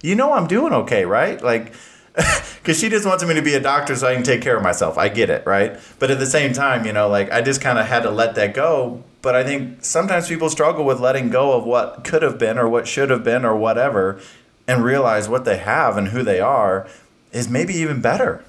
you 0.03 0.15
know 0.15 0.33
I'm 0.33 0.47
doing 0.47 0.73
okay, 0.73 1.05
right? 1.05 1.43
Like 1.43 1.75
because 2.15 2.79
she 2.79 2.89
just 2.89 3.07
wants 3.07 3.25
me 3.25 3.35
to 3.35 3.43
be 3.43 3.55
a 3.55 3.61
doctor 3.61 3.95
so 3.95 4.09
I 4.09 4.15
can 4.15 4.23
take 4.23 4.43
care 4.43 4.57
of 4.57 4.63
myself. 4.63 4.99
I 4.99 5.09
get 5.09 5.31
it, 5.31 5.47
right? 5.47 5.79
But 5.99 6.11
at 6.11 6.19
the 6.19 6.27
same 6.27 6.53
time, 6.53 6.85
you 6.85 6.93
know, 6.93 7.09
like 7.09 7.31
I 7.31 7.41
just 7.41 7.61
kind 7.61 7.79
of 7.79 7.87
had 7.87 8.03
to 8.03 8.11
let 8.11 8.35
that 8.35 8.55
go. 8.55 9.05
But 9.23 9.37
I 9.37 9.45
think 9.45 9.85
sometimes 9.85 10.29
people 10.29 10.49
struggle 10.49 10.85
with 10.85 10.99
letting 10.99 11.31
go 11.31 11.53
of 11.53 11.65
what 11.65 12.05
could 12.05 12.23
have 12.23 12.39
been 12.39 12.59
or 12.59 12.69
what 12.69 12.89
should 12.89 13.11
have 13.11 13.23
been 13.23 13.45
or 13.45 13.55
whatever 13.55 14.21
and 14.67 14.83
realize 14.83 15.29
what 15.29 15.45
they 15.45 15.59
have 15.59 15.97
and 15.97 16.09
who 16.09 16.23
they 16.23 16.41
are 16.41 16.89
is 17.33 17.49
maybe 17.49 17.75
even 17.75 18.01
better. 18.01 18.45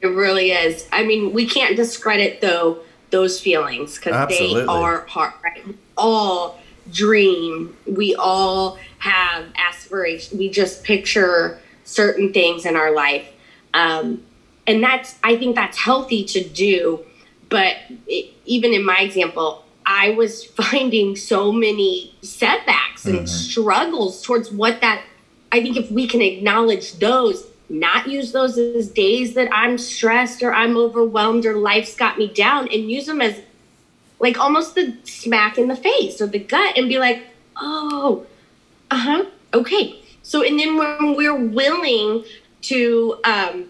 It 0.00 0.08
really 0.08 0.50
is. 0.50 0.88
I 0.92 1.04
mean, 1.04 1.32
we 1.32 1.46
can't 1.46 1.76
discredit 1.76 2.40
though 2.40 2.80
those 3.10 3.40
feelings 3.40 3.96
because 3.96 4.28
they 4.28 4.64
are 4.66 5.06
hard. 5.06 5.34
Right? 5.42 5.66
We 5.66 5.74
all 5.96 6.58
dream. 6.90 7.76
We 7.86 8.14
all 8.14 8.78
have 8.98 9.46
aspirations. 9.56 10.38
We 10.38 10.48
just 10.48 10.84
picture 10.84 11.60
certain 11.90 12.32
things 12.32 12.64
in 12.64 12.76
our 12.76 12.94
life, 12.94 13.28
um, 13.74 14.22
and 14.66 14.82
that's. 14.82 15.16
I 15.22 15.36
think 15.36 15.56
that's 15.56 15.78
healthy 15.78 16.24
to 16.24 16.42
do. 16.42 17.04
But 17.48 17.76
it, 18.06 18.32
even 18.44 18.72
in 18.72 18.84
my 18.84 19.00
example, 19.00 19.64
I 19.84 20.10
was 20.10 20.44
finding 20.62 21.16
so 21.16 21.52
many 21.52 22.14
setbacks 22.22 23.06
and 23.06 23.28
struggles 23.28 24.22
towards 24.22 24.50
what 24.50 24.80
that. 24.80 25.02
I 25.52 25.60
think 25.60 25.76
if 25.76 25.90
we 25.90 26.06
can 26.06 26.22
acknowledge 26.22 27.00
those, 27.00 27.44
not 27.68 28.06
use 28.06 28.30
those 28.30 28.56
as 28.56 28.88
days 28.88 29.34
that 29.34 29.48
I'm 29.52 29.78
stressed 29.78 30.44
or 30.44 30.54
I'm 30.54 30.76
overwhelmed 30.76 31.44
or 31.44 31.56
life's 31.56 31.96
got 31.96 32.18
me 32.18 32.28
down, 32.32 32.68
and 32.72 32.90
use 32.90 33.06
them 33.06 33.20
as 33.20 33.40
like 34.20 34.38
almost 34.38 34.74
the 34.74 34.96
smack 35.04 35.58
in 35.58 35.66
the 35.66 35.76
face 35.76 36.20
or 36.20 36.28
the 36.28 36.38
gut, 36.38 36.78
and 36.78 36.88
be 36.88 36.98
like, 36.98 37.24
oh, 37.56 38.26
uh 38.90 38.96
huh, 38.96 39.24
okay. 39.54 39.96
So, 40.30 40.44
and 40.44 40.60
then 40.60 40.76
when 40.76 41.16
we're 41.16 41.34
willing 41.34 42.24
to 42.62 43.18
um, 43.24 43.64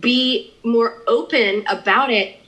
be 0.00 0.54
more 0.64 1.02
open 1.06 1.62
about 1.68 2.10
it, 2.10 2.38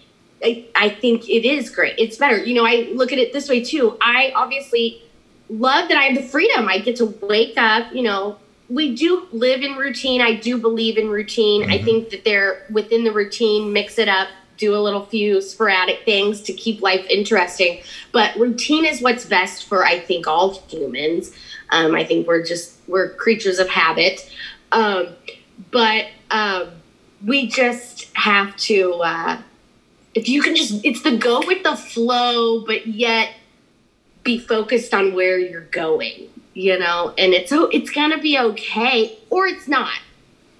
I, 0.43 0.65
I 0.75 0.89
think 0.89 1.29
it 1.29 1.45
is 1.45 1.69
great. 1.69 1.95
It's 1.99 2.17
better. 2.17 2.43
You 2.43 2.55
know, 2.55 2.65
I 2.65 2.91
look 2.95 3.13
at 3.13 3.19
it 3.19 3.35
this 3.35 3.47
way 3.47 3.63
too. 3.63 3.99
I 4.01 4.33
obviously 4.35 5.03
love 5.51 5.91
that 5.91 5.99
I 5.99 6.05
have 6.05 6.17
the 6.17 6.27
freedom. 6.27 6.67
I 6.67 6.79
get 6.79 6.97
to 6.97 7.05
wake 7.21 7.59
up, 7.59 7.93
you 7.93 8.05
know, 8.05 8.39
we 8.71 8.95
do 8.95 9.29
live 9.33 9.61
in 9.61 9.75
routine. 9.77 10.23
I 10.23 10.33
do 10.33 10.57
believe 10.57 10.97
in 10.97 11.11
routine. 11.11 11.71
I 11.71 11.83
think 11.83 12.09
that 12.09 12.25
they're 12.25 12.65
within 12.71 13.05
the 13.05 13.13
routine, 13.13 13.71
mix 13.75 13.99
it 13.99 14.09
up, 14.09 14.29
do 14.57 14.75
a 14.75 14.81
little 14.81 15.05
few 15.05 15.43
sporadic 15.43 16.07
things 16.07 16.41
to 16.45 16.55
keep 16.55 16.81
life 16.81 17.05
interesting. 17.11 17.83
But 18.13 18.35
routine 18.37 18.87
is 18.87 19.03
what's 19.03 19.27
best 19.27 19.67
for, 19.67 19.85
I 19.85 19.99
think, 19.99 20.27
all 20.27 20.55
humans. 20.69 21.33
Um, 21.69 21.95
I 21.95 22.03
think 22.03 22.27
we're 22.27 22.43
just, 22.43 22.78
we're 22.89 23.11
creatures 23.11 23.59
of 23.59 23.69
habit. 23.69 24.29
Um, 24.73 25.09
but 25.71 26.07
um, 26.31 26.71
we 27.25 27.47
just 27.47 28.11
have 28.15 28.57
to, 28.57 28.95
uh, 28.95 29.43
if 30.15 30.29
you 30.29 30.43
can 30.43 30.57
just, 30.57 30.85
it's 30.85 31.03
the 31.03 31.17
go 31.17 31.43
with 31.47 31.63
the 31.63 31.77
flow, 31.77 32.65
but 32.65 32.87
yet 32.87 33.35
be 34.25 34.39
focused 34.39 34.93
on 34.93 35.15
where 35.15 35.39
you're 35.39 35.63
going, 35.63 36.29
you 36.55 36.79
know, 36.79 37.15
and 37.17 37.33
it's 37.33 37.53
oh, 37.53 37.69
it's 37.73 37.91
gonna 37.91 38.19
be 38.19 38.39
okay 38.39 39.19
or 39.31 39.47
it's 39.47 39.69
not. 39.69 39.99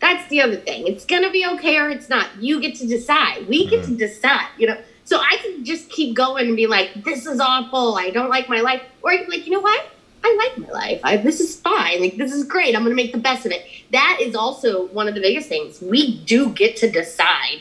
That's 0.01 0.29
the 0.31 0.41
other 0.41 0.57
thing. 0.57 0.87
It's 0.87 1.05
gonna 1.05 1.31
be 1.31 1.45
okay 1.55 1.77
or 1.79 1.91
it's 1.91 2.09
not. 2.09 2.29
You 2.41 2.61
get 2.61 2.77
to 2.77 2.87
decide. 2.87 3.49
We 3.49 3.67
get 3.69 3.85
to 3.87 3.95
decide, 3.95 4.49
you 4.57 4.69
know. 4.69 4.81
So 5.05 5.19
I 5.19 5.39
can 5.43 5.65
just 5.65 5.91
keep 5.91 6.15
going 6.15 6.47
and 6.47 6.57
be 6.57 6.67
like, 6.67 7.05
this 7.05 7.27
is 7.27 7.41
awful. 7.41 7.97
I 7.97 8.11
don't 8.11 8.29
like 8.29 8.49
my 8.49 8.61
life. 8.61 8.83
Or 9.03 9.11
I 9.11 9.17
can 9.17 9.27
be 9.27 9.39
like, 9.39 9.47
you 9.47 9.53
know 9.53 9.61
what? 9.61 9.87
I 10.25 10.37
like 10.37 10.69
my 10.69 10.73
life. 10.73 11.01
I, 11.05 11.17
this 11.17 11.41
is 11.41 11.61
fine. 11.61 12.01
Like 12.01 12.17
this 12.17 12.33
is 12.33 12.45
great. 12.45 12.75
I'm 12.75 12.83
gonna 12.83 12.95
make 12.95 13.13
the 13.13 13.19
best 13.19 13.47
of 13.47 13.53
it. 13.53 13.65
That 13.93 14.19
is 14.21 14.35
also 14.35 14.87
one 14.89 15.09
of 15.09 15.15
the 15.15 15.21
biggest 15.21 15.49
things. 15.49 15.81
We 15.81 16.19
do 16.25 16.51
get 16.51 16.77
to 16.79 16.91
decide 16.91 17.61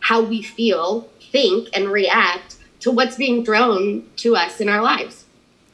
how 0.00 0.22
we 0.22 0.42
feel, 0.42 1.08
think, 1.32 1.68
and 1.74 1.88
react 1.88 2.56
to 2.80 2.90
what's 2.90 3.16
being 3.16 3.44
thrown 3.44 4.04
to 4.16 4.36
us 4.36 4.60
in 4.60 4.68
our 4.68 4.82
lives. 4.82 5.24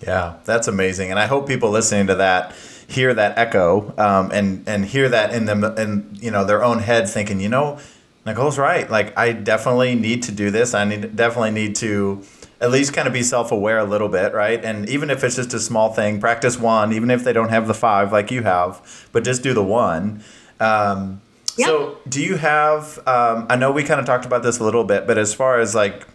Yeah, 0.00 0.36
that's 0.44 0.68
amazing, 0.68 1.10
and 1.10 1.18
I 1.18 1.26
hope 1.26 1.46
people 1.46 1.70
listening 1.70 2.06
to 2.06 2.14
that 2.16 2.54
hear 2.90 3.14
that 3.14 3.38
echo 3.38 3.94
um, 3.98 4.30
and 4.32 4.68
and 4.68 4.84
hear 4.84 5.08
that 5.08 5.32
in 5.32 5.44
them 5.44 5.64
in 5.64 6.18
you 6.20 6.30
know 6.30 6.44
their 6.44 6.62
own 6.62 6.80
head, 6.80 7.08
thinking, 7.08 7.40
you 7.40 7.48
know, 7.48 7.78
Nicole's 8.26 8.58
right. 8.58 8.90
Like 8.90 9.16
I 9.16 9.32
definitely 9.32 9.94
need 9.94 10.24
to 10.24 10.32
do 10.32 10.50
this. 10.50 10.74
I 10.74 10.84
need 10.84 11.16
definitely 11.16 11.52
need 11.52 11.76
to 11.76 12.22
at 12.60 12.70
least 12.70 12.92
kind 12.92 13.06
of 13.08 13.14
be 13.14 13.22
self 13.22 13.50
aware 13.52 13.78
a 13.78 13.84
little 13.84 14.08
bit, 14.08 14.34
right? 14.34 14.62
And 14.64 14.88
even 14.88 15.10
if 15.10 15.24
it's 15.24 15.36
just 15.36 15.54
a 15.54 15.60
small 15.60 15.92
thing, 15.92 16.20
practice 16.20 16.58
one. 16.58 16.92
Even 16.92 17.10
if 17.10 17.24
they 17.24 17.32
don't 17.32 17.48
have 17.50 17.66
the 17.66 17.74
five 17.74 18.12
like 18.12 18.30
you 18.30 18.42
have, 18.42 19.08
but 19.12 19.24
just 19.24 19.42
do 19.42 19.54
the 19.54 19.64
one. 19.64 20.22
Um, 20.60 21.20
Yep. 21.56 21.66
So, 21.68 21.98
do 22.08 22.22
you 22.22 22.36
have? 22.36 22.98
Um, 23.06 23.46
I 23.50 23.56
know 23.56 23.70
we 23.72 23.82
kind 23.82 23.98
of 24.00 24.06
talked 24.06 24.24
about 24.24 24.42
this 24.42 24.60
a 24.60 24.64
little 24.64 24.84
bit, 24.84 25.06
but 25.06 25.18
as 25.18 25.34
far 25.34 25.58
as 25.60 25.74
like 25.74 26.06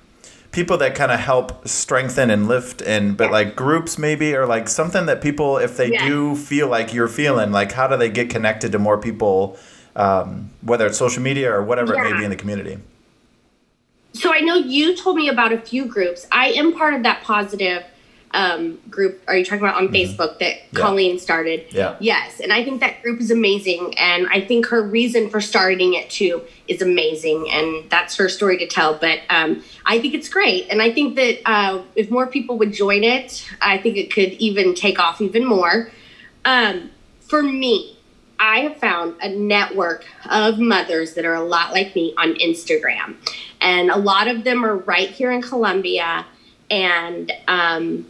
people 0.51 0.77
that 0.77 0.95
kind 0.95 1.11
of 1.11 1.19
help 1.19 1.67
strengthen 1.67 2.29
and 2.31 2.47
lift 2.47 2.81
and 2.81 3.17
but 3.17 3.29
like 3.31 3.55
groups 3.55 3.97
maybe 3.99 4.33
or 4.33 4.45
like 4.47 4.69
something 4.69 5.05
that 5.07 5.21
people 5.21 5.57
if 5.57 5.75
they 5.75 5.91
Yeah. 5.91 6.07
do 6.07 6.35
feel 6.35 6.69
like 6.69 6.93
you're 6.93 7.09
feeling 7.09 7.51
like 7.51 7.73
how 7.73 7.87
do 7.87 7.97
they 7.97 8.09
get 8.09 8.29
connected 8.29 8.71
to 8.71 8.79
more 8.79 8.97
people 8.97 9.57
um, 9.97 10.49
whether 10.61 10.87
it's 10.87 10.97
social 10.97 11.21
media 11.21 11.51
or 11.53 11.61
whatever 11.61 11.93
it 11.93 12.01
may 12.01 12.17
be 12.17 12.23
in 12.23 12.29
the 12.29 12.37
community 12.37 12.77
So 14.15 14.33
I 14.33 14.39
know 14.39 14.55
you 14.55 14.95
told 14.95 15.17
me 15.17 15.27
about 15.27 15.51
a 15.51 15.59
few 15.59 15.85
groups. 15.85 16.25
I 16.31 16.51
am 16.51 16.73
part 16.73 16.93
of 16.93 17.03
that 17.03 17.21
positive 17.23 17.83
um, 18.31 18.79
group. 18.89 19.21
Are 19.27 19.37
you 19.37 19.43
talking 19.45 19.59
about 19.59 19.75
on 19.75 19.89
Facebook 19.89 20.39
that 20.39 20.55
Yeah. 20.55 20.59
Colleen 20.73 21.19
started? 21.19 21.65
Yeah. 21.71 21.95
Yes, 21.99 22.39
and 22.39 22.51
I 22.51 22.63
think 22.63 22.79
that 22.79 23.01
group 23.03 23.19
is 23.19 23.29
amazing, 23.31 23.93
and 23.97 24.27
I 24.29 24.41
think 24.41 24.67
her 24.67 24.81
reason 24.81 25.29
for 25.29 25.39
starting 25.41 25.93
it 25.93 26.09
too 26.09 26.41
is 26.67 26.81
amazing, 26.81 27.47
and 27.49 27.89
that's 27.89 28.15
her 28.15 28.27
story 28.29 28.57
to 28.57 28.67
tell. 28.67 28.97
But 28.97 29.19
um, 29.29 29.63
I 29.85 29.99
think 29.99 30.13
it's 30.13 30.29
great, 30.29 30.67
and 30.69 30.81
I 30.81 30.91
think 30.91 31.15
that 31.15 31.39
uh, 31.45 31.81
if 31.95 32.09
more 32.09 32.27
people 32.27 32.57
would 32.57 32.73
join 32.73 33.03
it, 33.03 33.45
I 33.61 33.77
think 33.77 33.97
it 33.97 34.13
could 34.13 34.33
even 34.33 34.75
take 34.75 34.97
off 34.99 35.21
even 35.21 35.45
more. 35.45 35.89
Um, 36.43 36.91
for 37.21 37.41
me, 37.41 37.94
I 38.39 38.59
have 38.59 38.77
found 38.77 39.15
a 39.21 39.29
network 39.29 40.05
of 40.29 40.59
mothers 40.59 41.13
that 41.13 41.25
are 41.25 41.35
a 41.35 41.43
lot 41.43 41.71
like 41.71 41.95
me 41.95 42.13
on 42.17 42.33
Instagram. 42.35 43.15
And 43.61 43.89
a 43.89 43.97
lot 43.97 44.27
of 44.27 44.43
them 44.43 44.65
are 44.65 44.75
right 44.75 45.09
here 45.09 45.31
in 45.31 45.41
Columbia. 45.41 46.25
And 46.69 47.31
um, 47.47 48.05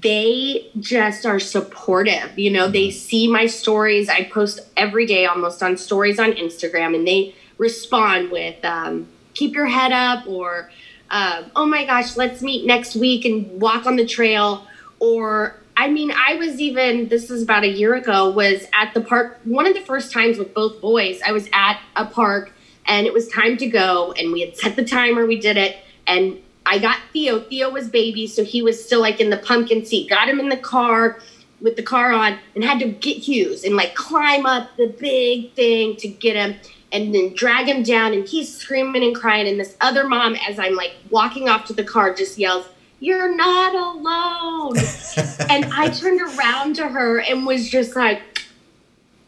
they 0.00 0.70
just 0.78 1.26
are 1.26 1.40
supportive. 1.40 2.38
You 2.38 2.50
know, 2.50 2.68
they 2.68 2.90
see 2.90 3.28
my 3.28 3.46
stories. 3.46 4.08
I 4.08 4.24
post 4.24 4.60
every 4.76 5.06
day 5.06 5.26
almost 5.26 5.62
on 5.62 5.76
stories 5.76 6.18
on 6.18 6.32
Instagram, 6.32 6.94
and 6.94 7.06
they 7.06 7.34
respond 7.58 8.30
with, 8.30 8.64
um, 8.64 9.08
keep 9.34 9.54
your 9.54 9.66
head 9.66 9.92
up, 9.92 10.26
or, 10.26 10.70
uh, 11.10 11.42
oh 11.56 11.66
my 11.66 11.84
gosh, 11.84 12.16
let's 12.16 12.42
meet 12.42 12.64
next 12.64 12.94
week 12.94 13.24
and 13.24 13.60
walk 13.60 13.86
on 13.86 13.96
the 13.96 14.06
trail. 14.06 14.66
Or, 15.00 15.56
I 15.82 15.88
mean, 15.88 16.12
I 16.12 16.36
was 16.36 16.60
even, 16.60 17.08
this 17.08 17.28
is 17.28 17.42
about 17.42 17.64
a 17.64 17.68
year 17.68 17.96
ago, 17.96 18.30
was 18.30 18.68
at 18.72 18.94
the 18.94 19.00
park. 19.00 19.40
One 19.42 19.66
of 19.66 19.74
the 19.74 19.80
first 19.80 20.12
times 20.12 20.38
with 20.38 20.54
both 20.54 20.80
boys, 20.80 21.20
I 21.26 21.32
was 21.32 21.48
at 21.52 21.80
a 21.96 22.06
park 22.06 22.52
and 22.86 23.04
it 23.04 23.12
was 23.12 23.26
time 23.26 23.56
to 23.56 23.66
go, 23.66 24.12
and 24.12 24.32
we 24.32 24.42
had 24.42 24.56
set 24.56 24.76
the 24.76 24.84
timer, 24.84 25.26
we 25.26 25.40
did 25.40 25.56
it. 25.56 25.78
And 26.06 26.40
I 26.64 26.78
got 26.78 27.00
Theo. 27.12 27.40
Theo 27.40 27.68
was 27.68 27.88
baby, 27.88 28.28
so 28.28 28.44
he 28.44 28.62
was 28.62 28.84
still 28.84 29.00
like 29.00 29.18
in 29.18 29.30
the 29.30 29.38
pumpkin 29.38 29.84
seat. 29.84 30.08
Got 30.08 30.28
him 30.28 30.38
in 30.38 30.50
the 30.50 30.56
car 30.56 31.18
with 31.60 31.74
the 31.74 31.82
car 31.82 32.12
on 32.12 32.38
and 32.54 32.62
had 32.62 32.78
to 32.78 32.88
get 32.88 33.16
Hughes 33.16 33.64
and 33.64 33.74
like 33.74 33.96
climb 33.96 34.46
up 34.46 34.76
the 34.76 34.86
big 34.86 35.52
thing 35.54 35.96
to 35.96 36.06
get 36.06 36.36
him 36.36 36.54
and 36.92 37.12
then 37.12 37.34
drag 37.34 37.66
him 37.66 37.82
down. 37.82 38.12
And 38.12 38.28
he's 38.28 38.56
screaming 38.56 39.02
and 39.02 39.16
crying. 39.16 39.48
And 39.48 39.58
this 39.58 39.76
other 39.80 40.06
mom, 40.06 40.36
as 40.48 40.60
I'm 40.60 40.76
like 40.76 40.92
walking 41.10 41.48
off 41.48 41.64
to 41.66 41.72
the 41.72 41.82
car, 41.82 42.14
just 42.14 42.38
yells, 42.38 42.68
You're 43.02 43.34
not 43.34 43.74
alone. 43.74 44.76
and 45.50 45.64
I 45.72 45.88
turned 45.88 46.20
around 46.20 46.76
to 46.76 46.88
her 46.88 47.18
and 47.18 47.44
was 47.44 47.68
just 47.68 47.96
like, 47.96 48.22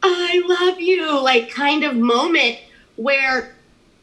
I 0.01 0.41
love 0.47 0.81
you, 0.81 1.20
like 1.20 1.51
kind 1.51 1.83
of 1.83 1.97
moment 1.97 2.61
where, 2.95 3.53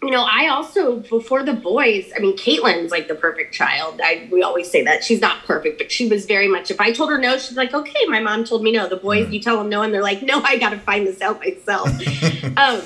you 0.04 0.12
know, 0.12 0.28
I 0.30 0.50
also 0.50 0.98
before 0.98 1.44
the 1.44 1.54
boys, 1.54 2.12
I 2.14 2.20
mean, 2.20 2.36
Caitlin's 2.36 2.92
like 2.92 3.08
the 3.08 3.16
perfect 3.16 3.54
child. 3.54 4.02
I 4.04 4.28
we 4.30 4.44
always 4.44 4.70
say 4.70 4.84
that 4.84 5.06
she's 5.06 5.22
not 5.22 5.46
perfect, 5.46 5.78
but 5.78 5.90
she 5.90 6.10
was 6.10 6.26
very 6.26 6.50
much. 6.50 6.70
If 6.70 6.82
I 6.82 6.92
told 6.92 7.10
her 7.10 7.18
no, 7.18 7.38
she's 7.38 7.56
like, 7.56 7.74
okay, 7.74 8.06
my 8.10 8.20
mom 8.20 8.44
told 8.44 8.64
me 8.64 8.74
no. 8.74 8.90
The 8.90 8.98
boys, 8.98 9.32
you 9.32 9.40
tell 9.40 9.58
them 9.58 9.70
no, 9.70 9.84
and 9.84 9.94
they're 9.94 10.04
like, 10.04 10.22
no, 10.22 10.42
I 10.42 10.58
got 10.58 10.72
to 10.72 10.80
find 10.80 11.08
this 11.08 11.22
out 11.22 11.40
myself. 11.40 11.88
um, 12.58 12.82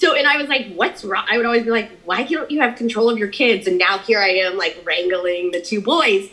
so, 0.00 0.14
and 0.14 0.26
I 0.26 0.38
was 0.38 0.48
like, 0.48 0.72
what's 0.74 1.04
wrong? 1.04 1.26
I 1.30 1.36
would 1.36 1.44
always 1.44 1.64
be 1.64 1.70
like, 1.70 1.90
why 2.06 2.24
don't 2.24 2.50
you 2.50 2.62
have 2.62 2.76
control 2.76 3.10
of 3.10 3.18
your 3.18 3.28
kids? 3.28 3.66
And 3.66 3.76
now 3.76 3.98
here 3.98 4.18
I 4.18 4.30
am, 4.30 4.56
like 4.56 4.82
wrangling 4.82 5.50
the 5.50 5.60
two 5.60 5.82
boys. 5.82 6.30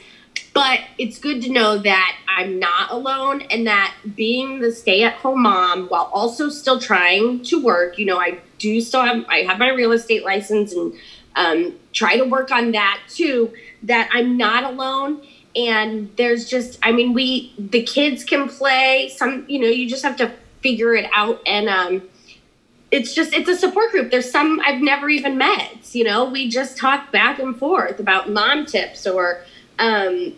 But 0.53 0.79
it's 0.97 1.19
good 1.19 1.41
to 1.41 1.51
know 1.51 1.77
that 1.77 2.17
I'm 2.29 2.59
not 2.59 2.91
alone 2.91 3.41
and 3.41 3.67
that 3.67 3.93
being 4.15 4.61
the 4.61 4.71
stay 4.71 5.03
at 5.03 5.15
home 5.15 5.43
mom 5.43 5.87
while 5.87 6.09
also 6.13 6.47
still 6.47 6.79
trying 6.79 7.43
to 7.43 7.61
work, 7.61 7.99
you 7.99 8.05
know, 8.05 8.17
I 8.17 8.39
do 8.57 8.79
still 8.79 9.03
have, 9.03 9.25
I 9.27 9.39
have 9.39 9.59
my 9.59 9.69
real 9.69 9.91
estate 9.91 10.23
license 10.23 10.71
and 10.71 10.93
um, 11.35 11.75
try 11.91 12.15
to 12.15 12.23
work 12.23 12.51
on 12.51 12.71
that 12.71 13.01
too, 13.09 13.53
that 13.83 14.09
I'm 14.13 14.37
not 14.37 14.63
alone. 14.63 15.27
And 15.57 16.09
there's 16.15 16.49
just, 16.49 16.79
I 16.81 16.93
mean, 16.93 17.11
we, 17.11 17.53
the 17.59 17.83
kids 17.83 18.23
can 18.23 18.47
play 18.47 19.11
some, 19.13 19.45
you 19.49 19.59
know, 19.59 19.67
you 19.67 19.89
just 19.89 20.03
have 20.03 20.15
to 20.17 20.31
figure 20.61 20.95
it 20.95 21.09
out. 21.13 21.41
And, 21.45 21.67
um, 21.67 22.09
it's 22.91 23.13
just 23.13 23.33
it's 23.33 23.49
a 23.49 23.55
support 23.55 23.91
group 23.91 24.11
there's 24.11 24.29
some 24.29 24.59
i've 24.65 24.81
never 24.81 25.09
even 25.09 25.37
met 25.37 25.93
you 25.93 26.03
know 26.03 26.25
we 26.25 26.49
just 26.49 26.77
talk 26.77 27.11
back 27.11 27.39
and 27.39 27.57
forth 27.57 27.99
about 27.99 28.29
mom 28.29 28.65
tips 28.65 29.05
or 29.05 29.41
um 29.79 30.33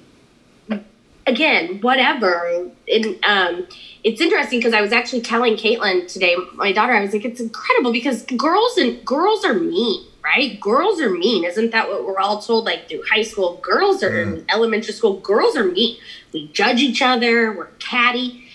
again 1.27 1.79
whatever 1.81 2.71
and 2.91 3.23
um 3.23 3.67
it's 4.03 4.19
interesting 4.19 4.59
because 4.59 4.73
i 4.73 4.81
was 4.81 4.91
actually 4.91 5.21
telling 5.21 5.55
caitlin 5.55 6.11
today 6.11 6.35
my 6.55 6.71
daughter 6.71 6.93
i 6.93 7.01
was 7.01 7.13
like 7.13 7.25
it's 7.25 7.39
incredible 7.39 7.91
because 7.91 8.23
girls 8.23 8.77
and 8.77 9.05
girls 9.05 9.45
are 9.45 9.53
mean 9.53 10.05
right? 10.23 10.59
Girls 10.59 10.99
are 11.01 11.09
mean. 11.09 11.43
Isn't 11.43 11.71
that 11.71 11.89
what 11.89 12.05
we're 12.05 12.19
all 12.19 12.41
told? 12.41 12.65
Like 12.65 12.87
through 12.89 13.03
high 13.09 13.23
school, 13.23 13.59
girls 13.61 14.03
are 14.03 14.21
in 14.21 14.45
elementary 14.49 14.93
school, 14.93 15.19
girls 15.19 15.55
are 15.55 15.65
mean. 15.65 15.97
We 16.33 16.47
judge 16.49 16.81
each 16.81 17.01
other, 17.01 17.51
we're 17.53 17.67
catty. 17.79 18.48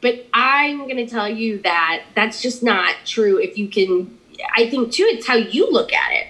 But 0.00 0.26
I'm 0.32 0.78
going 0.84 0.96
to 0.96 1.06
tell 1.06 1.28
you 1.28 1.58
that 1.58 2.04
that's 2.14 2.40
just 2.40 2.62
not 2.62 2.94
true. 3.04 3.38
If 3.38 3.58
you 3.58 3.68
can, 3.68 4.18
I 4.56 4.68
think 4.70 4.92
too, 4.92 5.04
it's 5.04 5.26
how 5.26 5.34
you 5.34 5.70
look 5.70 5.92
at 5.92 6.12
it. 6.12 6.26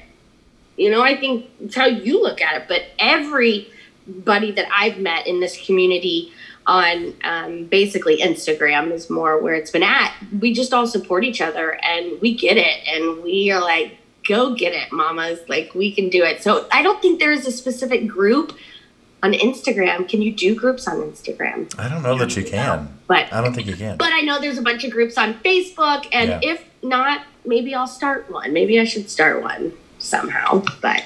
You 0.76 0.90
know, 0.90 1.02
I 1.02 1.16
think 1.16 1.46
it's 1.60 1.76
how 1.76 1.86
you 1.86 2.22
look 2.22 2.40
at 2.40 2.62
it. 2.62 2.68
But 2.68 2.86
everybody 2.98 4.50
that 4.52 4.66
I've 4.74 4.98
met 4.98 5.26
in 5.26 5.40
this 5.40 5.64
community, 5.64 6.32
on 6.66 7.14
um, 7.24 7.64
basically 7.64 8.18
Instagram 8.18 8.92
is 8.92 9.10
more 9.10 9.42
where 9.42 9.54
it's 9.54 9.70
been 9.70 9.82
at. 9.82 10.14
We 10.40 10.52
just 10.52 10.72
all 10.72 10.86
support 10.86 11.24
each 11.24 11.40
other 11.40 11.78
and 11.82 12.20
we 12.20 12.34
get 12.34 12.56
it 12.56 12.86
and 12.86 13.22
we 13.22 13.50
are 13.50 13.60
like, 13.60 13.98
go 14.28 14.54
get 14.54 14.72
it, 14.72 14.92
mamas. 14.92 15.40
Like 15.48 15.74
we 15.74 15.92
can 15.92 16.10
do 16.10 16.22
it. 16.22 16.42
So 16.42 16.68
I 16.70 16.82
don't 16.82 17.00
think 17.02 17.18
there's 17.18 17.46
a 17.46 17.52
specific 17.52 18.06
group 18.06 18.56
on 19.22 19.32
Instagram. 19.34 20.08
Can 20.08 20.22
you 20.22 20.32
do 20.32 20.54
groups 20.54 20.88
on 20.88 20.96
Instagram? 20.98 21.72
I 21.78 21.88
don't 21.88 22.02
know 22.02 22.16
that 22.18 22.36
you 22.36 22.44
can. 22.44 22.88
But 23.06 23.32
I 23.32 23.40
don't 23.42 23.52
think 23.54 23.66
you 23.66 23.76
can. 23.76 23.96
But 23.96 24.12
I 24.12 24.20
know 24.20 24.40
there's 24.40 24.58
a 24.58 24.62
bunch 24.62 24.84
of 24.84 24.90
groups 24.90 25.18
on 25.18 25.34
Facebook 25.34 26.06
and 26.12 26.30
Yeah. 26.30 26.40
if 26.42 26.64
not, 26.82 27.22
maybe 27.44 27.74
I'll 27.74 27.86
start 27.86 28.30
one. 28.30 28.52
Maybe 28.52 28.80
I 28.80 28.84
should 28.84 29.10
start 29.10 29.42
one 29.42 29.72
somehow. 29.98 30.62
But 30.80 31.04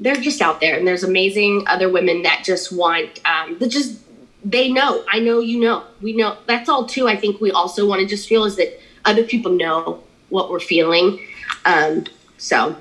they're 0.00 0.16
just 0.16 0.40
out 0.40 0.60
there 0.60 0.76
and 0.76 0.86
there's 0.86 1.02
amazing 1.04 1.64
other 1.66 1.88
women 1.88 2.22
that 2.22 2.42
just 2.44 2.70
want 2.72 3.20
um 3.26 3.58
that 3.58 3.68
just 3.68 3.98
they 4.44 4.70
know 4.70 5.04
i 5.10 5.18
know 5.18 5.40
you 5.40 5.58
know 5.58 5.82
we 6.00 6.12
know 6.12 6.36
that's 6.46 6.68
all 6.68 6.86
too 6.86 7.08
i 7.08 7.16
think 7.16 7.40
we 7.40 7.50
also 7.50 7.84
want 7.84 8.00
to 8.00 8.06
just 8.06 8.28
feel 8.28 8.44
is 8.44 8.54
that 8.54 8.78
other 9.04 9.24
people 9.24 9.50
know 9.50 10.00
what 10.28 10.50
we're 10.50 10.60
feeling 10.60 11.18
um 11.64 12.04
so 12.36 12.76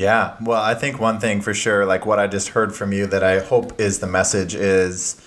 Yeah. 0.00 0.36
Well, 0.40 0.62
I 0.62 0.72
think 0.72 0.98
one 0.98 1.20
thing 1.20 1.42
for 1.42 1.52
sure, 1.52 1.84
like 1.84 2.06
what 2.06 2.18
I 2.18 2.26
just 2.26 2.48
heard 2.48 2.74
from 2.74 2.90
you, 2.90 3.06
that 3.08 3.22
I 3.22 3.40
hope 3.40 3.78
is 3.78 3.98
the 3.98 4.06
message 4.06 4.54
is 4.54 5.20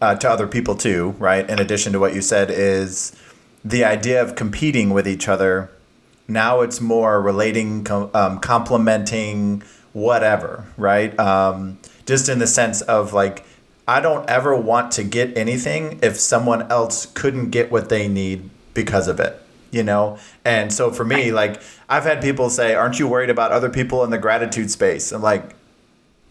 uh, 0.00 0.14
to 0.14 0.30
other 0.30 0.46
people 0.46 0.76
too, 0.76 1.10
right? 1.18 1.46
In 1.46 1.58
addition 1.58 1.92
to 1.92 2.00
what 2.00 2.14
you 2.14 2.22
said, 2.22 2.50
is 2.50 3.14
the 3.62 3.84
idea 3.84 4.22
of 4.22 4.34
competing 4.34 4.94
with 4.94 5.06
each 5.06 5.28
other. 5.28 5.70
Now 6.26 6.62
it's 6.62 6.80
more 6.80 7.20
relating, 7.20 7.84
com- 7.84 8.10
um, 8.14 8.38
complementing, 8.40 9.62
whatever, 9.92 10.64
right? 10.78 11.12
Um, 11.20 11.78
just 12.06 12.30
in 12.30 12.38
the 12.38 12.46
sense 12.46 12.80
of 12.80 13.12
like, 13.12 13.44
I 13.86 14.00
don't 14.00 14.26
ever 14.30 14.56
want 14.56 14.90
to 14.92 15.04
get 15.04 15.36
anything 15.36 15.98
if 16.02 16.18
someone 16.18 16.62
else 16.72 17.04
couldn't 17.04 17.50
get 17.50 17.70
what 17.70 17.90
they 17.90 18.08
need 18.08 18.48
because 18.72 19.06
of 19.06 19.20
it, 19.20 19.38
you 19.70 19.82
know? 19.82 20.18
And 20.44 20.72
so 20.72 20.90
for 20.90 21.04
me, 21.04 21.32
like, 21.32 21.60
I've 21.88 22.04
had 22.04 22.20
people 22.22 22.50
say, 22.50 22.74
Aren't 22.74 22.98
you 22.98 23.08
worried 23.08 23.30
about 23.30 23.52
other 23.52 23.70
people 23.70 24.04
in 24.04 24.10
the 24.10 24.18
gratitude 24.18 24.70
space? 24.70 25.12
I'm 25.12 25.22
like, 25.22 25.54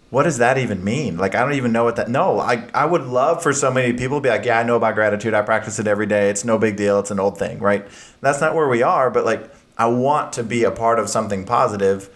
what 0.10 0.24
does 0.24 0.38
that 0.38 0.58
even 0.58 0.84
mean? 0.84 1.18
Like, 1.18 1.36
I 1.36 1.42
don't 1.44 1.56
even 1.56 1.74
know 1.74 1.84
what 1.84 1.98
that. 1.98 2.10
No, 2.10 2.40
I, 2.40 2.70
I 2.74 2.86
would 2.86 3.04
love 3.04 3.44
for 3.44 3.52
so 3.52 3.72
many 3.72 3.92
people 3.94 4.18
to 4.18 4.22
be 4.22 4.30
like, 4.30 4.46
yeah, 4.46 4.60
I 4.60 4.64
know 4.64 4.78
about 4.78 4.96
gratitude. 4.96 5.34
I 5.34 5.42
practice 5.42 5.80
it 5.80 5.88
every 5.88 6.06
day. 6.06 6.30
It's 6.30 6.46
no 6.46 6.58
big 6.58 6.78
deal. 6.78 7.00
It's 7.00 7.12
an 7.12 7.20
old 7.20 7.38
thing, 7.38 7.60
right? 7.60 7.86
That's 8.22 8.40
not 8.40 8.56
where 8.56 8.70
we 8.70 8.82
are. 8.82 9.10
But 9.10 9.26
like, 9.26 9.54
I 9.78 9.88
want 9.88 10.34
to 10.34 10.44
be 10.44 10.64
a 10.64 10.72
part 10.72 10.98
of 10.98 11.10
something 11.10 11.46
positive 11.46 12.10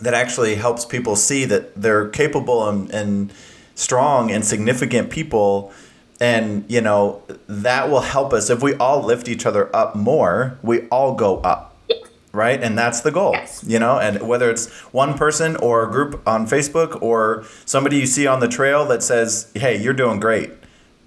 that 0.00 0.14
actually 0.14 0.54
helps 0.54 0.84
people 0.84 1.14
see 1.14 1.44
that 1.44 1.74
they're 1.80 2.08
capable 2.08 2.68
and, 2.68 2.90
and 2.90 3.32
strong 3.74 4.30
and 4.30 4.44
significant 4.44 5.10
people. 5.10 5.72
And, 6.24 6.64
you 6.68 6.80
know, 6.80 7.22
that 7.48 7.90
will 7.90 8.00
help 8.00 8.32
us. 8.32 8.48
If 8.50 8.62
we 8.62 8.74
all 8.76 9.02
lift 9.02 9.28
each 9.28 9.44
other 9.46 9.64
up 9.76 9.94
more, 9.94 10.58
we 10.62 10.86
all 10.88 11.14
go 11.14 11.38
up 11.40 11.70
right? 12.32 12.60
And 12.60 12.76
that's 12.76 13.00
the 13.02 13.12
goal, 13.12 13.30
Yes. 13.34 13.62
you 13.64 13.78
know. 13.78 13.96
And 14.00 14.26
whether 14.26 14.50
it's 14.50 14.68
one 14.92 15.14
person 15.16 15.54
or 15.58 15.84
a 15.86 15.88
group 15.88 16.20
on 16.26 16.48
Facebook 16.48 17.00
or 17.00 17.44
somebody 17.64 17.96
you 17.98 18.06
see 18.06 18.26
on 18.26 18.40
the 18.40 18.48
trail 18.48 18.84
that 18.86 19.04
says, 19.04 19.46
"Hey, 19.54 19.76
you're 19.76 19.94
doing 19.94 20.18
great," 20.18 20.50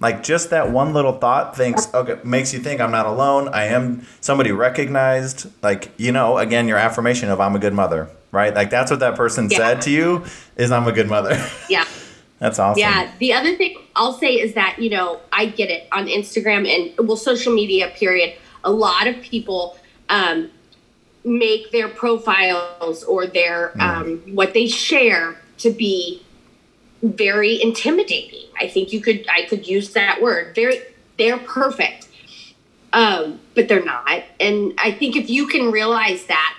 like 0.00 0.22
just 0.22 0.48
that 0.48 0.70
one 0.70 0.94
little 0.94 1.12
thought 1.12 1.54
thinks, 1.54 1.86
okay, 1.92 2.16
makes 2.24 2.54
you 2.54 2.60
think 2.60 2.80
I'm 2.80 2.90
not 2.90 3.04
alone. 3.04 3.48
I 3.52 3.64
am 3.64 4.06
somebody 4.22 4.52
recognized. 4.52 5.48
Like 5.62 5.90
you 5.98 6.12
know, 6.12 6.38
again, 6.38 6.66
your 6.66 6.78
affirmation 6.78 7.28
of 7.28 7.40
I'm 7.42 7.54
a 7.54 7.58
good 7.58 7.74
mother, 7.74 8.08
right? 8.32 8.54
Like 8.54 8.70
that's 8.70 8.90
what 8.90 9.00
that 9.00 9.14
person 9.14 9.48
Yeah. 9.50 9.58
said 9.58 9.82
to 9.82 9.90
you 9.90 10.24
is 10.56 10.72
I'm 10.72 10.86
a 10.88 10.92
good 10.92 11.08
mother. 11.10 11.36
yeah 11.68 11.84
that's 12.38 12.58
awesome. 12.58 12.80
Yeah. 12.80 13.10
The 13.18 13.32
other 13.32 13.56
thing 13.56 13.76
I'll 13.96 14.12
say 14.12 14.34
is 14.34 14.54
that, 14.54 14.78
you 14.78 14.90
know, 14.90 15.20
I 15.32 15.46
get 15.46 15.70
it 15.70 15.88
on 15.92 16.06
Instagram 16.06 16.68
and, 16.68 17.08
well, 17.08 17.16
social 17.16 17.54
media, 17.54 17.92
period. 17.96 18.36
A 18.64 18.70
lot 18.70 19.06
of 19.06 19.20
people 19.20 19.78
um, 20.08 20.50
make 21.24 21.72
their 21.72 21.88
profiles 21.88 23.02
or 23.04 23.26
their, 23.26 23.72
um, 23.80 24.18
what 24.34 24.54
they 24.54 24.66
share 24.66 25.36
to 25.58 25.70
be 25.70 26.22
very 27.02 27.60
intimidating. 27.62 28.44
I 28.60 28.68
think 28.68 28.92
you 28.92 29.00
could, 29.00 29.26
I 29.28 29.46
could 29.46 29.66
use 29.66 29.92
that 29.92 30.20
word. 30.20 30.54
Very, 30.54 30.80
they're 31.16 31.38
perfect. 31.38 32.08
Um, 32.92 33.40
but 33.54 33.68
they're 33.68 33.84
not. 33.84 34.22
And 34.40 34.72
I 34.78 34.92
think 34.92 35.14
if 35.14 35.28
you 35.28 35.46
can 35.46 35.70
realize 35.70 36.24
that, 36.26 36.54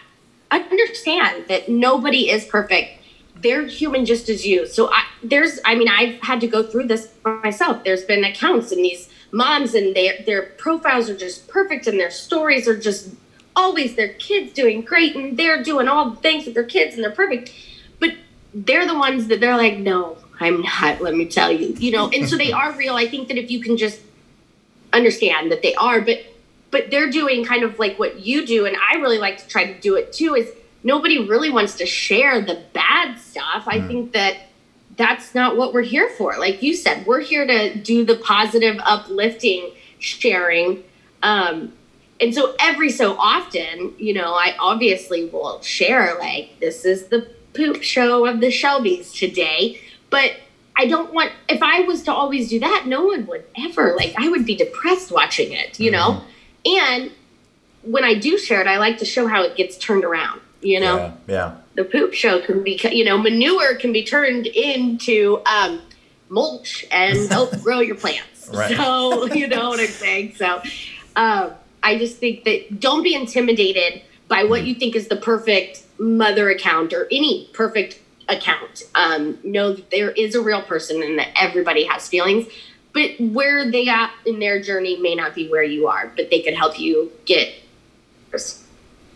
understand 0.51 1.45
that 1.47 1.69
nobody 1.69 2.29
is 2.29 2.45
perfect 2.45 2.98
they're 3.41 3.65
human 3.65 4.05
just 4.05 4.29
as 4.29 4.45
you. 4.45 4.67
So 4.67 4.91
I, 4.91 5.03
there's, 5.23 5.59
I 5.65 5.75
mean, 5.75 5.87
I've 5.87 6.19
had 6.21 6.41
to 6.41 6.47
go 6.47 6.63
through 6.63 6.87
this 6.87 7.13
myself. 7.23 7.83
There's 7.83 8.03
been 8.03 8.23
accounts 8.23 8.71
and 8.71 8.83
these 8.83 9.09
moms 9.31 9.75
and 9.75 9.95
their 9.95 10.23
their 10.25 10.41
profiles 10.41 11.09
are 11.09 11.15
just 11.15 11.47
perfect 11.47 11.85
and 11.87 11.99
their 11.99 12.09
stories 12.09 12.67
are 12.67 12.77
just 12.77 13.13
always 13.55 13.95
their 13.95 14.13
kids 14.13 14.53
doing 14.53 14.81
great 14.81 15.15
and 15.15 15.37
they're 15.37 15.61
doing 15.61 15.87
all 15.87 16.11
the 16.11 16.15
things 16.17 16.45
with 16.45 16.55
their 16.55 16.63
kids 16.63 16.95
and 16.95 17.03
they're 17.03 17.11
perfect. 17.11 17.53
But 17.99 18.15
they're 18.53 18.87
the 18.87 18.97
ones 18.97 19.27
that 19.27 19.39
they're 19.39 19.57
like, 19.57 19.77
no, 19.77 20.17
I'm 20.39 20.61
not. 20.61 21.01
Let 21.01 21.15
me 21.15 21.25
tell 21.25 21.51
you, 21.51 21.75
you 21.77 21.91
know. 21.91 22.09
And 22.09 22.27
so 22.27 22.37
they 22.37 22.51
are 22.51 22.71
real. 22.73 22.95
I 22.95 23.07
think 23.07 23.27
that 23.27 23.37
if 23.37 23.51
you 23.51 23.59
can 23.61 23.77
just 23.77 23.99
understand 24.93 25.51
that 25.51 25.61
they 25.61 25.75
are, 25.75 26.01
but 26.01 26.25
but 26.71 26.91
they're 26.91 27.09
doing 27.09 27.43
kind 27.43 27.63
of 27.63 27.79
like 27.79 27.97
what 27.97 28.25
you 28.25 28.45
do, 28.45 28.65
and 28.65 28.75
I 28.77 28.95
really 28.95 29.17
like 29.17 29.37
to 29.39 29.47
try 29.47 29.71
to 29.71 29.79
do 29.79 29.95
it 29.95 30.13
too. 30.13 30.35
Is 30.35 30.51
nobody 30.83 31.27
really 31.27 31.49
wants 31.49 31.75
to 31.77 31.85
share 31.85 32.41
the 32.41 32.61
bad 32.73 33.19
stuff. 33.19 33.63
I 33.67 33.81
think 33.81 34.13
that 34.13 34.37
that's 34.95 35.33
not 35.33 35.55
what 35.55 35.73
we're 35.73 35.81
here 35.81 36.09
for. 36.09 36.37
Like 36.37 36.61
you 36.61 36.75
said, 36.75 37.05
we're 37.05 37.21
here 37.21 37.47
to 37.47 37.75
do 37.75 38.03
the 38.03 38.15
positive, 38.15 38.77
uplifting, 38.83 39.71
sharing. 39.99 40.83
Um, 41.23 41.73
and 42.19 42.35
so 42.35 42.55
every 42.59 42.89
so 42.89 43.17
often, 43.17 43.93
you 43.97 44.13
know, 44.13 44.33
I 44.33 44.55
obviously 44.59 45.25
will 45.25 45.61
share 45.61 46.17
like 46.19 46.59
this 46.59 46.83
is 46.83 47.07
the 47.07 47.29
poop 47.53 47.81
show 47.81 48.25
of 48.25 48.41
the 48.41 48.47
Shelbys 48.47 49.17
today, 49.17 49.79
but 50.09 50.33
I 50.75 50.85
don't 50.85 51.13
want 51.13 51.31
if 51.47 51.61
I 51.61 51.81
was 51.81 52.03
to 52.03 52.13
always 52.13 52.49
do 52.49 52.59
that, 52.59 52.85
no 52.87 53.05
one 53.05 53.25
would 53.27 53.43
ever 53.57 53.95
like 53.95 54.15
I 54.17 54.29
would 54.29 54.45
be 54.45 54.55
depressed 54.55 55.11
watching 55.11 55.51
it, 55.51 55.79
you 55.79 55.91
know? 55.91 56.23
And 56.65 57.11
when 57.83 58.03
I 58.03 58.15
do 58.15 58.37
share 58.37 58.61
it, 58.61 58.67
I 58.67 58.77
like 58.77 58.97
to 58.99 59.05
show 59.05 59.27
how 59.27 59.43
it 59.43 59.55
gets 59.55 59.77
turned 59.77 60.03
around, 60.03 60.41
you 60.61 60.79
know? 60.79 60.97
yeah, 60.97 61.13
yeah. 61.27 61.55
the 61.75 61.83
poop 61.83 62.13
show 62.13 62.41
can 62.41 62.63
be 62.63 62.79
you 62.91 63.05
know 63.05 63.17
manure 63.17 63.75
can 63.75 63.91
be 63.93 64.03
turned 64.03 64.45
into 64.47 65.41
um, 65.45 65.81
mulch 66.29 66.85
and 66.91 67.29
help 67.31 67.51
grow 67.61 67.79
your 67.79 67.95
plants 67.95 68.49
Right. 68.53 68.75
so 68.75 69.25
you 69.33 69.47
know 69.47 69.69
what 69.69 69.79
i'm 69.79 69.87
saying 69.87 70.33
so 70.35 70.61
um, 71.15 71.51
i 71.83 71.97
just 71.97 72.17
think 72.17 72.43
that 72.45 72.79
don't 72.79 73.03
be 73.03 73.13
intimidated 73.15 74.01
by 74.27 74.43
what 74.43 74.63
you 74.65 74.75
think 74.75 74.95
is 74.95 75.07
the 75.07 75.15
perfect 75.15 75.83
mother 75.99 76.49
account 76.49 76.93
or 76.93 77.05
any 77.11 77.49
perfect 77.53 77.99
account 78.27 78.83
um, 78.95 79.37
know 79.43 79.73
that 79.73 79.89
there 79.91 80.11
is 80.11 80.35
a 80.35 80.41
real 80.41 80.61
person 80.61 81.01
and 81.01 81.17
that 81.19 81.29
everybody 81.39 81.83
has 81.85 82.07
feelings 82.07 82.47
but 82.93 83.11
where 83.19 83.69
they 83.69 83.87
at 83.87 84.11
in 84.25 84.39
their 84.39 84.59
journey 84.61 84.97
may 84.97 85.13
not 85.15 85.35
be 85.35 85.47
where 85.49 85.63
you 85.63 85.87
are 85.87 86.11
but 86.15 86.29
they 86.31 86.41
could 86.41 86.53
help 86.55 86.79
you 86.79 87.11
get 87.25 87.53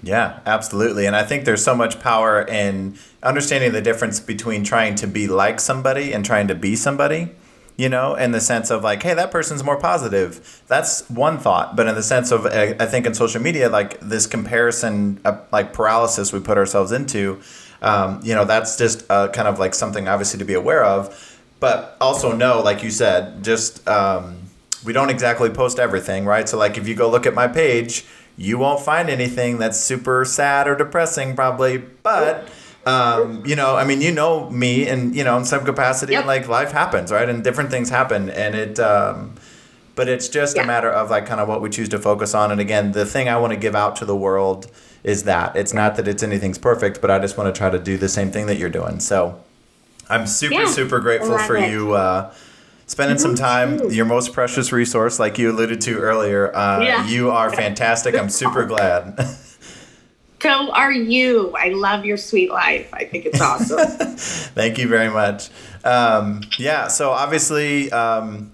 Yeah, 0.04 0.42
absolutely. 0.46 1.06
And 1.06 1.16
I 1.16 1.24
think 1.24 1.46
there's 1.46 1.64
so 1.64 1.74
much 1.74 2.02
power 2.02 2.42
in 2.42 2.98
understanding 3.24 3.72
the 3.72 3.82
difference 3.82 4.20
between 4.20 4.66
trying 4.66 4.96
to 4.96 5.08
be 5.08 5.28
like 5.28 5.62
somebody 5.62 6.12
and 6.12 6.26
trying 6.26 6.50
to 6.50 6.56
be 6.56 6.76
somebody, 6.76 7.32
you 7.78 7.88
know, 7.88 8.14
in 8.16 8.34
the 8.34 8.42
sense 8.42 8.70
of 8.70 8.84
like, 8.84 9.02
hey, 9.02 9.14
that 9.14 9.32
person's 9.32 9.64
more 9.64 9.80
positive. 9.80 10.62
That's 10.68 11.10
one 11.10 11.38
thought. 11.38 11.78
But 11.78 11.88
in 11.88 11.96
the 11.96 12.04
sense 12.04 12.32
of, 12.32 12.46
I 12.46 12.76
I 12.82 12.86
think 12.86 13.06
in 13.06 13.14
social 13.14 13.42
media, 13.42 13.70
like 13.70 13.98
this 14.02 14.28
comparison, 14.28 15.22
uh, 15.24 15.38
like 15.54 15.72
paralysis 15.72 16.34
we 16.34 16.42
put 16.42 16.58
ourselves 16.58 16.92
into, 16.92 17.40
um, 17.82 18.20
you 18.24 18.36
know, 18.36 18.44
that's 18.44 18.78
just 18.78 19.10
uh, 19.10 19.30
kind 19.30 19.48
of 19.48 19.58
like 19.58 19.74
something 19.74 20.10
obviously 20.10 20.38
to 20.40 20.46
be 20.46 20.54
aware 20.54 20.84
of. 20.84 21.40
But 21.62 21.96
also 22.02 22.36
know, 22.36 22.62
like 22.62 22.84
you 22.84 22.92
said, 22.92 23.42
just 23.42 23.88
um, 23.88 24.36
we 24.84 24.92
don't 24.92 25.10
exactly 25.10 25.50
post 25.50 25.80
everything, 25.80 26.26
right? 26.26 26.50
So 26.50 26.58
like 26.58 26.78
if 26.78 26.90
you 26.90 26.96
go 26.96 27.10
look 27.10 27.26
at 27.26 27.34
my 27.34 27.48
page, 27.48 28.06
you 28.38 28.58
won't 28.58 28.80
find 28.80 29.10
anything 29.10 29.58
that's 29.60 29.80
super 29.80 30.26
sad 30.26 30.68
or 30.68 30.76
depressing 30.76 31.36
probably, 31.36 31.78
but 31.78 32.50
um, 32.86 33.44
you 33.46 33.56
know, 33.56 33.76
I 33.76 33.86
mean, 33.86 34.02
you 34.02 34.12
know 34.12 34.50
me 34.50 34.88
and 34.88 35.16
you 35.16 35.24
know, 35.24 35.38
in 35.38 35.46
some 35.46 35.64
capacity 35.66 36.14
Yep. 36.14 36.26
like 36.26 36.48
life 36.48 36.72
happens, 36.72 37.12
right? 37.12 37.30
And 37.30 37.44
different 37.44 37.70
things 37.72 37.90
happen 37.90 38.30
and 38.30 38.56
it 38.56 38.80
um 38.80 39.36
but 39.96 40.10
it's 40.10 40.28
just 40.28 40.58
a 40.58 40.66
matter 40.66 40.90
of 40.90 41.12
like 41.12 41.28
kind 41.28 41.40
of 41.40 41.48
what 41.48 41.62
we 41.62 41.70
choose 41.70 41.88
to 41.90 42.00
focus 42.00 42.34
on. 42.34 42.52
And 42.52 42.60
again, 42.60 42.94
the 42.94 43.06
thing 43.06 43.30
I 43.30 43.38
want 43.38 43.54
to 43.54 43.58
give 43.60 43.76
out 43.76 43.96
to 43.98 44.06
the 44.06 44.16
world 44.16 44.66
is 45.04 45.24
that 45.26 45.56
it's 45.56 45.72
not 45.72 45.98
that 45.98 46.08
it's 46.08 46.24
anything's 46.24 46.58
perfect, 46.58 47.00
but 47.00 47.12
I 47.12 47.20
just 47.20 47.38
want 47.38 47.54
to 47.54 47.56
try 47.58 47.70
to 47.70 47.78
do 47.78 47.96
the 47.98 48.10
same 48.10 48.32
thing 48.32 48.48
that 48.48 48.58
you're 48.58 48.72
doing. 48.72 49.00
So 49.00 49.40
I'm 50.10 50.26
super, 50.26 50.56
Yeah, 50.56 50.66
super 50.66 51.00
grateful 51.00 51.38
for 51.38 51.58
it. 51.58 51.70
you 51.70 51.94
uh, 51.94 52.34
spending 52.94 53.18
some 53.18 53.34
time. 53.34 53.90
Your 53.90 54.06
most 54.06 54.34
precious 54.34 54.72
resource, 54.72 55.18
like 55.20 55.40
you 55.40 55.50
alluded 55.52 55.82
to 55.82 55.98
earlier. 55.98 56.56
Uh, 56.56 56.80
Yeah. 56.82 57.08
You 57.08 57.32
are 57.32 57.52
fantastic. 57.52 58.16
I'm 58.16 58.30
super 58.30 58.66
glad. 58.74 59.20
So 60.40 60.72
are 60.72 60.92
you. 60.92 61.52
I 61.58 61.70
love 61.70 62.06
your 62.06 62.18
sweet 62.18 62.52
life. 62.52 62.88
I 62.94 63.06
think 63.06 63.26
it's 63.26 63.42
awesome. 63.42 63.80
Thank 64.56 64.78
you 64.78 64.88
very 64.88 65.10
much. 65.10 65.50
Um, 65.84 66.42
yeah, 66.60 66.88
so 66.88 67.10
obviously, 67.12 67.92
um, 67.92 68.52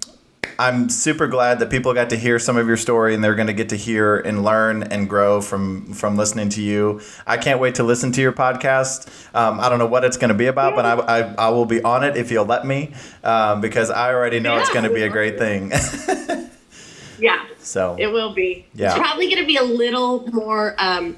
I'm 0.60 0.90
super 0.90 1.26
glad 1.28 1.60
that 1.60 1.70
people 1.70 1.94
got 1.94 2.10
to 2.10 2.18
hear 2.18 2.38
some 2.38 2.58
of 2.58 2.68
your 2.68 2.76
story, 2.76 3.16
and 3.16 3.24
they're 3.24 3.34
going 3.34 3.48
to 3.48 3.54
get 3.54 3.70
to 3.70 3.78
hear 3.78 4.18
and 4.18 4.44
learn 4.44 4.84
and 4.84 5.10
grow 5.10 5.40
from 5.40 5.94
from 5.94 6.18
listening 6.18 6.50
to 6.50 6.62
you. 6.62 7.00
I 7.26 7.38
can't 7.38 7.62
wait 7.62 7.76
to 7.76 7.84
listen 7.84 8.12
to 8.12 8.22
your 8.22 8.34
podcast. 8.34 9.08
Um, 9.34 9.62
I 9.62 9.70
don't 9.70 9.80
know 9.80 9.86
what 9.86 10.04
it's 10.04 10.18
going 10.18 10.32
to 10.32 10.36
be 10.36 10.48
about, 10.48 10.76
but 10.76 10.86
I, 10.86 11.20
I, 11.20 11.34
I 11.36 11.50
will 11.52 11.66
be 11.66 11.82
on 11.82 12.04
it 12.04 12.18
if 12.18 12.30
you'll 12.30 12.46
let 12.46 12.66
me, 12.68 12.94
um, 13.24 13.62
because 13.62 13.90
I 13.90 14.14
already 14.14 14.42
know 14.42 14.58
it's 14.58 14.70
going 14.70 14.84
to 14.84 14.94
be 14.94 15.04
a 15.04 15.10
great 15.10 15.38
thing. 15.38 15.72
yeah, 17.20 17.46
so 17.60 17.96
it 17.98 18.08
will 18.08 18.34
be. 18.34 18.66
Yeah. 18.74 18.90
It's 18.90 19.00
probably 19.00 19.28
going 19.28 19.42
to 19.42 19.48
be 19.48 19.56
a 19.56 19.64
little 19.64 20.30
more 20.30 20.76
um, 20.78 21.16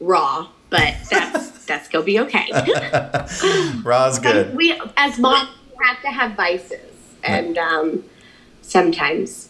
raw, 0.00 0.48
but 0.68 0.96
that's 1.10 1.48
that's 1.64 1.88
going 1.88 2.02
to 2.02 2.06
be 2.06 2.20
okay. 2.20 2.50
raw's 3.82 4.18
good. 4.18 4.54
we, 4.54 4.78
as 4.98 5.18
moms, 5.18 5.48
we 5.70 5.86
have 5.86 6.02
to 6.02 6.08
have 6.08 6.36
vices, 6.36 6.92
and 7.24 7.56
um, 7.56 8.04
sometimes, 8.68 9.48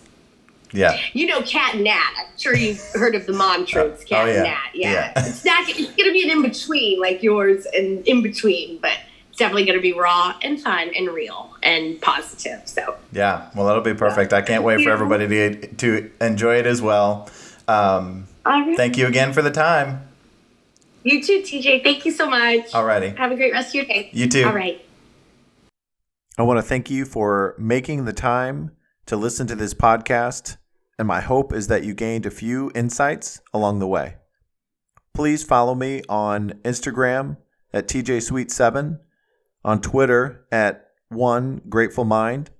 Yeah. 0.72 0.98
you 1.12 1.26
know, 1.26 1.42
cat 1.42 1.74
and 1.74 1.84
nat. 1.84 2.14
I'm 2.18 2.26
sure 2.38 2.54
you've 2.56 2.80
heard 2.94 3.14
of 3.14 3.26
the 3.26 3.32
mom 3.32 3.66
truths, 3.66 4.02
Oh, 4.06 4.08
cat 4.08 4.28
yeah. 4.28 4.34
and 4.34 4.42
nat. 4.44 4.58
Yeah, 4.74 4.92
Yeah. 4.92 5.12
it's 5.28 5.44
not. 5.44 5.68
It's 5.68 5.78
going 5.78 6.08
to 6.08 6.12
be 6.12 6.22
an 6.24 6.30
in 6.30 6.42
between, 6.42 7.00
like 7.00 7.22
yours, 7.22 7.66
and 7.66 8.06
in 8.06 8.22
between, 8.22 8.78
but. 8.78 8.92
It's 9.30 9.44
definitely 9.44 9.66
going 9.66 9.78
to 9.78 9.82
be 9.82 9.92
raw 9.92 10.34
and 10.42 10.60
fun 10.60 10.90
and 10.96 11.10
real 11.10 11.54
and 11.62 12.00
positive. 12.02 12.60
So 12.64 12.96
Yeah. 13.12 13.48
Well, 13.54 13.66
that'll 13.68 13.82
be 13.84 13.94
perfect. 13.94 14.32
I 14.32 14.42
can't 14.42 14.64
wait 14.64 14.82
for 14.82 14.90
everybody 14.90 15.28
to 15.28 15.66
to 15.76 16.10
enjoy 16.20 16.56
it 16.56 16.66
as 16.66 16.82
well. 16.82 17.30
Um, 17.68 18.26
All 18.44 18.60
right. 18.66 18.76
thank 18.76 18.98
you 18.98 19.06
again 19.06 19.32
for 19.32 19.40
the 19.40 19.52
time. 19.52 20.08
You 21.04 21.22
too, 21.22 21.42
TJ. 21.42 21.84
Thank 21.84 22.04
you 22.04 22.10
so 22.10 22.28
much. 22.28 22.72
Alrighty. 22.72 23.16
Have 23.16 23.30
a 23.30 23.36
great 23.36 23.52
rest 23.52 23.68
of 23.68 23.74
your 23.76 23.84
day. 23.84 24.10
You 24.12 24.26
too. 24.28 24.42
All 24.44 24.52
right. 24.52 24.84
I 26.36 26.42
want 26.42 26.58
to 26.58 26.62
thank 26.62 26.90
you 26.90 27.04
for 27.04 27.54
making 27.58 28.06
the 28.06 28.12
time 28.12 28.72
to 29.08 29.16
listen 29.16 29.46
to 29.46 29.54
this 29.54 29.72
podcast, 29.72 30.58
and 30.98 31.08
my 31.08 31.22
hope 31.22 31.50
is 31.54 31.68
that 31.68 31.82
you 31.82 31.94
gained 31.94 32.26
a 32.26 32.30
few 32.30 32.70
insights 32.74 33.40
along 33.54 33.78
the 33.78 33.88
way. 33.88 34.16
Please 35.14 35.42
follow 35.42 35.74
me 35.74 36.02
on 36.10 36.50
Instagram 36.62 37.38
at 37.72 37.88
TJSweet7, 37.88 38.98
on 39.64 39.80
Twitter 39.80 40.44
at 40.52 40.90
One 41.08 41.62
Grateful 41.70 42.04
Mind, 42.04 42.50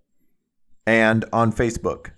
and 0.86 1.26
on 1.34 1.53
Facebook. 1.53 2.12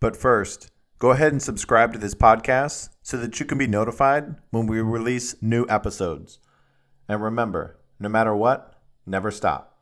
But 0.00 0.14
first, 0.14 0.70
go 0.98 1.12
ahead 1.12 1.32
and 1.32 1.42
subscribe 1.42 1.94
to 1.94 1.98
this 1.98 2.14
podcast 2.14 2.90
so 3.00 3.16
that 3.16 3.40
you 3.40 3.46
can 3.46 3.56
be 3.56 3.66
notified 3.66 4.34
when 4.50 4.66
we 4.66 4.82
release 4.82 5.34
new 5.40 5.64
episodes. 5.70 6.40
And 7.08 7.22
remember, 7.22 7.78
no 7.98 8.10
matter 8.10 8.36
what, 8.36 8.74
never 9.06 9.30
stop. 9.30 9.77